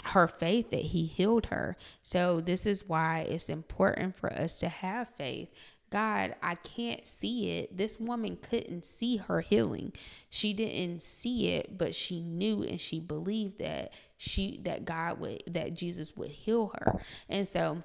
her 0.08 0.28
faith 0.28 0.70
that 0.72 0.82
he 0.82 1.06
healed 1.06 1.48
her. 1.48 1.76
So 2.04 2.42
this 2.42 2.66
is 2.66 2.88
why 2.88 3.22
it's 3.22 3.50
important 3.50 4.16
for 4.16 4.32
us 4.32 4.60
to 4.60 4.70
have 4.70 5.10
faith. 5.10 5.50
God, 5.90 6.36
I 6.42 6.56
can't 6.56 7.08
see 7.08 7.58
it. 7.58 7.78
This 7.78 8.00
woman 8.00 8.38
couldn't 8.42 8.84
see 8.86 9.18
her 9.18 9.42
healing. 9.42 9.94
She 10.30 10.54
didn't 10.54 11.02
see 11.02 11.50
it, 11.50 11.78
but 11.78 11.96
she 11.96 12.20
knew 12.20 12.64
and 12.64 12.82
she 12.82 13.00
believed 13.00 13.60
that 13.60 13.94
she 14.18 14.60
that 14.64 14.86
God 14.86 15.20
would 15.20 15.44
that 15.48 15.74
Jesus 15.74 16.16
would 16.18 16.32
heal 16.32 16.74
her. 16.76 17.00
And 17.30 17.48
so 17.48 17.84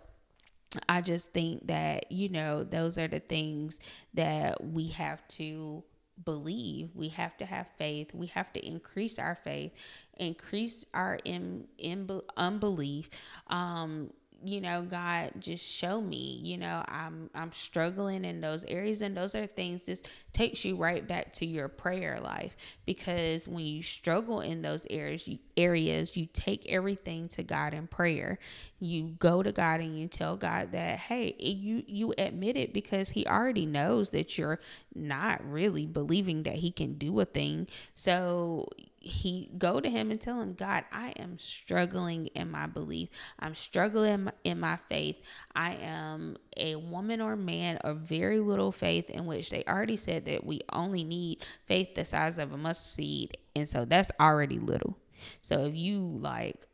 I 0.88 1.00
just 1.00 1.32
think 1.32 1.66
that, 1.68 2.10
you 2.10 2.28
know, 2.28 2.64
those 2.64 2.98
are 2.98 3.08
the 3.08 3.20
things 3.20 3.80
that 4.14 4.62
we 4.64 4.88
have 4.88 5.26
to 5.28 5.84
believe. 6.24 6.90
We 6.94 7.08
have 7.08 7.36
to 7.38 7.46
have 7.46 7.66
faith. 7.78 8.14
We 8.14 8.26
have 8.28 8.52
to 8.54 8.66
increase 8.66 9.18
our 9.18 9.34
faith, 9.34 9.72
increase 10.16 10.84
our 10.94 11.18
in, 11.24 11.66
in 11.78 12.08
unbelief. 12.36 13.10
Um, 13.48 14.10
you 14.42 14.60
know 14.60 14.82
god 14.82 15.30
just 15.38 15.64
show 15.64 16.00
me 16.00 16.40
you 16.42 16.56
know 16.56 16.82
i'm 16.88 17.28
i'm 17.34 17.52
struggling 17.52 18.24
in 18.24 18.40
those 18.40 18.64
areas. 18.64 19.02
And 19.02 19.16
those 19.16 19.34
are 19.34 19.46
things 19.46 19.84
this 19.84 20.02
takes 20.32 20.64
you 20.64 20.76
right 20.76 21.06
back 21.06 21.32
to 21.34 21.46
your 21.46 21.68
prayer 21.68 22.18
life. 22.20 22.56
Because 22.86 23.46
when 23.46 23.64
you 23.64 23.82
struggle 23.82 24.40
in 24.40 24.62
those 24.62 24.86
areas 24.90 25.26
you 25.28 25.38
areas 25.56 26.16
you 26.16 26.26
take 26.32 26.66
everything 26.70 27.28
to 27.28 27.42
god 27.42 27.74
in 27.74 27.86
prayer. 27.86 28.38
You 28.78 29.14
go 29.18 29.42
to 29.42 29.52
god 29.52 29.80
and 29.80 29.98
you 29.98 30.08
tell 30.08 30.36
god 30.36 30.72
that 30.72 30.98
hey 30.98 31.34
you 31.38 31.82
you 31.86 32.14
admit 32.18 32.56
it 32.56 32.72
because 32.72 33.10
he 33.10 33.26
already 33.26 33.66
knows 33.66 34.10
that 34.10 34.38
you're 34.38 34.60
not 34.94 35.40
really 35.48 35.86
believing 35.86 36.42
that 36.44 36.56
he 36.56 36.70
can 36.70 36.94
do 36.94 37.20
a 37.20 37.24
thing. 37.24 37.68
So 37.94 38.68
he 39.00 39.50
go 39.58 39.80
to 39.80 39.88
him 39.88 40.10
and 40.10 40.20
tell 40.20 40.40
him 40.40 40.54
god 40.54 40.84
i 40.92 41.10
am 41.16 41.38
struggling 41.38 42.26
in 42.28 42.50
my 42.50 42.66
belief. 42.66 43.08
I'm 43.38 43.54
struggling 43.54 44.30
in 44.44 44.60
my 44.60 44.78
faith. 44.88 45.16
I 45.54 45.74
am 45.74 46.36
a 46.56 46.76
woman 46.76 47.20
or 47.20 47.36
man 47.36 47.76
of 47.78 47.98
very 47.98 48.40
little 48.40 48.72
faith 48.72 49.10
in 49.10 49.26
which 49.26 49.50
they 49.50 49.64
already 49.64 49.96
said 49.96 50.24
that 50.26 50.44
we 50.44 50.60
only 50.72 51.04
need 51.04 51.44
faith 51.66 51.94
the 51.94 52.04
size 52.04 52.38
of 52.38 52.52
a 52.52 52.56
mustard 52.56 52.94
seed. 52.94 53.36
And 53.54 53.68
so 53.68 53.84
that's 53.84 54.10
already 54.20 54.58
little. 54.58 54.96
So 55.42 55.64
if 55.66 55.74
you 55.74 56.00
like 56.00 56.66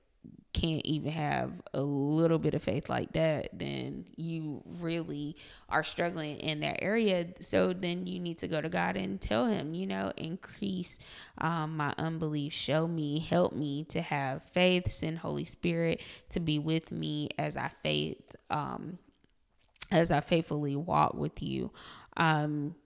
can't 0.57 0.87
even 0.87 1.13
have 1.13 1.53
a 1.75 1.83
little 1.83 2.39
bit 2.39 2.55
of 2.55 2.63
faith 2.63 2.89
like 2.89 3.13
that, 3.13 3.51
then 3.53 4.07
you 4.17 4.63
really 4.81 5.37
are 5.69 5.83
struggling 5.83 6.39
in 6.39 6.61
that 6.61 6.83
area. 6.83 7.27
So 7.41 7.75
then 7.75 8.07
you 8.07 8.19
need 8.19 8.39
to 8.39 8.49
go 8.49 8.63
to 8.63 8.71
God 8.71 8.97
and 8.97 9.21
tell 9.21 9.47
Him, 9.47 9.75
you 9.75 9.87
know, 9.87 10.13
increase 10.17 10.99
um, 11.39 11.77
my 11.77 11.93
unbelief, 11.99 12.55
show 12.55 12.89
me, 12.89 13.19
help 13.19 13.53
me 13.53 13.85
to 13.91 14.01
have 14.01 14.45
faith, 14.45 14.89
send 14.89 15.19
Holy 15.19 15.45
Spirit 15.45 16.01
to 16.31 16.41
be 16.41 16.59
with 16.59 16.91
me 16.91 17.29
as 17.39 17.59
I 17.59 17.71
faith, 17.83 18.35
um, 18.49 18.99
as 19.91 20.11
I 20.11 20.21
faithfully 20.21 20.75
walk 20.75 21.13
with 21.13 21.43
you. 21.43 21.71
Um, 22.17 22.77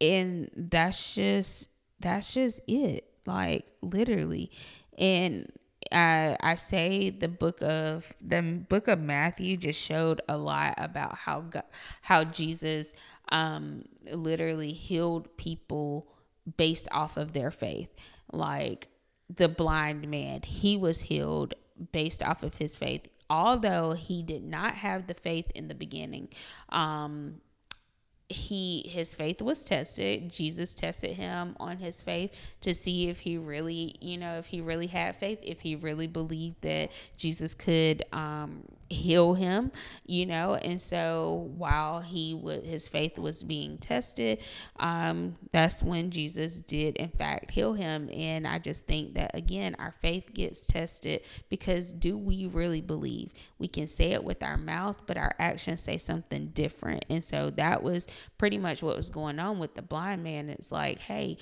and 0.00 0.50
that's 0.56 1.14
just 1.14 1.68
that's 2.00 2.34
just 2.34 2.60
it 2.66 3.08
like 3.24 3.64
literally 3.80 4.50
and 4.98 5.50
I 5.92 6.36
I 6.40 6.54
say 6.54 7.10
the 7.10 7.28
book 7.28 7.62
of 7.62 8.12
the 8.20 8.42
book 8.42 8.88
of 8.88 9.00
Matthew 9.00 9.56
just 9.56 9.80
showed 9.80 10.20
a 10.28 10.36
lot 10.36 10.74
about 10.78 11.16
how 11.16 11.40
God, 11.40 11.64
how 12.02 12.24
Jesus 12.24 12.94
um 13.30 13.84
literally 14.12 14.72
healed 14.72 15.36
people 15.36 16.08
based 16.56 16.88
off 16.92 17.16
of 17.16 17.32
their 17.32 17.50
faith. 17.50 17.94
Like 18.32 18.88
the 19.34 19.48
blind 19.48 20.08
man, 20.08 20.42
he 20.42 20.76
was 20.76 21.02
healed 21.02 21.54
based 21.92 22.22
off 22.22 22.42
of 22.42 22.56
his 22.56 22.76
faith. 22.76 23.08
Although 23.28 23.92
he 23.92 24.22
did 24.22 24.44
not 24.44 24.76
have 24.76 25.08
the 25.08 25.14
faith 25.14 25.50
in 25.54 25.66
the 25.66 25.74
beginning, 25.74 26.28
um, 26.68 27.40
he 28.28 28.88
his 28.88 29.14
faith 29.14 29.40
was 29.40 29.64
tested. 29.64 30.30
Jesus 30.30 30.74
tested 30.74 31.12
him 31.12 31.56
on 31.60 31.76
his 31.76 32.00
faith 32.00 32.32
to 32.62 32.74
see 32.74 33.08
if 33.08 33.20
he 33.20 33.38
really 33.38 33.94
you 34.00 34.18
know 34.18 34.38
if 34.38 34.46
he 34.46 34.60
really 34.60 34.88
had 34.88 35.16
faith 35.16 35.38
if 35.42 35.60
he 35.60 35.76
really 35.76 36.06
believed 36.06 36.60
that 36.62 36.90
jesus 37.16 37.54
could 37.54 38.04
um 38.12 38.62
heal 38.88 39.34
him 39.34 39.70
you 40.06 40.26
know? 40.26 40.54
And 40.54 40.80
so 40.80 41.50
while 41.56 42.00
he 42.00 42.34
would 42.34 42.64
his 42.64 42.88
faith 42.88 43.18
was 43.18 43.42
being 43.42 43.78
tested 43.78 44.38
um 44.76 45.36
that's 45.52 45.82
when 45.82 46.10
jesus 46.10 46.56
did 46.56 46.96
in 46.96 47.10
fact 47.10 47.50
heal 47.50 47.72
him. 47.72 48.08
And 48.12 48.46
i 48.46 48.58
just 48.58 48.86
think 48.86 49.14
that 49.14 49.34
again 49.34 49.76
our 49.78 49.92
faith 49.92 50.32
gets 50.32 50.66
tested 50.66 51.22
because 51.48 51.92
do 51.92 52.16
we 52.16 52.46
really 52.46 52.80
believe? 52.80 53.32
We 53.58 53.68
can 53.68 53.88
say 53.88 54.12
it 54.12 54.24
with 54.24 54.42
our 54.42 54.56
mouth 54.56 55.02
but 55.06 55.16
our 55.16 55.34
actions 55.38 55.82
say 55.82 55.98
something 55.98 56.48
different. 56.48 57.04
And 57.10 57.22
so 57.22 57.50
that 57.50 57.82
was 57.82 58.06
pretty 58.38 58.58
much 58.58 58.82
what 58.82 58.96
was 58.96 59.10
going 59.10 59.38
on 59.38 59.58
with 59.58 59.74
the 59.74 59.82
blind 59.82 60.22
man. 60.22 60.48
It's 60.48 60.72
like 60.72 60.98
hey 60.98 61.38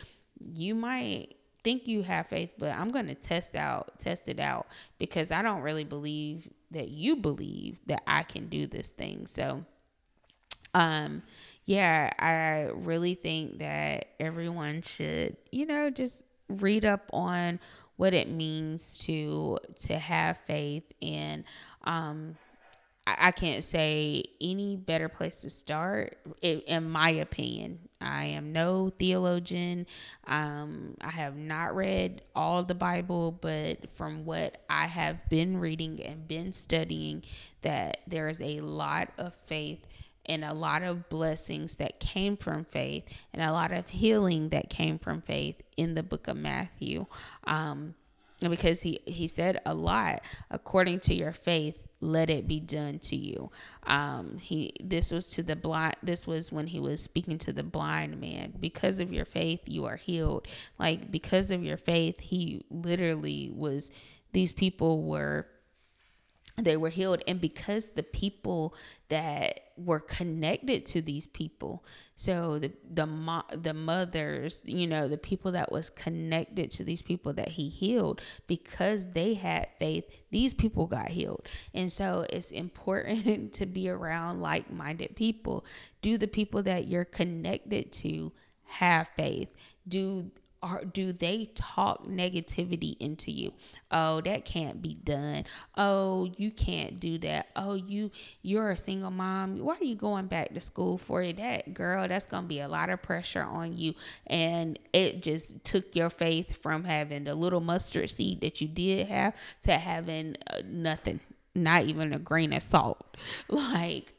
you 0.55 0.75
might 0.75 1.37
think 1.63 1.89
you 1.89 2.03
have 2.03 2.27
faith 2.27 2.51
but 2.59 2.69
i'm 2.71 2.91
going 2.91 3.07
to 3.07 3.15
test 3.15 3.57
out 3.57 3.99
test 3.99 4.29
it 4.29 4.39
out 4.39 4.67
because 4.99 5.33
i 5.33 5.41
don't 5.41 5.63
really 5.63 5.83
believe 5.83 6.47
that 6.75 6.89
you 6.89 7.17
believe 7.17 7.79
that 7.87 8.03
I 8.07 8.23
can 8.23 8.49
do 8.49 8.67
this 8.67 8.91
thing. 8.91 9.27
So, 9.27 9.65
um, 10.75 11.23
yeah, 11.65 12.13
I 12.19 12.71
really 12.75 13.15
think 13.15 13.59
that 13.59 14.07
everyone 14.21 14.83
should, 14.83 15.37
you 15.51 15.67
know, 15.67 15.91
just 15.91 16.25
read 16.49 16.85
up 16.85 17.09
on 17.13 17.61
what 17.97 18.13
it 18.13 18.29
means 18.29 18.99
to 18.99 19.59
to 19.81 19.99
have 19.99 20.37
faith 20.39 20.85
and 21.01 21.45
um 21.85 22.37
I, 23.07 23.33
can't 23.33 23.63
say 23.63 24.25
any 24.41 24.77
better 24.77 25.11
place 25.11 25.41
to 25.41 25.51
start, 25.51 26.17
in 26.41 26.91
my 26.91 27.11
opinion. 27.11 27.81
I 28.01 28.27
am 28.27 28.53
no 28.53 28.91
theologian. 28.99 29.87
Um, 30.27 30.97
I 31.03 31.11
have 31.11 31.37
not 31.37 31.77
read 31.77 32.23
all 32.35 32.63
the 32.65 32.75
Bible, 32.75 33.33
but 33.33 33.91
from 33.91 34.25
what 34.25 34.63
I 34.71 34.87
have 34.87 35.29
been 35.29 35.59
reading 35.59 36.03
and 36.03 36.27
been 36.27 36.53
studying, 36.53 37.25
that 37.61 37.99
there 38.07 38.29
is 38.29 38.41
a 38.41 38.61
lot 38.61 39.11
of 39.19 39.35
faith 39.47 39.87
and 40.27 40.43
a 40.43 40.55
lot 40.55 40.83
of 40.83 41.11
blessings 41.11 41.77
that 41.77 42.01
came 42.01 42.39
from 42.39 42.65
faith 42.65 43.05
and 43.35 43.43
a 43.43 43.53
lot 43.53 43.73
of 43.73 43.91
healing 43.91 44.49
that 44.49 44.71
came 44.71 44.99
from 44.99 45.21
faith 45.21 45.61
in 45.77 45.95
the 45.95 46.03
book 46.03 46.27
of 46.27 46.39
Matthew. 46.39 47.05
Um, 47.45 47.95
because 48.41 48.83
he, 48.83 49.01
he 49.07 49.27
said 49.27 49.61
a 49.65 49.75
lot 49.75 50.23
according 50.51 51.01
to 51.01 51.15
your 51.15 51.33
faith 51.33 51.84
let 52.05 52.31
it 52.31 52.47
be 52.47 52.61
done 52.61 52.99
to 52.99 53.17
you. 53.17 53.51
Um 53.85 54.39
he 54.39 54.73
this 54.83 55.11
was 55.11 55.27
to 55.29 55.43
the 55.43 55.57
blind 55.57 55.97
this 56.03 56.27
was 56.27 56.53
when 56.53 56.69
he 56.69 56.79
was 56.79 57.03
speaking 57.03 57.39
to 57.39 57.53
the 57.53 57.63
blind 57.63 58.21
man. 58.21 58.53
Because 58.61 58.99
of 58.99 59.13
your 59.13 59.25
faith 59.25 59.63
you 59.67 59.85
are 59.87 59.97
healed. 59.97 60.47
Like 60.79 61.11
because 61.11 61.51
of 61.51 61.65
your 61.65 61.77
faith 61.77 62.21
he 62.21 62.65
literally 62.71 63.51
was 63.55 63.91
these 64.33 64.53
people 64.53 65.03
were 65.03 65.47
they 66.57 66.77
were 66.77 66.91
healed. 66.91 67.23
And 67.27 67.41
because 67.41 67.91
the 67.91 68.03
people 68.03 68.75
that 69.09 69.61
were 69.77 70.01
connected 70.01 70.87
to 70.87 71.03
these 71.03 71.27
people 71.27 71.85
so 72.15 72.61
the 72.61 72.71
the 72.89 73.07
mo- 73.07 73.43
the 73.51 73.75
mothers 73.75 74.63
you 74.65 74.87
know 74.87 75.09
the 75.09 75.19
people 75.19 75.51
that 75.51 75.73
was 75.73 75.91
connected 75.91 76.71
to 76.71 76.85
these 76.85 77.03
people 77.03 77.33
that 77.33 77.49
he 77.49 77.69
healed 77.69 78.23
because 78.47 79.11
they 79.15 79.35
had 79.35 79.67
faith 79.81 80.05
these 80.35 80.53
people 80.53 80.89
got 80.89 81.11
healed. 81.11 81.47
And 81.75 81.93
so 81.93 82.27
it's 82.29 82.51
important 82.51 83.53
to 83.53 83.67
be 83.67 83.89
around 83.89 84.43
like-minded 84.43 85.15
people. 85.15 85.65
Do 86.03 86.19
the 86.19 86.27
people 86.27 86.61
that 86.65 86.89
you're 86.89 87.05
connected 87.05 87.93
to 87.93 88.33
have 88.65 89.07
faith. 89.17 89.49
Do 89.87 90.33
are 90.65 90.85
do 90.85 91.13
they 91.13 91.51
talk 91.55 92.07
negativity 92.07 92.97
into 92.99 93.31
you? 93.31 93.53
Oh 93.91 94.23
that 94.23 94.47
can't 94.47 94.81
be 94.81 94.95
done. 94.95 95.45
Oh 95.77 96.33
you 96.39 96.51
can't 96.51 96.99
do 96.99 97.19
that. 97.19 97.49
Oh 97.55 97.75
you 97.75 98.11
you're 98.41 98.71
a 98.71 98.77
single 98.77 99.11
mom. 99.11 99.59
Why 99.59 99.75
are 99.75 99.85
you 99.85 99.95
going 99.95 100.27
back 100.27 100.55
to 100.55 100.61
school 100.61 100.97
for 100.97 101.25
that 101.31 101.75
girl 101.75 102.09
that's 102.09 102.27
gonna 102.27 102.47
be 102.47 102.61
a 102.61 102.69
lot 102.69 102.89
of 102.89 103.03
pressure 103.03 103.43
on 103.43 103.77
you. 103.77 103.95
And 104.27 104.79
it 104.95 105.23
just 105.23 105.63
took 105.65 105.95
your 105.95 106.11
faith 106.11 106.61
from 106.63 106.85
having 106.85 107.25
the 107.25 107.35
little 107.35 107.61
mustard 107.61 108.09
seed 108.09 108.41
that 108.41 108.63
you 108.63 108.69
did 108.69 109.09
have 109.09 109.37
to 109.65 109.73
having 109.73 110.37
uh, 110.51 110.63
nothing 110.67 111.21
not 111.55 111.85
even 111.85 112.13
a 112.13 112.19
grain 112.19 112.53
of 112.53 112.63
salt. 112.63 113.17
Like 113.49 114.15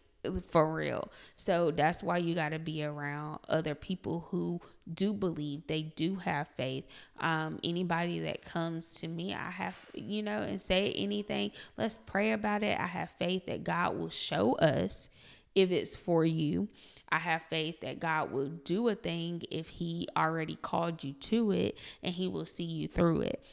for 0.50 0.74
real. 0.74 1.12
So 1.38 1.72
that's 1.72 2.02
why 2.02 2.18
you 2.18 2.34
got 2.36 2.50
to 2.50 2.60
be 2.60 2.84
around 2.84 3.40
other 3.48 3.76
people 3.76 4.28
who 4.32 4.62
do 4.92 5.14
believe, 5.14 5.68
they 5.68 5.82
do 5.84 6.16
have 6.16 6.48
faith. 6.56 6.86
Um, 7.20 7.60
anybody 7.64 8.20
that 8.22 8.44
comes 8.44 8.96
to 8.96 9.08
me, 9.08 9.34
I 9.34 9.50
have, 9.52 9.76
you 9.94 10.22
know, 10.22 10.42
and 10.42 10.62
say 10.62 10.92
anything, 10.94 11.52
let's 11.78 12.00
pray 12.06 12.32
about 12.32 12.64
it. 12.64 12.80
I 12.80 12.86
have 12.86 13.10
faith 13.12 13.48
that 13.48 13.64
God 13.64 13.98
will 13.98 14.10
show 14.10 14.54
us 14.54 15.10
if 15.56 15.72
it's 15.72 15.96
for 15.96 16.26
you. 16.26 16.68
I 17.10 17.20
have 17.20 17.44
faith 17.44 17.82
that 17.82 18.00
God 18.00 18.32
will 18.32 18.50
do 18.50 18.88
a 18.90 18.96
thing 18.96 19.44
if 19.52 19.70
He 19.70 20.08
already 20.18 20.56
called 20.56 21.04
you 21.04 21.14
to 21.14 21.52
it 21.52 21.78
and 22.04 22.14
He 22.14 22.28
will 22.28 22.46
see 22.46 22.64
you 22.64 22.88
through 22.88 23.22
it 23.22 23.44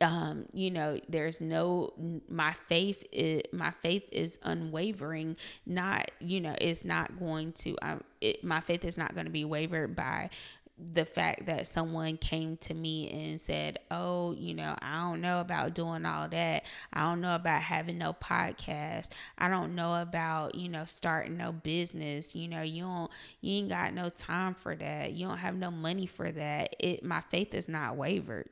um 0.00 0.46
you 0.52 0.70
know 0.70 0.98
there's 1.08 1.40
no 1.40 1.92
my 2.28 2.52
faith 2.52 3.04
is 3.10 3.42
my 3.52 3.70
faith 3.82 4.04
is 4.12 4.38
unwavering 4.44 5.36
not 5.66 6.10
you 6.20 6.40
know 6.40 6.54
it's 6.60 6.84
not 6.84 7.18
going 7.18 7.52
to 7.52 7.76
um 7.82 8.00
it, 8.20 8.44
my 8.44 8.60
faith 8.60 8.84
is 8.84 8.96
not 8.96 9.14
going 9.14 9.26
to 9.26 9.32
be 9.32 9.44
wavered 9.44 9.96
by 9.96 10.30
the 10.92 11.04
fact 11.04 11.46
that 11.46 11.66
someone 11.66 12.16
came 12.16 12.56
to 12.56 12.74
me 12.74 13.08
and 13.10 13.40
said, 13.40 13.78
Oh, 13.90 14.32
you 14.32 14.54
know, 14.54 14.74
I 14.80 15.00
don't 15.00 15.20
know 15.20 15.40
about 15.40 15.74
doing 15.74 16.04
all 16.04 16.28
that. 16.28 16.64
I 16.92 17.02
don't 17.02 17.20
know 17.20 17.34
about 17.34 17.62
having 17.62 17.98
no 17.98 18.14
podcast. 18.14 19.10
I 19.38 19.48
don't 19.48 19.74
know 19.74 20.00
about, 20.00 20.54
you 20.54 20.68
know, 20.68 20.84
starting 20.84 21.36
no 21.36 21.52
business. 21.52 22.34
You 22.34 22.48
know, 22.48 22.62
you 22.62 22.82
don't, 22.82 23.10
you 23.40 23.58
ain't 23.58 23.68
got 23.68 23.94
no 23.94 24.08
time 24.08 24.54
for 24.54 24.74
that. 24.74 25.12
You 25.12 25.28
don't 25.28 25.38
have 25.38 25.56
no 25.56 25.70
money 25.70 26.06
for 26.06 26.32
that. 26.32 26.74
It, 26.78 27.04
my 27.04 27.20
faith 27.20 27.54
is 27.54 27.68
not 27.68 27.96
wavered 27.96 28.48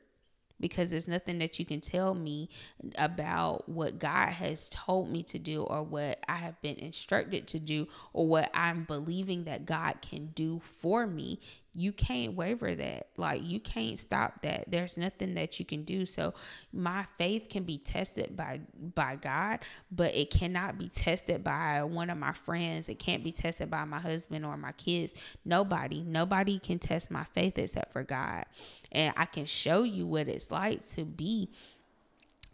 because 0.61 0.91
there's 0.91 1.07
nothing 1.07 1.39
that 1.39 1.59
you 1.59 1.65
can 1.65 1.81
tell 1.81 2.13
me 2.13 2.49
about 2.95 3.67
what 3.67 3.99
God 3.99 4.29
has 4.29 4.69
told 4.69 5.09
me 5.09 5.23
to 5.23 5.39
do 5.39 5.63
or 5.63 5.83
what 5.83 6.23
I 6.27 6.37
have 6.37 6.61
been 6.61 6.77
instructed 6.77 7.47
to 7.49 7.59
do 7.59 7.87
or 8.13 8.27
what 8.27 8.49
I'm 8.53 8.85
believing 8.85 9.43
that 9.45 9.65
God 9.65 9.95
can 10.01 10.27
do 10.27 10.61
for 10.79 11.07
me 11.07 11.39
you 11.73 11.93
can't 11.93 12.33
waver 12.35 12.75
that. 12.75 13.07
Like 13.15 13.41
you 13.43 13.59
can't 13.59 13.97
stop 13.97 14.41
that. 14.41 14.65
There's 14.67 14.97
nothing 14.97 15.35
that 15.35 15.59
you 15.59 15.65
can 15.65 15.83
do. 15.83 16.05
So 16.05 16.33
my 16.73 17.05
faith 17.17 17.47
can 17.49 17.63
be 17.63 17.77
tested 17.77 18.35
by 18.35 18.61
by 18.95 19.15
god 19.15 19.59
but 19.91 20.13
it 20.13 20.29
cannot 20.29 20.77
be 20.77 20.89
tested 20.89 21.43
by 21.43 21.83
one 21.83 22.09
of 22.09 22.17
my 22.17 22.33
friends. 22.33 22.89
It 22.89 22.99
can't 22.99 23.23
be 23.23 23.31
tested 23.31 23.69
by 23.69 23.85
my 23.85 23.99
husband 23.99 24.45
or 24.45 24.57
my 24.57 24.73
kids. 24.73 25.13
Nobody 25.45 26.03
nobody 26.03 26.59
can 26.59 26.79
test 26.79 27.09
my 27.09 27.23
faith 27.23 27.57
except 27.57 27.93
for 27.93 28.03
god. 28.03 28.45
And 28.91 29.13
i 29.15 29.25
can 29.25 29.45
show 29.45 29.83
you 29.83 30.05
what 30.05 30.27
it's 30.27 30.51
like 30.51 30.85
to 30.89 31.05
be 31.05 31.51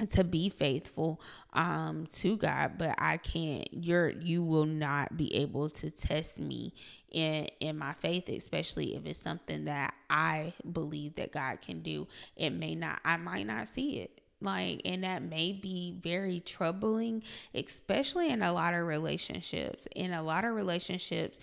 to 0.06 0.24
be 0.24 0.50
faithful 0.50 1.20
um 1.54 2.06
to 2.06 2.38
God 2.38 2.74
but 2.78 2.96
I 3.00 3.18
can't 3.18 3.68
you're 3.72 4.10
you 4.10 4.44
will 4.44 4.66
not 4.66 5.18
be 5.18 5.34
able 5.36 5.70
to 5.72 5.90
test 5.90 6.40
me 6.40 6.74
in 7.12 7.48
in 7.60 7.78
my 7.78 7.94
faith 7.94 8.30
especially 8.30 8.96
if 8.96 9.06
it's 9.06 9.20
something 9.20 9.66
that 9.66 9.94
I 10.10 10.54
believe 10.72 11.16
that 11.16 11.32
God 11.32 11.62
can 11.62 11.82
do. 11.82 12.08
It 12.36 12.52
may 12.52 12.76
not 12.76 13.00
I 13.04 13.18
might 13.18 13.48
not 13.48 13.68
see 13.68 14.00
it. 14.00 14.22
Like 14.40 14.82
and 14.86 15.04
that 15.04 15.24
may 15.24 15.52
be 15.52 15.96
very 16.00 16.42
troubling 16.42 17.24
especially 17.56 18.30
in 18.30 18.44
a 18.44 18.54
lot 18.54 18.76
of 18.76 18.86
relationships. 18.86 19.88
In 19.96 20.14
a 20.14 20.22
lot 20.22 20.46
of 20.46 20.54
relationships 20.54 21.40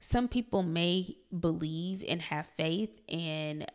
some 0.00 0.28
people 0.28 0.62
may 0.62 1.18
believe 1.38 2.02
and 2.08 2.22
have 2.22 2.46
faith 2.56 2.98
and 3.10 3.70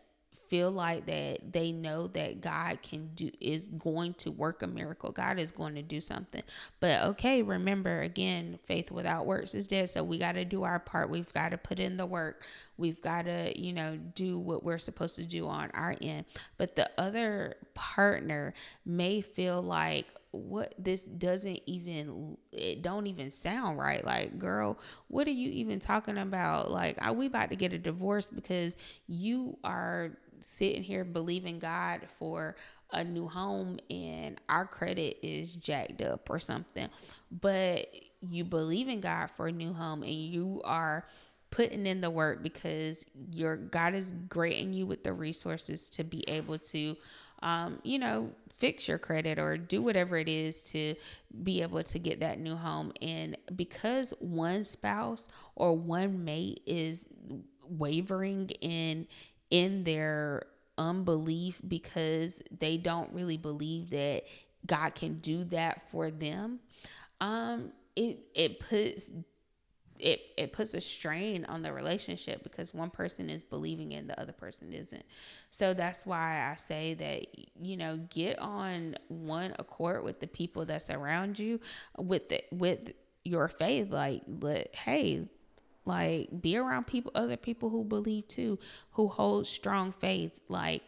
feel 0.55 0.71
like 0.71 1.05
that 1.05 1.51
they 1.51 1.73
know 1.73 2.07
that 2.07 2.39
God 2.39 2.81
can 2.81 3.09
do 3.13 3.29
is 3.41 3.67
going 3.67 4.13
to 4.13 4.31
work 4.31 4.61
a 4.63 4.67
miracle. 4.67 5.11
God 5.11 5.37
is 5.37 5.51
going 5.51 5.75
to 5.75 5.81
do 5.81 5.99
something. 5.99 6.43
But 6.79 7.03
okay, 7.03 7.41
remember 7.41 8.01
again, 8.01 8.57
faith 8.63 8.89
without 8.89 9.25
works 9.25 9.53
is 9.53 9.67
dead. 9.67 9.89
So 9.89 10.01
we 10.01 10.17
got 10.17 10.33
to 10.33 10.45
do 10.45 10.63
our 10.63 10.79
part. 10.79 11.09
We've 11.09 11.31
got 11.33 11.49
to 11.49 11.57
put 11.57 11.77
in 11.77 11.97
the 11.97 12.05
work. 12.05 12.45
We've 12.77 13.01
got 13.01 13.25
to, 13.25 13.51
you 13.59 13.73
know, 13.73 13.97
do 13.97 14.39
what 14.39 14.63
we're 14.63 14.77
supposed 14.77 15.17
to 15.17 15.23
do 15.23 15.45
on 15.45 15.71
our 15.73 15.97
end. 16.01 16.23
But 16.55 16.77
the 16.77 16.89
other 16.97 17.55
partner 17.73 18.53
may 18.85 19.19
feel 19.19 19.61
like 19.61 20.05
what 20.35 20.73
this 20.77 21.03
doesn't 21.03 21.61
even 21.65 22.37
it 22.51 22.81
don't 22.81 23.07
even 23.07 23.31
sound 23.31 23.77
right 23.77 24.03
like 24.05 24.37
girl 24.37 24.77
what 25.07 25.27
are 25.27 25.31
you 25.31 25.49
even 25.49 25.79
talking 25.79 26.17
about 26.17 26.69
like 26.69 26.97
are 26.99 27.13
we 27.13 27.25
about 27.25 27.49
to 27.49 27.55
get 27.55 27.73
a 27.73 27.77
divorce 27.77 28.29
because 28.29 28.75
you 29.07 29.57
are 29.63 30.11
sitting 30.39 30.83
here 30.83 31.03
believing 31.03 31.59
God 31.59 32.01
for 32.17 32.55
a 32.91 33.03
new 33.03 33.27
home 33.27 33.79
and 33.89 34.39
our 34.49 34.65
credit 34.65 35.17
is 35.25 35.53
jacked 35.53 36.01
up 36.01 36.29
or 36.29 36.39
something. 36.39 36.89
But 37.31 37.87
you 38.21 38.43
believe 38.43 38.87
in 38.87 39.01
God 39.01 39.27
for 39.31 39.47
a 39.47 39.51
new 39.51 39.73
home 39.73 40.03
and 40.03 40.13
you 40.13 40.61
are 40.63 41.05
putting 41.51 41.85
in 41.85 42.01
the 42.01 42.09
work 42.09 42.43
because 42.43 43.05
your 43.31 43.55
God 43.55 43.93
is 43.93 44.13
granting 44.27 44.73
you 44.73 44.85
with 44.85 45.03
the 45.03 45.13
resources 45.13 45.89
to 45.91 46.03
be 46.03 46.27
able 46.27 46.57
to 46.59 46.95
um, 47.45 47.79
you 47.83 47.99
know, 47.99 48.31
fix 48.53 48.87
your 48.87 48.97
credit 48.97 49.37
or 49.37 49.57
do 49.57 49.81
whatever 49.81 50.17
it 50.17 50.27
is 50.27 50.63
to 50.63 50.95
be 51.43 51.61
able 51.61 51.83
to 51.83 51.99
get 51.99 52.19
that 52.21 52.39
new 52.39 52.55
home. 52.55 52.91
And 53.01 53.37
because 53.55 54.13
one 54.19 54.63
spouse 54.63 55.29
or 55.55 55.77
one 55.77 56.23
mate 56.23 56.61
is 56.65 57.07
wavering 57.67 58.49
in 58.61 59.07
in 59.49 59.83
their 59.83 60.43
unbelief 60.77 61.61
because 61.67 62.41
they 62.59 62.77
don't 62.77 63.11
really 63.13 63.37
believe 63.37 63.89
that 63.91 64.23
God 64.65 64.95
can 64.95 65.19
do 65.19 65.43
that 65.45 65.89
for 65.89 66.11
them, 66.11 66.59
um, 67.21 67.71
it 67.95 68.19
it 68.33 68.59
puts 68.59 69.11
it 69.99 70.21
it 70.37 70.51
puts 70.51 70.73
a 70.73 70.81
strain 70.81 71.45
on 71.45 71.61
the 71.61 71.71
relationship 71.71 72.43
because 72.43 72.73
one 72.73 72.89
person 72.89 73.29
is 73.29 73.43
believing 73.43 73.93
and 73.93 74.09
the 74.09 74.19
other 74.19 74.33
person 74.33 74.73
isn't. 74.73 75.05
So 75.51 75.73
that's 75.73 76.05
why 76.05 76.49
I 76.51 76.55
say 76.57 76.93
that 76.95 77.27
you 77.61 77.77
know 77.77 77.97
get 78.09 78.39
on 78.39 78.95
one 79.07 79.55
accord 79.57 80.03
with 80.03 80.19
the 80.19 80.27
people 80.27 80.65
that's 80.65 80.89
around 80.89 81.39
you 81.39 81.59
with 81.97 82.29
the 82.29 82.43
with 82.51 82.93
your 83.23 83.47
faith 83.47 83.89
like 83.89 84.21
let 84.27 84.75
hey 84.75 85.27
like 85.85 86.41
be 86.41 86.57
around 86.57 86.87
people 86.87 87.11
other 87.15 87.37
people 87.37 87.69
who 87.69 87.83
believe 87.83 88.27
too 88.27 88.59
who 88.91 89.07
hold 89.07 89.47
strong 89.47 89.91
faith. 89.91 90.39
Like 90.49 90.81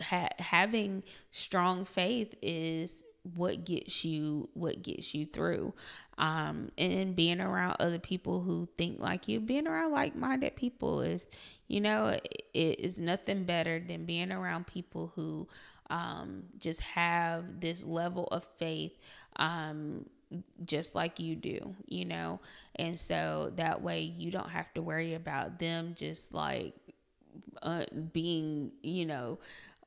ha- 0.00 0.30
having 0.38 1.02
strong 1.30 1.84
faith 1.84 2.34
is 2.42 3.04
what 3.34 3.64
gets 3.64 4.04
you 4.04 4.48
what 4.54 4.82
gets 4.82 5.14
you 5.14 5.26
through. 5.26 5.74
Um 6.16 6.70
and 6.78 7.14
being 7.14 7.40
around 7.40 7.76
other 7.80 7.98
people 7.98 8.40
who 8.40 8.68
think 8.78 9.00
like 9.00 9.28
you 9.28 9.40
being 9.40 9.66
around 9.66 9.92
like-minded 9.92 10.56
people 10.56 11.02
is 11.02 11.28
you 11.68 11.80
know 11.80 12.16
it 12.54 12.80
is 12.80 13.00
nothing 13.00 13.44
better 13.44 13.78
than 13.80 14.04
being 14.04 14.32
around 14.32 14.66
people 14.66 15.12
who 15.14 15.48
um 15.90 16.44
just 16.58 16.80
have 16.80 17.60
this 17.60 17.84
level 17.84 18.26
of 18.28 18.44
faith 18.58 18.96
um 19.36 20.06
just 20.64 20.94
like 20.94 21.20
you 21.20 21.36
do, 21.36 21.74
you 21.86 22.04
know? 22.04 22.40
And 22.76 22.98
so 22.98 23.52
that 23.56 23.82
way 23.82 24.00
you 24.02 24.30
don't 24.30 24.50
have 24.50 24.72
to 24.74 24.82
worry 24.82 25.14
about 25.14 25.58
them 25.58 25.94
just 25.96 26.34
like 26.34 26.74
uh, 27.62 27.84
being, 28.12 28.72
you 28.82 29.06
know, 29.06 29.38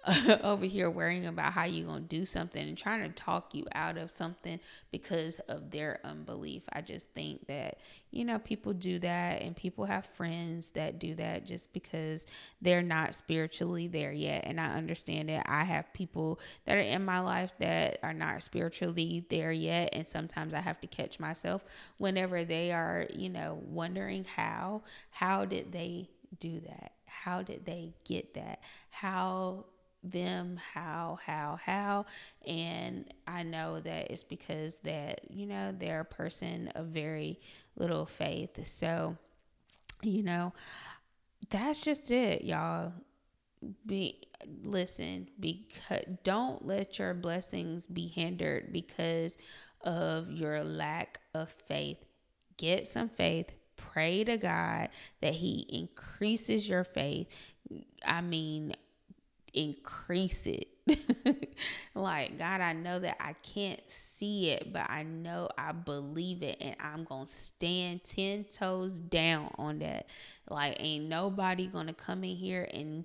over 0.43 0.65
here 0.65 0.89
worrying 0.89 1.25
about 1.25 1.53
how 1.53 1.63
you're 1.63 1.87
going 1.87 2.03
to 2.03 2.17
do 2.17 2.25
something 2.25 2.67
and 2.67 2.77
trying 2.77 3.01
to 3.01 3.09
talk 3.09 3.55
you 3.55 3.65
out 3.73 3.97
of 3.97 4.11
something 4.11 4.59
because 4.91 5.39
of 5.47 5.71
their 5.71 6.01
unbelief. 6.03 6.63
I 6.73 6.81
just 6.81 7.09
think 7.11 7.47
that, 7.47 7.77
you 8.11 8.25
know, 8.25 8.37
people 8.39 8.73
do 8.73 8.99
that 8.99 9.41
and 9.41 9.55
people 9.55 9.85
have 9.85 10.05
friends 10.05 10.71
that 10.71 10.99
do 10.99 11.15
that 11.15 11.45
just 11.45 11.71
because 11.71 12.27
they're 12.61 12.81
not 12.81 13.13
spiritually 13.13 13.87
there 13.87 14.11
yet. 14.11 14.43
And 14.45 14.59
I 14.59 14.73
understand 14.73 15.29
that 15.29 15.45
I 15.47 15.63
have 15.63 15.93
people 15.93 16.39
that 16.65 16.75
are 16.75 16.81
in 16.81 17.05
my 17.05 17.21
life 17.21 17.53
that 17.59 17.99
are 18.03 18.13
not 18.13 18.43
spiritually 18.43 19.25
there 19.29 19.53
yet. 19.53 19.89
And 19.93 20.05
sometimes 20.05 20.53
I 20.53 20.59
have 20.59 20.81
to 20.81 20.87
catch 20.87 21.17
myself 21.17 21.63
whenever 21.97 22.43
they 22.43 22.73
are, 22.73 23.05
you 23.13 23.29
know, 23.29 23.61
wondering 23.65 24.25
how, 24.25 24.81
how 25.11 25.45
did 25.45 25.71
they 25.71 26.09
do 26.41 26.59
that? 26.67 26.91
How 27.05 27.41
did 27.41 27.65
they 27.65 27.93
get 28.03 28.33
that? 28.33 28.59
How 28.89 29.65
them 30.03 30.59
how 30.73 31.17
how 31.25 31.59
how. 31.63 32.05
And 32.45 33.11
i 33.27 33.43
know 33.43 33.79
that 33.79 34.11
it's 34.11 34.23
because 34.23 34.77
that 34.83 35.21
you 35.29 35.45
know 35.45 35.73
they're 35.77 36.01
a 36.01 36.05
person 36.05 36.69
of 36.75 36.87
very 36.87 37.39
little 37.75 38.05
faith. 38.05 38.67
So 38.67 39.17
you 40.01 40.23
know 40.23 40.53
that's 41.49 41.81
just 41.81 42.11
it 42.11 42.43
y'all. 42.43 42.93
Be 43.85 44.21
listen 44.63 45.29
because 45.39 46.03
don't 46.23 46.67
let 46.67 46.99
your 46.99 47.13
blessings 47.13 47.87
be 47.87 48.07
hindered 48.07 48.73
because 48.73 49.37
of 49.81 50.31
your 50.31 50.63
lack 50.63 51.21
of 51.33 51.49
faith. 51.49 52.03
Get 52.57 52.87
some 52.87 53.07
faith. 53.07 53.51
Pray 53.77 54.23
to 54.25 54.37
god 54.37 54.89
that 55.21 55.35
he 55.35 55.65
increases 55.69 56.67
your 56.67 56.83
faith. 56.83 57.33
I 58.05 58.21
mean 58.21 58.75
increase 59.53 60.47
it. 60.47 60.67
like, 61.95 62.37
God, 62.37 62.61
I 62.61 62.73
know 62.73 62.99
that 62.99 63.17
I 63.21 63.33
can't 63.33 63.81
see 63.87 64.49
it, 64.49 64.73
but 64.73 64.89
I 64.89 65.03
know 65.03 65.49
I 65.57 65.71
believe 65.71 66.43
it, 66.43 66.57
and 66.59 66.75
I'm 66.79 67.03
gonna 67.05 67.27
stand 67.27 68.03
10 68.03 68.45
toes 68.45 68.99
down 68.99 69.51
on 69.57 69.79
that. 69.79 70.07
Like, 70.53 70.77
ain't 70.79 71.09
nobody 71.09 71.67
gonna 71.67 71.93
come 71.93 72.23
in 72.23 72.35
here 72.35 72.67
and 72.73 73.03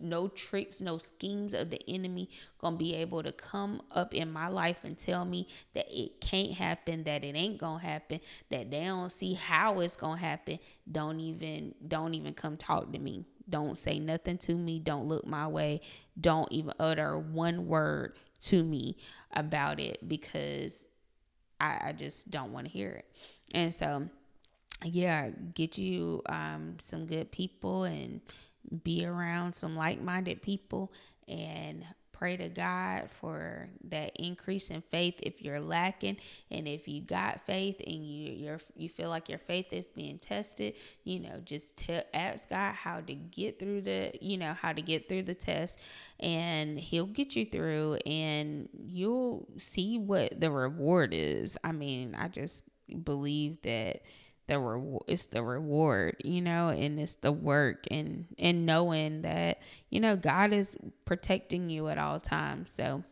no 0.00 0.28
tricks, 0.28 0.80
no 0.80 0.98
schemes 0.98 1.52
of 1.54 1.70
the 1.70 1.80
enemy 1.88 2.30
gonna 2.58 2.76
be 2.76 2.94
able 2.94 3.22
to 3.22 3.32
come 3.32 3.82
up 3.90 4.14
in 4.14 4.32
my 4.32 4.48
life 4.48 4.78
and 4.82 4.96
tell 4.96 5.24
me 5.24 5.46
that 5.74 5.86
it 5.90 6.20
can't 6.20 6.52
happen, 6.52 7.04
that 7.04 7.22
it 7.22 7.36
ain't 7.36 7.58
gonna 7.58 7.82
happen, 7.82 8.20
that 8.50 8.70
they 8.70 8.84
don't 8.84 9.12
see 9.12 9.34
how 9.34 9.80
it's 9.80 9.96
gonna 9.96 10.16
happen. 10.16 10.58
Don't 10.90 11.20
even, 11.20 11.74
don't 11.86 12.14
even 12.14 12.32
come 12.32 12.56
talk 12.56 12.92
to 12.92 12.98
me. 12.98 13.24
Don't 13.48 13.78
say 13.78 13.98
nothing 13.98 14.38
to 14.38 14.54
me. 14.54 14.80
Don't 14.80 15.06
look 15.06 15.26
my 15.26 15.46
way. 15.46 15.82
Don't 16.20 16.50
even 16.50 16.72
utter 16.80 17.18
one 17.18 17.66
word 17.66 18.16
to 18.40 18.64
me 18.64 18.96
about 19.32 19.78
it 19.80 20.08
because 20.08 20.88
I, 21.60 21.80
I 21.88 21.92
just 21.92 22.30
don't 22.30 22.52
want 22.52 22.66
to 22.66 22.72
hear 22.72 22.90
it. 22.90 23.06
And 23.54 23.72
so, 23.72 24.08
yeah, 24.84 25.30
get 25.54 25.78
you 25.78 26.22
um, 26.28 26.76
some 26.78 27.06
good 27.06 27.30
people 27.30 27.84
and 27.84 28.20
be 28.82 29.06
around 29.06 29.54
some 29.54 29.76
like 29.76 30.00
minded 30.00 30.42
people 30.42 30.92
and 31.28 31.84
pray 32.16 32.36
to 32.36 32.48
God 32.48 33.10
for 33.20 33.68
that 33.84 34.12
increase 34.16 34.70
in 34.70 34.80
faith 34.80 35.14
if 35.22 35.42
you're 35.42 35.60
lacking 35.60 36.16
and 36.50 36.66
if 36.66 36.88
you 36.88 37.02
got 37.02 37.44
faith 37.44 37.76
and 37.86 38.06
you 38.06 38.32
you 38.32 38.58
you 38.74 38.88
feel 38.88 39.10
like 39.10 39.28
your 39.28 39.38
faith 39.38 39.72
is 39.72 39.86
being 39.88 40.18
tested, 40.18 40.74
you 41.04 41.20
know, 41.20 41.40
just 41.44 41.76
tell 41.76 42.02
ask 42.14 42.48
God 42.48 42.74
how 42.74 43.00
to 43.00 43.14
get 43.14 43.58
through 43.58 43.82
the, 43.82 44.12
you 44.20 44.38
know, 44.38 44.54
how 44.54 44.72
to 44.72 44.80
get 44.80 45.08
through 45.08 45.24
the 45.24 45.34
test 45.34 45.78
and 46.18 46.78
he'll 46.78 47.06
get 47.06 47.36
you 47.36 47.44
through 47.44 47.98
and 48.06 48.68
you'll 48.72 49.46
see 49.58 49.98
what 49.98 50.40
the 50.40 50.50
reward 50.50 51.12
is. 51.12 51.56
I 51.62 51.72
mean, 51.72 52.14
I 52.14 52.28
just 52.28 52.64
believe 53.04 53.60
that 53.62 54.02
the 54.46 54.58
reward 54.58 55.02
it's 55.08 55.26
the 55.26 55.42
reward 55.42 56.16
you 56.24 56.40
know 56.40 56.68
and 56.68 57.00
it's 57.00 57.16
the 57.16 57.32
work 57.32 57.84
and 57.90 58.26
and 58.38 58.64
knowing 58.64 59.22
that 59.22 59.60
you 59.90 60.00
know 60.00 60.16
god 60.16 60.52
is 60.52 60.76
protecting 61.04 61.68
you 61.70 61.88
at 61.88 61.98
all 61.98 62.20
times. 62.20 62.70
So 62.70 63.02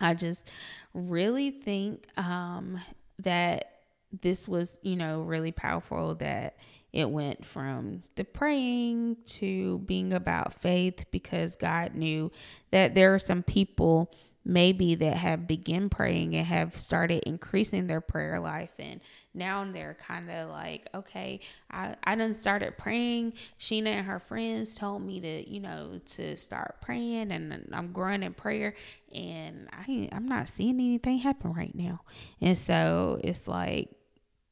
i 0.00 0.14
just 0.14 0.50
really 0.94 1.50
think 1.50 2.06
um 2.16 2.80
that 3.18 3.80
this 4.22 4.48
was 4.48 4.80
you 4.82 4.96
know 4.96 5.20
really 5.22 5.52
powerful 5.52 6.14
that 6.16 6.56
it 6.92 7.08
went 7.08 7.44
from 7.44 8.02
the 8.16 8.24
praying 8.24 9.16
to 9.24 9.78
being 9.80 10.12
about 10.12 10.52
faith 10.52 11.04
because 11.10 11.54
god 11.56 11.94
knew 11.94 12.30
that 12.70 12.94
there 12.94 13.14
are 13.14 13.18
some 13.18 13.42
people 13.42 14.10
maybe 14.44 14.94
that 14.94 15.16
have 15.16 15.46
begun 15.46 15.90
praying 15.90 16.34
and 16.34 16.46
have 16.46 16.76
started 16.76 17.22
increasing 17.24 17.86
their 17.86 18.00
prayer 18.00 18.40
life 18.40 18.72
and 18.78 19.00
now 19.34 19.64
they're 19.70 19.96
kind 20.06 20.30
of 20.30 20.48
like 20.48 20.88
okay 20.94 21.40
I, 21.70 21.94
I 22.02 22.16
done 22.16 22.34
started 22.34 22.78
praying. 22.78 23.34
Sheena 23.58 23.88
and 23.88 24.06
her 24.06 24.18
friends 24.18 24.74
told 24.74 25.02
me 25.02 25.20
to 25.20 25.50
you 25.50 25.60
know 25.60 26.00
to 26.14 26.36
start 26.36 26.76
praying 26.80 27.32
and 27.32 27.68
i'm 27.72 27.92
growing 27.92 28.22
in 28.22 28.32
prayer 28.32 28.74
and 29.14 29.68
i 29.72 30.08
i'm 30.12 30.26
not 30.26 30.48
seeing 30.48 30.76
anything 30.76 31.18
happen 31.18 31.52
right 31.52 31.74
now. 31.74 32.00
And 32.40 32.56
so 32.56 33.20
it's 33.22 33.46
like 33.46 33.90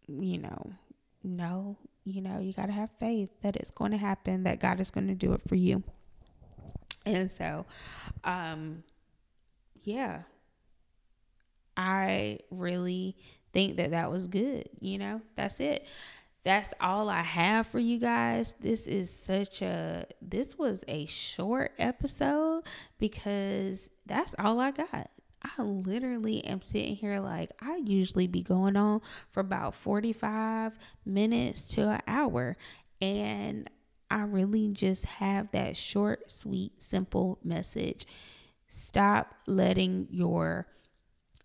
you 0.07 0.39
know 0.39 0.71
no 1.25 1.77
you 2.05 2.21
know 2.21 2.39
you 2.39 2.53
got 2.53 2.67
to 2.67 2.73
have 2.73 2.91
faith 2.99 3.31
that 3.43 3.57
it's 3.57 3.71
going 3.71 3.91
to 3.91 3.99
happen 3.99 4.45
that 4.45 4.61
god 4.61 4.81
is 4.81 4.91
going 4.91 5.09
to 5.09 5.15
do 5.15 5.33
it 5.33 5.41
for 5.49 5.55
you. 5.55 5.83
And 7.07 7.31
so 7.31 7.65
um 8.23 8.83
yeah, 9.89 10.23
I 11.75 12.41
really 12.51 13.17
think 13.55 13.79
that 13.79 13.93
that 13.93 14.11
was 14.11 14.29
good. 14.29 14.69
You 14.81 14.99
know, 14.99 15.23
that's 15.35 15.61
it. 15.61 15.87
That's 16.45 16.75
all 16.79 17.09
I 17.09 17.23
have 17.23 17.67
for 17.67 17.79
you 17.79 17.99
guys. 17.99 18.55
This 18.61 18.87
is 18.87 19.11
such 19.11 19.63
a, 19.63 20.07
this 20.21 20.59
was 20.59 20.85
a 20.89 21.07
short 21.07 21.73
episode 21.79 22.65
because 22.99 23.89
that's 24.05 24.35
all 24.39 24.61
I 24.61 24.73
got. 24.73 25.11
I 25.43 25.63
literally 25.63 26.45
am 26.45 26.61
sitting 26.61 26.97
here 26.97 27.21
like 27.21 27.53
I 27.63 27.77
usually 27.77 28.27
be 28.27 28.43
going 28.43 28.77
on 28.77 29.01
for 29.31 29.41
about 29.41 29.75
45 29.75 30.77
minutes 31.07 31.69
to 31.69 31.89
an 31.89 32.03
hour. 32.07 32.59
And 33.01 33.71
I 34.11 34.23
really 34.23 34.69
just 34.69 35.07
have 35.07 35.51
that 35.53 35.77
short, 35.79 36.31
sweet, 36.31 36.83
simple 36.83 37.39
message 37.43 38.07
Stop 38.69 39.35
letting 39.47 40.09
your 40.11 40.67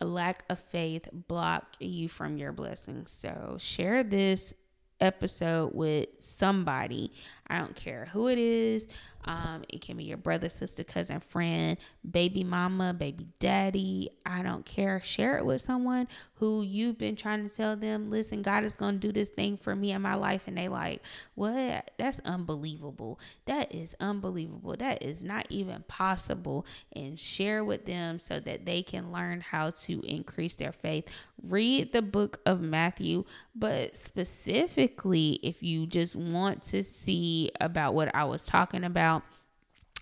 lack 0.00 0.44
of 0.50 0.58
faith 0.58 1.08
block 1.12 1.76
you 1.80 2.08
from 2.08 2.36
your 2.36 2.52
blessings. 2.52 3.10
So 3.10 3.56
share 3.58 4.04
this 4.04 4.54
episode 5.00 5.72
with 5.74 6.08
somebody. 6.20 7.12
I 7.48 7.58
don't 7.58 7.76
care 7.76 8.08
who 8.12 8.28
it 8.28 8.38
is. 8.38 8.88
Um, 9.26 9.64
it 9.70 9.80
can 9.80 9.96
be 9.96 10.04
your 10.04 10.18
brother, 10.18 10.48
sister, 10.48 10.84
cousin, 10.84 11.20
friend, 11.20 11.78
baby 12.08 12.44
mama, 12.44 12.92
baby 12.92 13.26
daddy. 13.38 14.10
I 14.26 14.42
don't 14.42 14.66
care. 14.66 15.00
Share 15.02 15.38
it 15.38 15.46
with 15.46 15.62
someone 15.62 16.08
who 16.34 16.62
you've 16.62 16.98
been 16.98 17.16
trying 17.16 17.48
to 17.48 17.54
tell 17.54 17.74
them, 17.74 18.10
listen, 18.10 18.42
God 18.42 18.64
is 18.64 18.74
going 18.74 18.94
to 18.94 19.06
do 19.06 19.12
this 19.12 19.30
thing 19.30 19.56
for 19.56 19.74
me 19.74 19.92
in 19.92 20.02
my 20.02 20.14
life. 20.14 20.42
And 20.46 20.58
they 20.58 20.68
like, 20.68 21.02
what? 21.34 21.90
That's 21.96 22.20
unbelievable. 22.20 23.18
That 23.46 23.74
is 23.74 23.96
unbelievable. 23.98 24.76
That 24.78 25.02
is 25.02 25.24
not 25.24 25.46
even 25.48 25.84
possible. 25.88 26.66
And 26.92 27.18
share 27.18 27.64
with 27.64 27.86
them 27.86 28.18
so 28.18 28.40
that 28.40 28.66
they 28.66 28.82
can 28.82 29.10
learn 29.10 29.40
how 29.40 29.70
to 29.70 30.00
increase 30.02 30.54
their 30.54 30.72
faith. 30.72 31.08
Read 31.42 31.92
the 31.92 32.02
book 32.02 32.40
of 32.46 32.60
Matthew, 32.60 33.24
but 33.54 33.96
specifically, 33.96 35.38
if 35.42 35.62
you 35.62 35.86
just 35.86 36.16
want 36.16 36.62
to 36.64 36.82
see 36.82 37.33
about 37.60 37.94
what 37.94 38.14
I 38.14 38.24
was 38.24 38.46
talking 38.46 38.84
about, 38.84 39.22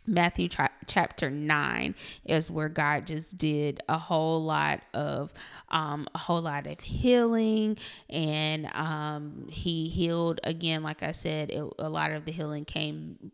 Matthew 0.07 0.49
chapter 0.87 1.31
9 1.31 1.95
is 2.25 2.51
where 2.51 2.69
God 2.69 3.07
just 3.07 3.39
did 3.39 3.81
a 3.89 3.99
whole 3.99 4.43
lot 4.43 4.81
of 4.95 5.33
um, 5.69 6.09
a 6.15 6.19
whole 6.19 6.43
lot 6.43 6.67
of 6.67 6.81
healing 6.81 7.79
and 8.11 8.67
um, 8.75 9.47
he 9.49 9.89
healed 9.89 10.41
again 10.43 10.83
like 10.83 11.05
I 11.05 11.13
said 11.13 11.51
it, 11.51 11.65
a 11.79 11.89
lot 11.89 12.11
of 12.11 12.25
the 12.25 12.33
healing 12.33 12.65
came 12.65 13.31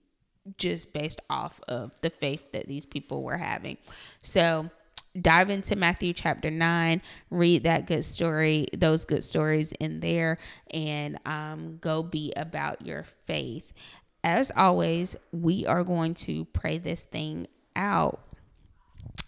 just 0.59 0.93
based 0.93 1.21
off 1.31 1.61
of 1.69 1.99
the 2.01 2.11
faith 2.11 2.53
that 2.53 2.69
these 2.69 2.87
people 2.87 3.23
were 3.23 3.37
having. 3.37 3.77
So 4.23 4.71
dive 5.21 5.51
into 5.51 5.77
Matthew 5.77 6.13
chapter 6.13 6.51
9, 6.51 7.03
read 7.31 7.65
that 7.65 7.87
good 7.87 8.05
story, 8.05 8.69
those 8.77 9.05
good 9.05 9.25
stories 9.25 9.73
in 9.73 10.01
there, 10.01 10.39
and 10.71 11.19
um, 11.27 11.79
go 11.81 12.03
be 12.03 12.33
about 12.37 12.85
your 12.85 13.05
faith. 13.27 13.73
As 14.25 14.51
always, 14.57 15.17
we 15.33 15.67
are 15.67 15.85
going 15.85 16.15
to 16.15 16.45
pray 16.47 16.79
this 16.79 17.05
thing 17.05 17.47
out 17.77 18.21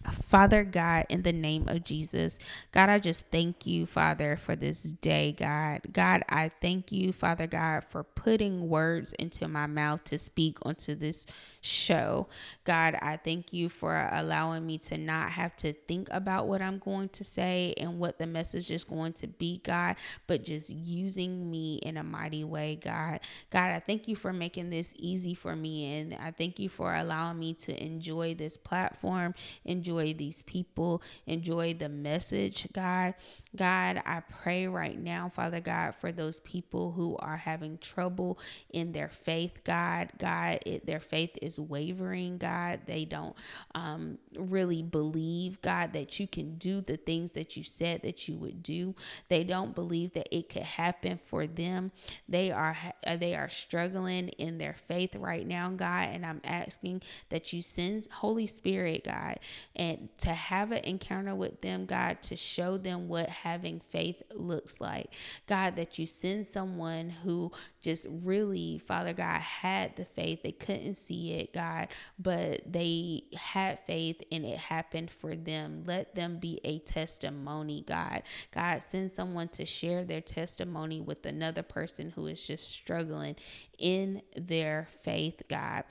Father 0.09 0.63
God, 0.63 1.05
in 1.09 1.21
the 1.23 1.33
name 1.33 1.67
of 1.67 1.83
Jesus, 1.83 2.39
God, 2.71 2.89
I 2.89 2.99
just 2.99 3.25
thank 3.31 3.67
you, 3.67 3.85
Father, 3.85 4.35
for 4.35 4.55
this 4.55 4.81
day, 4.81 5.35
God. 5.37 5.81
God, 5.91 6.23
I 6.29 6.51
thank 6.61 6.91
you, 6.91 7.13
Father 7.13 7.47
God, 7.47 7.83
for 7.83 8.03
putting 8.03 8.67
words 8.67 9.13
into 9.13 9.47
my 9.47 9.67
mouth 9.67 10.03
to 10.05 10.17
speak 10.17 10.57
onto 10.63 10.95
this 10.95 11.25
show. 11.61 12.27
God, 12.63 12.95
I 13.01 13.17
thank 13.17 13.53
you 13.53 13.69
for 13.69 14.09
allowing 14.11 14.65
me 14.65 14.79
to 14.79 14.97
not 14.97 15.31
have 15.31 15.55
to 15.57 15.73
think 15.73 16.07
about 16.11 16.47
what 16.47 16.61
I'm 16.61 16.79
going 16.79 17.09
to 17.09 17.23
say 17.23 17.73
and 17.77 17.99
what 17.99 18.17
the 18.17 18.27
message 18.27 18.71
is 18.71 18.83
going 18.83 19.13
to 19.13 19.27
be, 19.27 19.61
God, 19.63 19.97
but 20.27 20.43
just 20.43 20.69
using 20.69 21.49
me 21.51 21.75
in 21.83 21.97
a 21.97 22.03
mighty 22.03 22.43
way, 22.43 22.79
God. 22.81 23.19
God, 23.51 23.71
I 23.71 23.79
thank 23.79 24.07
you 24.07 24.15
for 24.15 24.33
making 24.33 24.69
this 24.69 24.93
easy 24.97 25.33
for 25.35 25.55
me, 25.55 25.99
and 25.99 26.15
I 26.15 26.31
thank 26.31 26.59
you 26.59 26.69
for 26.69 26.93
allowing 26.95 27.37
me 27.37 27.53
to 27.55 27.83
enjoy 27.83 28.33
this 28.33 28.57
platform, 28.57 29.35
enjoy 29.65 29.90
enjoy 29.91 30.13
these 30.13 30.41
people, 30.43 31.01
enjoy 31.25 31.73
the 31.73 31.89
message, 31.89 32.67
God. 32.73 33.13
God, 33.55 34.01
I 34.05 34.21
pray 34.41 34.67
right 34.67 34.97
now, 34.97 35.29
Father 35.29 35.59
God, 35.59 35.95
for 35.95 36.11
those 36.11 36.39
people 36.39 36.93
who 36.93 37.17
are 37.17 37.35
having 37.35 37.77
trouble 37.79 38.39
in 38.69 38.93
their 38.93 39.09
faith, 39.09 39.61
God. 39.65 40.11
God, 40.17 40.59
it, 40.65 40.85
their 40.85 41.01
faith 41.01 41.37
is 41.41 41.59
wavering, 41.59 42.37
God. 42.37 42.81
They 42.85 43.03
don't 43.03 43.35
um, 43.75 44.17
really 44.35 44.81
believe, 44.81 45.61
God, 45.61 45.91
that 45.93 46.19
you 46.19 46.27
can 46.27 46.55
do 46.55 46.79
the 46.79 46.97
things 46.97 47.33
that 47.33 47.57
you 47.57 47.63
said 47.63 48.01
that 48.03 48.29
you 48.29 48.37
would 48.37 48.63
do. 48.63 48.95
They 49.27 49.43
don't 49.43 49.75
believe 49.75 50.13
that 50.13 50.33
it 50.35 50.47
could 50.47 50.63
happen 50.63 51.19
for 51.25 51.45
them. 51.45 51.91
They 52.29 52.51
are 52.51 52.77
they 53.17 53.35
are 53.35 53.49
struggling 53.49 54.29
in 54.29 54.57
their 54.57 54.75
faith 54.87 55.15
right 55.15 55.45
now, 55.45 55.69
God, 55.69 56.09
and 56.09 56.25
I'm 56.25 56.41
asking 56.45 57.01
that 57.29 57.51
you 57.51 57.61
send 57.61 58.07
Holy 58.11 58.47
Spirit, 58.47 59.03
God, 59.03 59.39
and 59.81 60.09
to 60.19 60.29
have 60.29 60.71
an 60.71 60.83
encounter 60.83 61.33
with 61.33 61.61
them, 61.61 61.87
God, 61.87 62.21
to 62.21 62.35
show 62.35 62.77
them 62.77 63.07
what 63.07 63.27
having 63.29 63.81
faith 63.89 64.21
looks 64.31 64.79
like. 64.79 65.11
God, 65.47 65.75
that 65.75 65.97
you 65.97 66.05
send 66.05 66.45
someone 66.45 67.09
who 67.09 67.51
just 67.81 68.05
really, 68.07 68.77
Father 68.77 69.13
God, 69.13 69.41
had 69.41 69.95
the 69.95 70.05
faith. 70.05 70.43
They 70.43 70.51
couldn't 70.51 70.97
see 70.97 71.31
it, 71.31 71.51
God, 71.51 71.87
but 72.19 72.71
they 72.71 73.23
had 73.35 73.79
faith 73.79 74.21
and 74.31 74.45
it 74.45 74.59
happened 74.59 75.09
for 75.09 75.35
them. 75.35 75.83
Let 75.87 76.13
them 76.13 76.37
be 76.37 76.59
a 76.63 76.77
testimony, 76.77 77.83
God. 77.87 78.21
God, 78.53 78.83
send 78.83 79.15
someone 79.15 79.47
to 79.47 79.65
share 79.65 80.03
their 80.03 80.21
testimony 80.21 81.01
with 81.01 81.25
another 81.25 81.63
person 81.63 82.11
who 82.11 82.27
is 82.27 82.45
just 82.45 82.71
struggling 82.71 83.35
in 83.79 84.21
their 84.37 84.89
faith, 85.01 85.41
God. 85.49 85.85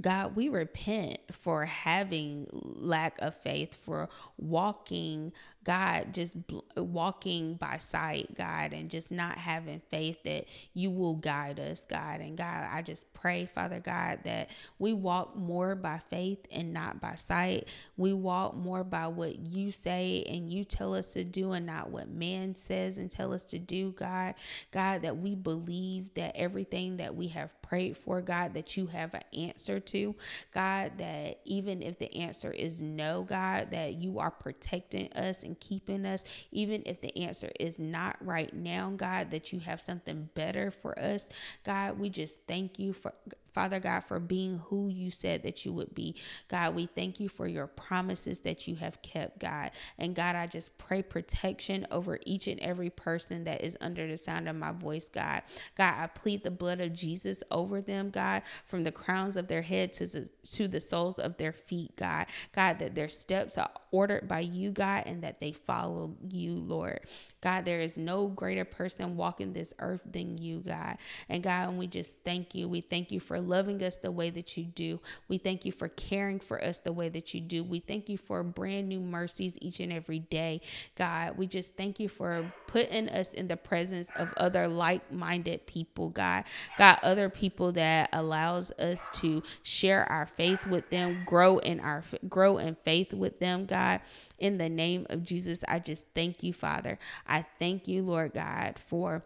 God, 0.00 0.34
we 0.34 0.48
repent 0.48 1.18
for 1.30 1.64
having 1.64 2.48
lack 2.52 3.16
of 3.20 3.36
faith, 3.36 3.76
for 3.84 4.08
walking 4.36 5.32
God, 5.64 6.12
just 6.12 6.36
walking 6.76 7.54
by 7.54 7.78
sight, 7.78 8.36
God, 8.36 8.72
and 8.72 8.90
just 8.90 9.10
not 9.10 9.38
having 9.38 9.80
faith 9.90 10.22
that 10.24 10.44
you 10.74 10.90
will 10.90 11.14
guide 11.14 11.58
us, 11.58 11.86
God. 11.86 12.20
And 12.20 12.36
God, 12.36 12.68
I 12.70 12.82
just 12.82 13.12
pray, 13.14 13.46
Father 13.46 13.80
God, 13.80 14.20
that 14.24 14.50
we 14.78 14.92
walk 14.92 15.36
more 15.36 15.74
by 15.74 16.00
faith 16.10 16.46
and 16.52 16.72
not 16.72 17.00
by 17.00 17.14
sight. 17.14 17.68
We 17.96 18.12
walk 18.12 18.54
more 18.54 18.84
by 18.84 19.06
what 19.06 19.38
you 19.38 19.72
say 19.72 20.24
and 20.28 20.50
you 20.50 20.64
tell 20.64 20.94
us 20.94 21.14
to 21.14 21.24
do 21.24 21.52
and 21.52 21.64
not 21.64 21.90
what 21.90 22.10
man 22.10 22.54
says 22.54 22.98
and 22.98 23.10
tell 23.10 23.32
us 23.32 23.44
to 23.44 23.58
do, 23.58 23.92
God. 23.92 24.34
God, 24.70 25.02
that 25.02 25.16
we 25.16 25.34
believe 25.34 26.12
that 26.14 26.36
everything 26.36 26.98
that 26.98 27.14
we 27.14 27.28
have 27.28 27.60
prayed 27.62 27.96
for, 27.96 28.20
God, 28.20 28.54
that 28.54 28.76
you 28.76 28.86
have 28.88 29.14
an 29.14 29.22
answer 29.32 29.80
to, 29.80 30.14
God, 30.52 30.92
that 30.98 31.40
even 31.44 31.82
if 31.82 31.98
the 31.98 32.14
answer 32.14 32.50
is 32.50 32.82
no, 32.82 33.22
God, 33.22 33.70
that 33.70 33.94
you 33.94 34.18
are 34.18 34.30
protecting 34.30 35.12
us 35.14 35.42
and 35.42 35.53
and 35.54 35.60
keeping 35.60 36.04
us, 36.04 36.24
even 36.50 36.82
if 36.84 37.00
the 37.00 37.16
answer 37.16 37.50
is 37.60 37.78
not 37.78 38.16
right 38.20 38.52
now, 38.52 38.92
God, 38.96 39.30
that 39.30 39.52
you 39.52 39.60
have 39.60 39.80
something 39.80 40.28
better 40.34 40.70
for 40.70 40.98
us. 40.98 41.30
God, 41.64 41.98
we 41.98 42.10
just 42.10 42.40
thank 42.48 42.78
you 42.78 42.92
for 42.92 43.12
Father 43.54 43.78
God, 43.80 44.00
for 44.00 44.18
being 44.20 44.58
who 44.66 44.88
you 44.88 45.10
said 45.10 45.44
that 45.44 45.64
you 45.64 45.72
would 45.72 45.94
be. 45.94 46.16
God, 46.48 46.74
we 46.74 46.86
thank 46.86 47.20
you 47.20 47.28
for 47.28 47.46
your 47.46 47.68
promises 47.68 48.40
that 48.40 48.66
you 48.66 48.74
have 48.76 49.00
kept, 49.02 49.38
God. 49.38 49.70
And 49.98 50.14
God, 50.14 50.34
I 50.34 50.46
just 50.46 50.76
pray 50.76 51.02
protection 51.02 51.86
over 51.90 52.18
each 52.26 52.48
and 52.48 52.58
every 52.60 52.90
person 52.90 53.44
that 53.44 53.62
is 53.62 53.78
under 53.80 54.06
the 54.08 54.16
sound 54.16 54.48
of 54.48 54.56
my 54.56 54.72
voice, 54.72 55.08
God. 55.08 55.42
God, 55.76 55.94
I 55.96 56.06
plead 56.08 56.42
the 56.42 56.50
blood 56.50 56.80
of 56.80 56.92
Jesus 56.92 57.42
over 57.50 57.80
them, 57.80 58.10
God, 58.10 58.42
from 58.66 58.82
the 58.82 58.92
crowns 58.92 59.36
of 59.36 59.46
their 59.46 59.62
head 59.62 59.92
to 59.94 60.06
the, 60.06 60.28
to 60.52 60.66
the 60.66 60.80
soles 60.80 61.18
of 61.18 61.36
their 61.36 61.52
feet, 61.52 61.96
God. 61.96 62.26
God, 62.52 62.78
that 62.80 62.94
their 62.94 63.08
steps 63.08 63.56
are 63.56 63.70
ordered 63.92 64.26
by 64.26 64.40
you, 64.40 64.72
God, 64.72 65.04
and 65.06 65.22
that 65.22 65.38
they 65.40 65.52
follow 65.52 66.16
you, 66.28 66.54
Lord. 66.54 67.00
God, 67.40 67.64
there 67.64 67.80
is 67.80 67.96
no 67.96 68.26
greater 68.26 68.64
person 68.64 69.16
walking 69.16 69.52
this 69.52 69.74
earth 69.78 70.00
than 70.10 70.38
you, 70.38 70.60
God. 70.60 70.96
And 71.28 71.42
God, 71.42 71.68
and 71.68 71.78
we 71.78 71.86
just 71.86 72.24
thank 72.24 72.54
you. 72.54 72.68
We 72.68 72.80
thank 72.80 73.12
you 73.12 73.20
for 73.20 73.38
loving 73.44 73.82
us 73.82 73.98
the 73.98 74.10
way 74.10 74.30
that 74.30 74.56
you 74.56 74.64
do. 74.64 75.00
We 75.28 75.38
thank 75.38 75.64
you 75.64 75.72
for 75.72 75.88
caring 75.88 76.40
for 76.40 76.62
us 76.62 76.80
the 76.80 76.92
way 76.92 77.08
that 77.10 77.34
you 77.34 77.40
do. 77.40 77.62
We 77.62 77.80
thank 77.80 78.08
you 78.08 78.18
for 78.18 78.42
brand 78.42 78.88
new 78.88 79.00
mercies 79.00 79.58
each 79.60 79.80
and 79.80 79.92
every 79.92 80.18
day, 80.18 80.60
God. 80.96 81.36
We 81.38 81.46
just 81.46 81.76
thank 81.76 82.00
you 82.00 82.08
for 82.08 82.52
putting 82.66 83.08
us 83.08 83.32
in 83.32 83.48
the 83.48 83.56
presence 83.56 84.10
of 84.16 84.32
other 84.36 84.66
like-minded 84.68 85.66
people, 85.66 86.10
God. 86.10 86.44
God, 86.78 86.98
other 87.02 87.28
people 87.28 87.72
that 87.72 88.08
allows 88.12 88.70
us 88.72 89.08
to 89.14 89.42
share 89.62 90.04
our 90.10 90.26
faith 90.26 90.66
with 90.66 90.90
them, 90.90 91.22
grow 91.26 91.58
in 91.58 91.80
our 91.80 92.02
grow 92.28 92.58
in 92.58 92.74
faith 92.74 93.12
with 93.12 93.38
them, 93.40 93.66
God. 93.66 94.00
In 94.38 94.58
the 94.58 94.68
name 94.68 95.06
of 95.10 95.22
Jesus, 95.22 95.64
I 95.68 95.78
just 95.78 96.08
thank 96.14 96.42
you, 96.42 96.52
Father. 96.52 96.98
I 97.26 97.44
thank 97.58 97.86
you, 97.86 98.02
Lord 98.02 98.34
God, 98.34 98.80
for 98.86 99.24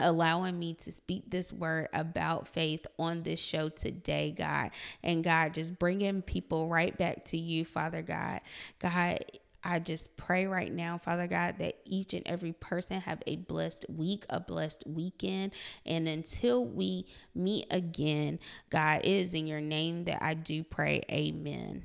allowing 0.00 0.58
me 0.58 0.74
to 0.74 0.92
speak 0.92 1.24
this 1.28 1.52
word 1.52 1.88
about 1.92 2.48
faith 2.48 2.86
on 2.98 3.22
this 3.22 3.40
show 3.40 3.68
today, 3.68 4.34
God. 4.36 4.70
And 5.02 5.22
God, 5.22 5.54
just 5.54 5.78
bringing 5.78 6.22
people 6.22 6.68
right 6.68 6.96
back 6.96 7.24
to 7.26 7.38
you, 7.38 7.64
Father 7.64 8.02
God. 8.02 8.40
God, 8.78 9.24
I 9.64 9.78
just 9.78 10.16
pray 10.16 10.46
right 10.46 10.72
now, 10.72 10.98
Father 10.98 11.26
God, 11.26 11.56
that 11.58 11.76
each 11.86 12.12
and 12.12 12.22
every 12.26 12.52
person 12.52 13.00
have 13.00 13.22
a 13.26 13.36
blessed 13.36 13.86
week, 13.88 14.26
a 14.28 14.38
blessed 14.38 14.84
weekend. 14.86 15.52
And 15.86 16.06
until 16.06 16.64
we 16.64 17.06
meet 17.34 17.66
again, 17.70 18.38
God, 18.68 19.00
is 19.04 19.32
in 19.32 19.46
your 19.46 19.62
name 19.62 20.04
that 20.04 20.22
I 20.22 20.34
do 20.34 20.62
pray. 20.64 21.02
Amen. 21.10 21.82